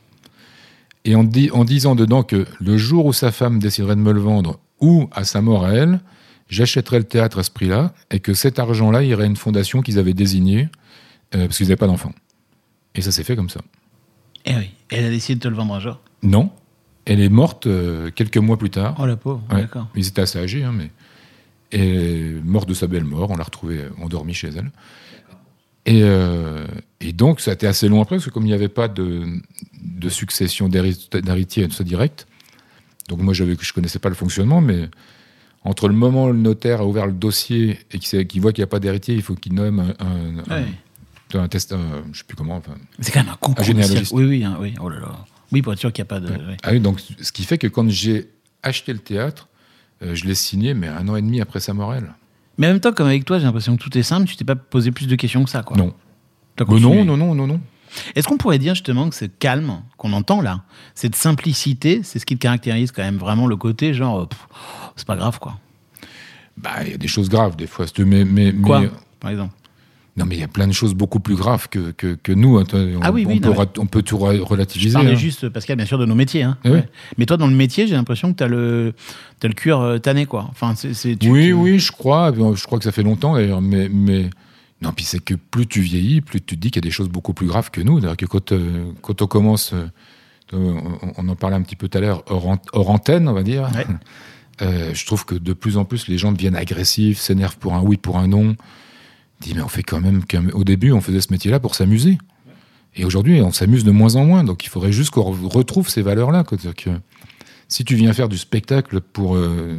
et 1.06 1.16
en, 1.16 1.24
di- 1.24 1.50
en 1.52 1.64
disant 1.66 1.96
dedans 1.96 2.22
que 2.22 2.46
le 2.60 2.78
jour 2.78 3.06
où 3.08 3.14
sa 3.14 3.32
femme 3.32 3.58
déciderait 3.58 3.96
de 3.96 4.02
me 4.02 4.12
le 4.12 4.20
vendre, 4.20 4.60
ou 4.80 5.08
à 5.12 5.24
sa 5.24 5.42
mort 5.42 5.66
à 5.66 5.72
elle, 5.74 6.02
j'achèterais 6.50 7.00
le 7.00 7.06
théâtre 7.06 7.40
à 7.40 7.44
ce 7.44 7.50
prix-là, 7.50 7.94
et 8.12 8.20
que 8.20 8.36
cet 8.36 8.60
argent-là 8.60 9.02
irait 9.02 9.24
à 9.24 9.28
une 9.28 9.38
fondation 9.38 9.82
qu'ils 9.82 9.98
avaient 9.98 10.14
désignée, 10.14 10.68
euh, 11.34 11.46
parce 11.48 11.58
qu'ils 11.58 11.66
n'avaient 11.66 11.78
pas 11.78 11.88
d'enfants. 11.88 12.14
Et 12.96 13.02
ça 13.02 13.12
s'est 13.12 13.24
fait 13.24 13.36
comme 13.36 13.50
ça. 13.50 13.62
Eh 14.46 14.56
oui, 14.56 14.70
elle 14.90 15.06
a 15.06 15.10
décidé 15.10 15.36
de 15.36 15.40
te 15.42 15.48
le 15.48 15.56
vendre 15.56 15.74
un 15.76 15.80
jour. 15.80 16.00
Non, 16.24 16.52
elle 17.06 17.20
est 17.20 17.30
morte 17.30 17.68
euh, 17.68 18.10
quelques 18.12 18.38
mois 18.38 18.58
plus 18.58 18.70
tard. 18.70 18.96
Oh 19.00 19.06
la 19.06 19.16
pauvre, 19.18 19.42
Ouais. 19.52 19.62
d'accord. 19.62 19.88
Ils 19.96 20.08
étaient 20.08 20.22
assez 20.22 20.40
âgés, 20.40 20.64
hein, 20.64 20.72
mais. 20.74 20.92
Et 21.72 22.36
morte 22.44 22.70
de 22.70 22.74
sa 22.74 22.88
belle 22.88 23.04
mort, 23.04 23.32
on 23.32 23.36
l'a 23.38 23.44
retrouvée 23.44 23.80
euh, 23.80 23.90
endormie 24.02 24.34
chez 24.34 24.50
elle. 24.50 24.72
Et, 25.88 26.02
euh, 26.04 26.66
et 27.02 27.12
donc, 27.12 27.42
ça 27.42 27.52
a 27.52 27.54
été 27.54 27.68
assez 27.68 27.88
long 27.90 28.02
après, 28.02 28.16
parce 28.16 28.26
que 28.26 28.30
comme 28.32 28.44
il 28.44 28.48
n'y 28.50 28.54
avait 28.54 28.70
pas 28.70 28.88
de, 28.88 29.26
de 29.84 30.10
succession 30.10 30.68
d'hérit- 30.70 31.10
d'héritiers 31.22 31.68
ça 31.72 31.84
direct, 31.84 32.28
donc 33.10 33.20
moi, 33.20 33.34
je 33.34 33.44
connaissais 33.74 34.00
pas 34.00 34.10
le 34.10 34.16
fonctionnement, 34.16 34.62
mais 34.62 34.90
entre 35.64 35.88
le 35.88 35.94
moment 35.96 36.26
où 36.26 36.32
le 36.32 36.38
notaire 36.40 36.82
a 36.82 36.86
ouvert 36.86 37.06
le 37.08 37.14
dossier 37.14 37.78
et 37.92 38.00
qu'il, 38.00 38.42
voit 38.42 38.52
qu'il 38.54 38.62
n'y 38.62 38.68
a 38.68 38.68
pas 38.68 38.80
d'héritier, 38.80 39.14
il 39.16 39.22
faut 39.22 39.36
qu'il 39.36 39.54
nomme 39.54 39.80
un, 39.80 40.06
un, 40.06 40.40
un- 40.40 40.62
Ouais. 40.64 40.66
Un 41.40 41.48
test, 41.48 41.74
un- 41.74 42.04
je 42.12 42.20
sais 42.20 42.24
plus 42.26 42.36
comment, 42.36 42.56
enfin, 42.58 42.74
C'est 43.00 43.12
quand 43.12 43.22
même 43.24 43.32
un 43.34 43.38
concours. 43.38 43.66
Un. 43.66 43.72
Oui, 44.12 44.24
oui, 44.26 44.44
hein, 44.44 44.58
oui. 44.60 44.74
Oh 44.82 44.90
là 44.90 45.00
là. 45.00 45.26
Oui, 45.52 45.62
pour 45.62 45.74
être 45.74 45.80
sûr 45.80 45.94
qu'il 45.94 46.02
n'y 46.04 46.08
a 46.08 46.10
pas 46.10 46.20
de. 46.20 46.34
Ah 46.64 46.72
oui, 46.72 46.80
donc 46.80 47.02
ce 47.22 47.32
qui 47.32 47.44
fait 47.44 47.58
que 47.58 47.68
quand 47.68 47.90
j'ai 47.90 48.30
acheté 48.64 48.92
le 48.94 49.00
théâtre, 49.00 49.48
euh, 50.02 50.16
je 50.16 50.26
l'ai 50.26 50.36
signé, 50.36 50.74
mais 50.74 50.88
un 50.88 51.08
an 51.08 51.16
et 51.16 51.22
demi 51.22 51.40
après 51.42 51.60
sa 51.60 51.74
mort, 51.74 51.94
elle. 51.94 52.14
Mais 52.58 52.68
en 52.68 52.72
même 52.72 52.80
temps, 52.80 52.94
comme 52.94 53.08
avec 53.08 53.26
toi, 53.26 53.38
j'ai 53.38 53.46
l'impression 53.46 53.76
que 53.78 53.82
tout 53.84 53.96
est 53.98 54.04
simple. 54.04 54.28
Tu 54.28 54.36
t'es 54.36 54.46
pas 54.46 54.56
posé 54.56 54.92
plus 54.92 55.08
de 55.08 55.16
questions 55.16 55.44
que 55.44 55.50
ça, 55.50 55.62
quoi. 55.64 55.78
Non. 55.78 55.94
Non, 56.60 57.04
non, 57.06 57.18
non, 57.18 57.36
non, 57.36 57.48
non. 57.48 57.62
Est-ce 58.16 58.28
qu'on 58.28 58.38
pourrait 58.38 58.60
dire 58.60 58.76
justement 58.76 59.10
que 59.10 59.16
ce 59.16 59.26
calme 59.26 59.82
qu'on 59.98 60.14
entend 60.14 60.42
là, 60.42 60.64
cette 60.96 61.16
simplicité, 61.16 62.02
c'est 62.04 62.20
ce 62.20 62.26
qui 62.26 62.36
te 62.36 62.42
caractérise 62.42 62.92
quand 62.92 63.04
même 63.04 63.18
vraiment 63.18 63.48
le 63.48 63.56
côté 63.56 63.94
genre, 63.94 64.22
euh, 64.22 64.28
c'est 64.96 65.08
pas 65.08 65.16
grave 65.16 65.40
quoi. 65.40 65.60
Bah, 66.58 66.72
il 66.86 66.92
y 66.92 66.94
a 66.94 66.98
des 66.98 67.08
choses 67.08 67.30
graves 67.30 67.56
des 67.56 67.68
fois. 67.68 67.86
Mais, 68.00 68.26
mais, 68.26 68.54
Quoi, 68.54 68.82
mais- 68.82 68.90
par 69.20 69.32
exemple? 69.32 69.54
Non, 70.18 70.26
mais 70.26 70.36
il 70.36 70.40
y 70.40 70.44
a 70.44 70.48
plein 70.48 70.68
de 70.68 70.72
choses 70.74 70.94
beaucoup 70.94 71.20
plus 71.20 71.36
graves 71.36 71.68
que, 71.68 71.92
que, 71.92 72.16
que 72.16 72.32
nous. 72.32 72.58
hein. 72.58 72.64
On, 72.74 73.00
Ah 73.02 73.12
oui, 73.12 73.26
on 73.26 73.32
oui, 73.32 73.40
peut, 73.42 73.48
non, 73.50 73.54
mais- 73.54 73.60
ra- 73.60 73.72
on 73.80 73.86
peut 73.86 74.02
tout 74.02 74.18
relativiser. 74.18 74.94
parlais 74.94 75.12
hein. 75.12 75.16
juste, 75.16 75.50
Pascal, 75.50 75.76
bien 75.76 75.86
sûr, 75.86 75.98
de 75.98 76.06
nos 76.06 76.16
métiers. 76.16 76.44
Hein. 76.44 76.58
Oui. 76.64 76.72
Ouais. 76.72 76.90
Mais 77.18 77.26
toi, 77.26 77.36
dans 77.38 77.48
le 77.48 77.56
métier, 77.56 77.86
j'ai 77.88 77.96
l'impression 77.96 78.32
que 78.32 78.38
tu 78.38 78.44
as 78.44 78.48
le, 78.48 78.94
t'as 79.40 79.50
le 79.50 79.54
cuir 79.54 79.80
euh, 79.82 79.98
tanné, 79.98 80.26
quoi. 80.26 80.48
Enfin, 80.50 80.74
c'est, 80.76 80.90
oui, 81.10 81.18
tu- 81.18 81.54
oui, 81.54 81.80
je 81.80 81.92
crois. 81.92 82.32
Je 82.56 82.64
crois 82.64 82.78
que 82.78 82.86
ça 82.86 82.92
fait 82.94 83.04
longtemps 83.04 83.34
d'ailleurs. 83.36 83.62
Mais, 83.62 83.90
mais 83.90 84.30
non, 84.82 84.92
puis 84.94 85.04
c'est 85.04 85.20
que 85.20 85.34
plus 85.34 85.68
tu 85.68 85.82
vieillis, 85.82 86.22
plus 86.22 86.40
tu 86.40 86.56
te 86.56 86.62
dis 86.62 86.72
qu'il 86.72 86.78
y 86.84 86.86
a 86.86 86.88
des 86.88 86.92
choses 86.92 87.10
beaucoup 87.10 87.34
plus 87.34 87.48
graves 87.48 87.70
que 87.70 87.82
nous. 87.82 88.00
C'est-à-dire 88.00 88.18
que 88.18 88.26
quand, 88.26 88.52
euh, 88.54 88.86
quand 89.02 89.22
on 89.22 89.28
commence, 89.28 89.74
euh, 89.74 89.86
on, 90.54 91.00
on 91.18 91.28
en 91.28 91.36
parlait 91.36 91.58
un 91.58 91.62
petit 91.62 91.76
peu 91.76 91.90
tout 91.90 91.98
à 91.98 92.02
l'heure, 92.02 92.24
hors, 92.30 92.48
an- 92.48 92.62
hors 92.72 92.90
antenne, 92.90 93.28
on 93.28 93.34
va 93.34 93.44
dire. 93.44 93.70
Ouais. 93.76 93.86
Euh, 94.62 94.92
je 94.94 95.06
trouve 95.06 95.26
que 95.26 95.36
de 95.36 95.52
plus 95.52 95.76
en 95.76 95.84
plus, 95.84 96.08
les 96.08 96.18
gens 96.18 96.32
deviennent 96.32 96.56
agressifs, 96.56 97.20
s'énervent 97.20 97.58
pour 97.58 97.74
un 97.74 97.82
oui, 97.82 97.98
pour 97.98 98.18
un 98.18 98.30
non. 98.30 98.56
Dis, 99.42 99.54
mais 99.56 99.62
on 99.62 99.68
fait 99.68 99.84
quand 99.84 100.00
même. 100.02 100.24
qu'un- 100.26 100.50
Au 100.50 100.64
début, 100.64 100.92
on 100.92 101.02
faisait 101.02 101.22
ce 101.22 101.32
métier-là 101.32 101.60
pour 101.60 101.76
s'amuser. 101.76 102.18
Et 102.96 103.04
aujourd'hui, 103.06 103.42
on 103.42 103.52
s'amuse 103.52 103.84
de 103.84 103.92
moins 103.92 104.16
en 104.16 104.26
moins. 104.26 104.44
Donc, 104.44 104.66
il 104.66 104.70
faudrait 104.70 104.92
juste 104.94 105.10
qu'on 105.12 105.34
re- 105.34 105.48
retrouve 105.48 105.90
ces 105.90 106.02
valeurs-là. 106.02 106.44
que 106.44 106.56
si 107.68 107.84
tu 107.84 107.96
viens 107.96 108.14
faire 108.14 108.30
du 108.30 108.38
spectacle 108.38 109.02
pour, 109.02 109.36
euh, 109.36 109.78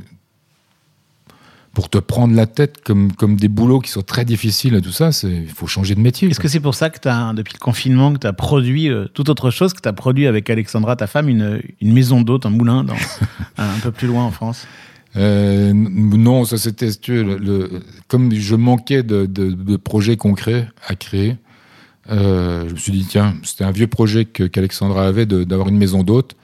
pour 1.72 1.88
te 1.90 1.98
prendre 1.98 2.34
la 2.34 2.46
tête 2.46 2.82
comme, 2.82 3.12
comme 3.12 3.36
des 3.36 3.48
boulots 3.48 3.80
qui 3.80 3.90
sont 3.90 4.02
très 4.02 4.24
difficiles 4.24 4.74
et 4.74 4.80
tout 4.82 4.92
ça, 4.92 5.12
c'est- 5.12 5.28
il 5.30 5.48
faut 5.48 5.66
changer 5.66 5.94
de 5.94 6.00
métier. 6.00 6.28
Est-ce 6.28 6.40
que 6.40 6.48
c'est 6.48 6.60
pour 6.60 6.74
ça 6.74 6.88
que 6.90 7.06
as, 7.08 7.32
depuis 7.34 7.52
le 7.54 7.58
confinement, 7.58 8.12
que 8.14 8.18
tu 8.18 8.26
as 8.26 8.32
produit 8.32 8.88
euh, 8.88 9.06
toute 9.12 9.28
autre 9.28 9.50
chose, 9.50 9.72
que 9.74 9.80
tu 9.82 9.88
as 9.88 9.92
produit 9.92 10.26
avec 10.26 10.48
Alexandra, 10.50 10.96
ta 10.96 11.06
femme, 11.06 11.28
une, 11.28 11.62
une 11.82 11.92
maison 11.92 12.22
d'hôte, 12.22 12.46
un 12.46 12.50
moulin, 12.50 12.82
dans, 12.82 12.94
un 13.58 13.78
peu 13.82 13.92
plus 13.92 14.08
loin 14.08 14.24
en 14.24 14.30
France? 14.30 14.66
Euh, 15.16 15.72
non, 15.74 16.44
ça 16.44 16.58
c'était 16.58 16.88
le, 17.08 17.38
le- 17.38 17.70
comme 18.08 18.32
je 18.34 18.54
manquais 18.54 19.02
de, 19.02 19.26
de- 19.26 19.50
de 19.52 19.76
projets 19.76 20.16
concrets 20.16 20.68
à 20.86 20.94
créer. 20.94 21.36
Euh, 22.10 22.68
je 22.68 22.72
me 22.74 22.78
suis 22.78 22.92
dit, 22.92 23.04
tiens, 23.08 23.34
c'était 23.42 23.64
un 23.64 23.70
vieux 23.72 23.86
projet 23.88 24.24
qu'Alexandra 24.26 25.06
avait 25.06 25.26
d'avoir 25.26 25.68
une 25.68 25.78
maison 25.78 26.02
d'hôte. 26.02 26.36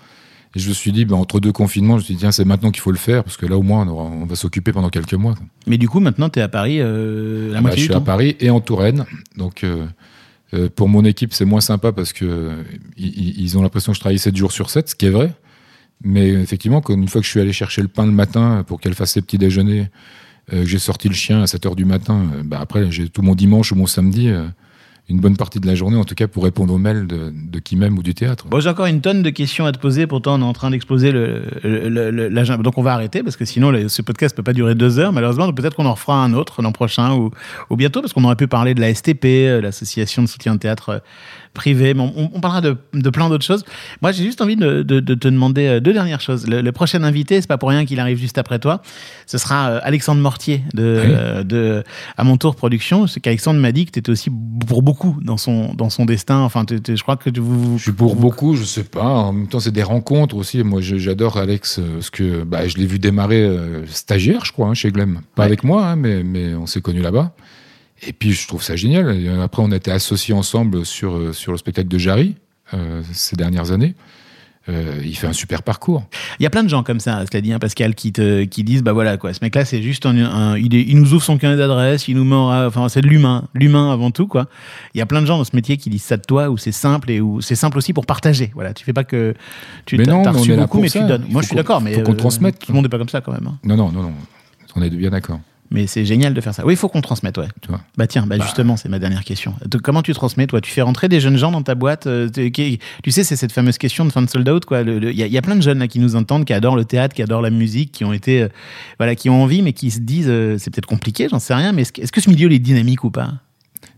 Et 0.55 0.59
je 0.59 0.69
me 0.69 0.75
suis 0.75 0.93
dit, 0.93 1.05
ben, 1.07 1.17
entre 1.17 1.41
deux 1.41 1.53
confinements, 1.53 1.95
je 1.95 2.03
me 2.03 2.05
suis 2.05 2.15
dit, 2.15 2.21
tiens, 2.21 2.33
c'est 2.33 2.45
maintenant 2.45 2.71
qu'il 2.71 2.83
faut 2.83 2.91
le 2.91 2.99
faire, 2.99 3.25
parce 3.25 3.37
que 3.39 3.47
là, 3.47 3.57
au 3.57 3.63
moins, 3.63 3.87
on, 3.87 3.91
aura- 3.91 4.05
on 4.05 4.27
va 4.27 4.35
s'occuper 4.37 4.73
pendant 4.73 4.91
quelques 4.91 5.15
mois. 5.15 5.35
Mais 5.67 5.79
du 5.79 5.89
coup, 5.89 6.01
maintenant, 6.01 6.29
tu 6.29 6.41
es 6.41 6.43
à 6.43 6.49
Paris 6.49 6.79
euh, 6.81 7.49
la 7.49 7.55
Bah, 7.55 7.61
moitié 7.63 7.79
je 7.79 7.83
du 7.87 7.93
suis 7.93 7.95
à. 7.95 8.01
Paris 8.01 8.37
et 8.41 8.51
en 8.51 8.61
Touraine. 8.61 9.05
Donc, 9.39 9.65
euh, 9.65 9.87
pour 10.77 10.89
mon 10.89 11.05
équipe, 11.07 11.33
c'est 11.33 11.47
moins 11.47 11.63
sympa 11.63 11.93
parce 11.93 12.13
que 12.13 12.25
euh, 12.27 12.63
ils, 12.99 13.41
ils 13.41 13.57
ont 13.57 13.63
l'impression 13.63 13.93
que 13.93 13.97
je 13.97 14.01
travaille 14.01 14.19
7 14.19 14.37
jours 14.37 14.53
sur 14.53 14.69
7, 14.69 14.91
ce 14.91 14.95
qui 14.95 15.07
est 15.07 15.11
vrai. 15.11 15.33
Mais 16.05 16.29
effectivement, 16.31 16.83
une 16.89 17.09
fois 17.09 17.21
que 17.21 17.25
je 17.27 17.31
suis 17.31 17.41
allé 17.41 17.53
chercher 17.53 17.83
le 17.83 17.89
pain 17.89 18.07
le 18.07 18.13
matin 18.13 18.65
pour 18.67 18.81
qu'elle 18.81 18.95
fasse 18.95 19.13
ses 19.13 19.23
petits 19.23 19.39
déjeuners, 19.39 19.89
euh, 20.53 20.63
que 20.63 20.67
j'ai 20.69 20.79
sorti 20.79 21.09
le 21.09 21.15
chien 21.15 21.43
à 21.43 21.47
7 21.47 21.67
heures 21.67 21.77
du 21.77 21.85
matin, 21.85 22.27
euh, 22.35 22.43
bah 22.45 22.59
après, 22.61 22.91
j'ai 22.91 23.09
tout 23.09 23.23
mon 23.23 23.35
dimanche 23.35 23.71
ou 23.73 23.77
mon 23.77 23.87
samedi, 23.87 24.29
euh, 24.29 24.45
une 25.09 25.21
bonne 25.21 25.37
partie 25.37 25.61
de 25.61 25.67
la 25.67 25.75
journée, 25.75 25.97
en 25.97 26.05
tout 26.05 26.15
cas, 26.15 26.27
pour 26.29 26.45
répondre 26.45 26.73
aux 26.73 26.79
mails 26.79 27.07
de, 27.07 27.33
qui 27.59 27.77
m'aime 27.77 27.99
ou 27.99 28.03
du 28.03 28.15
théâtre. 28.15 28.47
J'ai 28.61 28.69
encore 28.69 28.87
une 28.87 29.01
tonne 29.01 29.23
de 29.23 29.31
questions 29.31 29.67
à 29.67 29.73
te 29.73 29.79
poser, 29.79 30.07
pourtant 30.07 30.37
on 30.39 30.41
est 30.41 30.49
en 30.49 30.53
train 30.53 30.71
le- 32.11 32.29
l'agenda. 32.29 32.63
Donc 32.63 32.79
on 32.79 32.83
va 32.83 32.95
arrêter 32.95 33.23
parce 33.23 33.37
que 33.37 33.45
sinon 33.45 33.73
ce 33.89 34.01
podcast 34.03 34.35
peut 34.35 34.45
pas 34.45 34.53
durer 34.53 34.75
deux 34.77 34.99
heures 35.01 35.13
malheureusement. 35.13 35.53
Peut-être 35.53 35.75
qu'on 35.77 35.87
en 35.87 35.95
refera 35.95 36.23
un 36.25 36.33
autre 36.35 36.63
l'an 36.63 36.73
prochain 36.73 37.15
ou, 37.15 37.31
ou 37.69 37.77
bientôt 37.77 38.01
parce 38.01 38.13
qu'on 38.13 38.25
aurait 38.25 38.37
pu 38.37 38.47
parler 38.47 38.75
de 38.75 38.81
la 38.81 38.95
STP, 38.95 39.25
euh, 39.25 39.61
l'association 39.61 40.23
de 40.23 40.29
soutien 40.29 40.55
de 40.55 40.61
théâtre 40.61 41.03
euh, 41.53 41.55
privé. 41.55 41.95
Mais 41.95 42.03
on, 42.03 42.31
on 42.35 42.41
parlera 42.41 42.61
de, 42.61 42.77
de 42.95 43.11
plein 43.11 43.29
d'autres 43.29 43.45
choses. 43.45 43.65
Moi 44.01 44.13
j'ai 44.13 44.25
juste 44.25 44.41
envie 44.41 44.57
de, 44.57 44.83
de- 44.83 45.01
de 45.01 45.15
te 45.15 45.29
demander 45.29 45.67
euh, 45.67 45.81
deux 45.81 45.93
dernières 45.93 46.21
choses. 46.21 46.47
Le, 46.47 46.61
le 46.63 46.73
prochain 46.73 47.03
invité, 47.03 47.41
c'est 47.41 47.47
pas 47.47 47.59
pour 47.59 47.69
rien 47.69 47.85
qu'il 47.85 48.01
arrive 48.01 48.19
juste 48.19 48.39
après 48.39 48.59
toi. 48.59 48.83
Ce 49.27 49.39
sera 49.39 49.69
euh, 49.71 49.81
Alexandre 49.83 50.21
Mortier 50.21 50.63
de, 50.75 51.01
Oui. 51.05 51.13
euh, 51.15 51.43
de 51.45 51.83
à 52.17 52.25
mon 52.25 52.37
tour 52.37 52.57
production. 52.57 53.07
C'est 53.07 53.21
qu'Alexandre 53.21 53.61
m'a 53.61 53.73
dit 53.73 53.87
que 53.87 53.91
tu 53.93 53.99
étais 53.99 54.11
aussi 54.11 54.31
pour 54.67 54.83
beaucoup 54.83 55.19
dans 55.23 55.37
son 55.37 55.75
dans 55.75 55.91
son 55.91 56.05
destin. 56.05 56.39
Enfin, 56.41 56.65
je 56.71 57.03
crois 57.03 57.17
que 57.17 57.31
tu- 57.31 57.41
vous, 57.41 57.79
Je 57.79 57.83
suis 57.85 57.93
pour 57.93 58.17
beaucoup, 58.17 58.55
je 58.57 58.65
sais 58.65 58.85
pas. 58.85 59.03
En 59.05 59.33
même 59.33 59.49
temps, 59.49 59.61
c'est 59.61 59.71
des 59.73 59.83
rencontres 59.83 60.37
aussi. 60.37 60.63
Moi, 60.63 60.81
j'adore 60.81 61.37
Alex 61.37 61.81
parce 61.95 62.11
que 62.11 62.45
bah, 62.45 62.67
je 62.69 62.77
l'ai 62.79 62.87
vu 62.87 62.99
démarrer 62.99 63.43
euh, 63.43 63.87
stagiaire, 63.87 64.45
je 64.45 64.53
crois, 64.53 64.69
hein, 64.69 64.75
chez 64.75 64.91
Glem. 64.91 65.21
Pas 65.35 65.43
Ouais. 65.43 65.47
avec 65.47 65.65
moi, 65.65 65.87
hein, 65.87 65.97
mais, 65.97 66.23
mais 66.23 66.55
on 66.55 66.67
s'est 66.67 66.81
connus 66.81 67.03
là-bas. 67.03 67.33
Et 68.07 68.13
puis, 68.13 68.33
je 68.33 68.47
trouve 68.49 68.63
ça 68.63 68.75
génial. 68.77 69.17
Après, 69.43 69.63
on 69.63 69.71
a 69.73 69.77
été 69.77 69.91
associés 69.91 70.35
ensemble 70.35 70.85
sur, 70.85 71.15
euh, 71.17 71.33
sur 71.33 71.53
le 71.53 71.59
spectacle 71.59 71.89
de 71.89 71.99
Jarry 71.99 72.35
euh, 72.75 73.03
ces 73.13 73.37
dernières 73.37 73.71
années. 73.71 73.95
Euh, 74.69 75.01
il 75.05 75.17
fait 75.17 75.27
un 75.27 75.33
super 75.33 75.65
parcours. 75.65 76.05
Il 76.39 76.45
y 76.45 76.47
a 76.47 76.51
plein 76.51 76.63
de 76.63 76.69
gens 76.69 76.85
comme 76.85 77.01
ça, 77.01 77.25
cela 77.29 77.41
dit, 77.41 77.53
hein, 77.53 77.59
Pascal, 77.59 77.97
qui, 77.97 78.13
te, 78.13 78.45
qui 78.45 78.63
disent 78.63 78.85
bah 78.85 78.93
voilà, 78.93 79.17
quoi, 79.17 79.35
ce 79.35 79.41
mec-là, 79.43 79.65
c'est 79.65 79.83
juste 79.83 80.07
un. 80.07 80.17
un- 80.17 80.57
il, 80.57 80.73
est- 80.77 80.83
il 80.83 80.97
nous 81.01 81.15
ouvre 81.15 81.23
son 81.25 81.37
carnet 81.37 81.57
d'adresse, 81.57 82.07
il 82.07 82.17
nous 82.17 82.33
en- 82.33 82.67
Enfin, 82.67 82.89
c'est 82.89 83.01
de 83.01 83.09
l'humain, 83.09 83.49
l'humain 83.55 83.93
avant 83.93 84.13
tout, 84.13 84.29
quoi. 84.29 84.47
Il 84.95 84.99
y 84.99 85.01
a 85.01 85.07
plein 85.07 85.21
de 85.21 85.27
gens 85.27 85.37
dans 85.37 85.43
ce 85.43 85.57
métier 85.57 85.79
qui 85.79 85.91
disent 85.91 86.05
ça 86.05 86.17
de 86.17 86.23
toi, 86.23 86.49
où 86.49 86.59
c'est 86.59 86.71
simple 86.71 87.11
et 87.11 87.21
où 87.21 87.41
c'est 87.41 87.57
simple 87.57 87.77
aussi 87.77 87.93
pour 87.93 88.07
partager. 88.07 88.53
Voilà, 88.55 88.73
tu 88.73 88.85
fais 88.85 88.93
pas 88.93 89.03
que. 89.03 89.35
Tu 89.85 89.97
Mais 89.99 90.05
non, 90.05 90.23
on 90.25 90.31
reçu 90.33 90.55
beaucoup, 90.55 90.81
mais 90.81 90.89
ça. 90.89 91.01
tu 91.01 91.07
donnes. 91.07 91.25
Moi, 91.29 91.43
je 91.43 91.49
suis 91.49 91.57
d'accord, 91.57 91.81
mais. 91.81 92.01
qu'on 92.01 92.13
euh, 92.13 92.15
transmette. 92.15 92.61
Tout 92.61 92.71
le 92.71 92.77
monde 92.77 92.85
n'est 92.85 92.89
pas 92.89 92.99
comme 92.99 93.09
ça, 93.09 93.21
quand 93.21 93.33
même. 93.33 93.49
hein. 93.49 93.59
Non, 93.65 93.77
non, 93.77 93.91
non, 93.91 94.03
non. 94.03 94.13
On 94.77 94.83
est 94.83 94.91
bien 94.91 95.11
d'accord. 95.11 95.41
Mais 95.73 95.87
c'est 95.87 96.05
génial 96.05 96.35
de 96.35 96.41
faire 96.43 96.55
ça. 96.55 96.67
Oui, 96.67 96.75
il 96.75 96.77
faut 96.77 96.89
qu'on 96.89 97.01
transmette, 97.01 97.39
ouais. 97.39 97.49
Tu 97.63 97.69
vois. 97.69 97.81
Bah 97.97 98.07
tiens, 98.07 98.27
bah, 98.27 98.37
justement, 98.39 98.77
c'est 98.77 98.89
ma 98.91 98.99
dernière 98.99 99.25
question. 99.25 99.55
De- 99.67 99.79
Comment 99.79 100.03
tu 100.03 100.13
transmets, 100.13 100.47
toi? 100.47 100.61
Tu 100.61 100.71
fais 100.71 100.83
rentrer 100.83 101.09
des 101.09 101.19
jeunes 101.19 101.39
gens 101.39 101.51
dans 101.51 101.63
ta 101.63 101.75
boîte 101.75 102.07
euh, 102.07 102.29
qui- 102.29 102.79
Tu 103.03 103.11
sais, 103.11 103.25
c'est 103.25 103.37
cette 103.37 103.53
fameuse 103.53 103.79
question 103.79 104.05
de 104.05 104.13
fan 104.13 104.29
sold 104.29 104.49
out, 104.51 104.65
quoi. 104.67 104.83
Il 104.83 105.03
y, 105.17 105.23
a- 105.23 105.27
il 105.27 105.33
y 105.33 105.39
a 105.39 105.43
plein 105.43 105.57
de 105.57 105.63
jeunes 105.63 105.79
là 105.79 105.89
qui 105.89 105.99
nous 105.99 106.15
entendent, 106.15 106.45
qui 106.45 106.53
adorent 106.53 106.77
le 106.77 106.85
théâtre, 106.85 107.15
qui 107.15 107.23
adorent 107.23 107.41
la 107.43 107.51
musique, 107.51 107.91
qui 107.93 108.05
ont 108.05 108.13
été, 108.13 108.43
euh, 108.43 108.49
voilà, 108.99 109.15
qui 109.15 109.31
ont 109.31 109.43
envie, 109.43 109.63
mais 109.63 109.73
qui 109.73 109.91
se 109.91 110.01
disent, 110.01 110.27
euh, 110.29 110.59
c'est 110.59 110.71
peut-être 110.71 110.87
compliqué, 110.87 111.29
j'en 111.31 111.39
sais 111.39 111.55
rien, 111.55 111.73
mais 111.73 111.83
est-ce 111.83 111.93
que, 111.93 112.03
est-ce 112.03 112.13
que 112.13 112.21
ce 112.21 112.29
milieu 112.29 112.49
il 112.49 112.53
est 112.55 112.59
dynamique 112.59 113.03
ou 113.05 113.11
pas? 113.11 113.33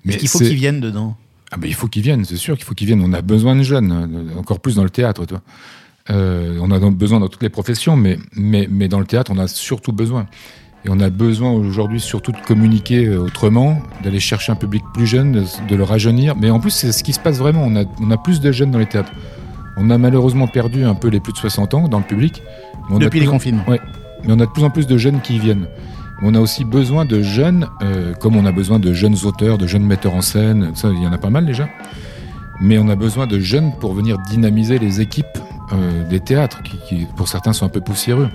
Mais 0.04 0.12
Est-ce 0.12 0.18
qu'il 0.20 0.28
faut 0.28 0.38
c'est- 0.38 0.46
qu'ils 0.46 0.56
viennent 0.56 0.80
dedans? 0.80 1.16
Ah 1.50 1.56
ben, 1.56 1.66
il 1.66 1.74
faut 1.74 1.88
qu'ils 1.88 2.02
viennent, 2.02 2.24
c'est 2.24 2.36
sûr 2.36 2.54
qu'il 2.56 2.64
faut 2.64 2.74
qu'ils 2.74 2.86
viennent. 2.86 3.02
On 3.02 3.12
a 3.12 3.20
besoin 3.22 3.56
de 3.56 3.62
jeunes, 3.62 4.32
encore 4.38 4.60
plus 4.60 4.76
dans 4.76 4.84
le 4.84 4.90
théâtre. 4.90 5.24
Toi. 5.26 5.40
Euh, 6.10 6.58
on 6.60 6.70
a 6.70 6.78
besoin 6.90 7.18
dans 7.20 7.28
toutes 7.28 7.42
les 7.42 7.48
professions, 7.48 7.96
mais, 7.96 8.18
mais, 8.36 8.68
mais 8.70 8.88
dans 8.88 8.98
le 9.00 9.06
théâtre, 9.06 9.30
on 9.34 9.38
a 9.38 9.48
surtout 9.48 9.92
besoin. 9.92 10.26
Et 10.84 10.90
on 10.90 11.00
a 11.00 11.08
besoin 11.08 11.50
aujourd'hui 11.50 12.00
surtout 12.00 12.32
de 12.32 12.40
communiquer 12.46 13.06
euh, 13.06 13.20
autrement, 13.20 13.80
d'aller 14.02 14.20
chercher 14.20 14.52
un 14.52 14.56
public 14.56 14.84
plus 14.92 15.06
jeune, 15.06 15.32
de, 15.32 15.44
de 15.68 15.76
le 15.76 15.82
rajeunir. 15.82 16.36
Mais 16.36 16.50
en 16.50 16.60
plus, 16.60 16.70
c'est 16.70 16.92
ce 16.92 17.02
qui 17.02 17.12
se 17.12 17.20
passe 17.20 17.38
vraiment. 17.38 17.62
On 17.64 17.74
a, 17.76 17.84
on 18.00 18.10
a 18.10 18.18
plus 18.18 18.40
de 18.40 18.52
jeunes 18.52 18.70
dans 18.70 18.78
les 18.78 18.86
théâtres. 18.86 19.12
On 19.76 19.90
a 19.90 19.98
malheureusement 19.98 20.46
perdu 20.46 20.84
un 20.84 20.94
peu 20.94 21.08
les 21.08 21.20
plus 21.20 21.32
de 21.32 21.38
60 21.38 21.74
ans 21.74 21.88
dans 21.88 21.98
le 21.98 22.04
public. 22.04 22.42
mais 22.88 22.96
on 22.96 22.96
a 22.96 23.04
depuis 23.04 23.20
de 23.20 23.24
les 23.24 23.30
confinements 23.30 23.64
Ouais, 23.66 23.80
mais 24.24 24.32
on 24.32 24.40
a 24.40 24.46
de 24.46 24.50
plus 24.50 24.62
en 24.62 24.70
plus 24.70 24.86
de 24.86 24.98
jeunes 24.98 25.20
qui 25.20 25.36
y 25.36 25.38
viennent. 25.38 25.66
Mais 26.20 26.28
on 26.28 26.34
a 26.34 26.40
aussi 26.40 26.64
besoin 26.64 27.04
de 27.04 27.22
jeunes, 27.22 27.66
euh, 27.82 28.12
comme 28.14 28.36
on 28.36 28.46
a 28.46 28.52
besoin 28.52 28.78
de 28.78 28.92
jeunes 28.92 29.16
auteurs, 29.24 29.58
de 29.58 29.66
jeunes 29.66 29.84
metteurs 29.84 30.14
en 30.14 30.20
scène, 30.20 30.72
ça, 30.74 30.90
il 30.94 31.02
y 31.02 31.06
en 31.06 31.12
a 31.12 31.18
pas 31.18 31.30
mal 31.30 31.46
déjà. 31.46 31.68
Mais 32.60 32.78
on 32.78 32.88
a 32.88 32.94
besoin 32.94 33.26
de 33.26 33.40
jeunes 33.40 33.72
pour 33.80 33.94
venir 33.94 34.18
dynamiser 34.18 34.78
les 34.78 35.00
équipes 35.00 35.26
euh, 35.72 36.08
des 36.08 36.20
théâtres, 36.20 36.62
qui, 36.62 36.76
qui, 36.88 37.06
pour 37.16 37.26
certains 37.26 37.52
sont 37.52 37.66
un 37.66 37.70
peu 37.70 37.80
poussiéreux. 37.80 38.28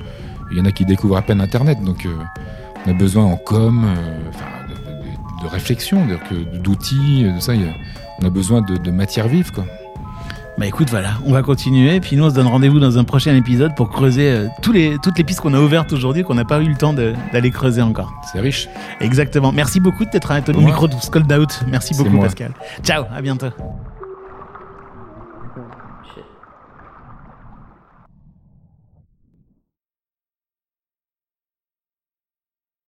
Il 0.52 0.58
y 0.58 0.62
en 0.62 0.66
a 0.66 0.72
qui 0.72 0.86
découvrent 0.86 1.18
à 1.18 1.22
peine 1.22 1.42
Internet, 1.42 1.84
donc 1.84 2.06
euh, 2.06 2.14
on 2.86 2.92
a 2.92 2.94
besoin 2.94 3.24
en 3.26 3.36
com, 3.38 3.86
euh, 3.86 4.68
de, 4.68 4.74
de- 4.74 5.44
de 5.44 5.48
réflexion, 5.50 6.06
d'outils, 6.64 7.24
de 7.36 7.40
ça. 7.40 7.52
a- 7.54 7.56
on 8.22 8.26
a 8.26 8.30
besoin 8.30 8.62
de, 8.62 8.76
de 8.78 8.92
matière 8.92 9.28
vive, 9.28 9.52
quoi. 9.52 9.66
Bah 10.58 10.66
écoute, 10.68 10.90
voilà, 10.90 11.12
on 11.26 11.32
va 11.32 11.42
continuer. 11.42 12.02
Puis 12.02 12.18
nous, 12.18 12.26
on 12.26 12.30
se 12.30 12.36
donne 12.36 12.48
rendez-vous 12.48 12.80
dans 12.80 12.98
un 12.98 13.06
prochain 13.06 13.34
épisode 13.34 13.76
pour 13.76 13.90
creuser 13.90 14.30
euh, 14.30 14.48
tous 14.62 14.74
les, 14.74 14.98
toutes 15.02 15.18
les 15.18 15.24
pistes 15.24 15.40
qu'on 15.40 15.54
a 15.54 15.60
ouvertes 15.62 15.94
aujourd'hui, 15.94 16.24
qu'on 16.24 16.34
n'a 16.36 16.44
pas 16.44 16.60
eu 16.62 16.68
le 16.68 16.76
temps 16.76 16.92
d'aller 16.92 17.50
creuser 17.52 17.82
encore. 17.82 18.12
C'est 18.30 18.42
riche. 18.42 18.68
Exactement. 19.00 19.54
Merci 19.54 19.80
beaucoup 19.80 20.04
de 20.04 20.10
t'être 20.10 20.30
arrêté 20.32 20.54
au 20.54 20.60
micro 20.60 20.90
de 20.90 20.96
Scold 20.96 21.32
Out. 21.32 21.62
Merci 21.68 21.94
beaucoup. 21.96 22.20
Pascal. 22.20 22.52
Ciao, 22.84 23.06
à 23.16 23.22
bientôt. 23.22 23.48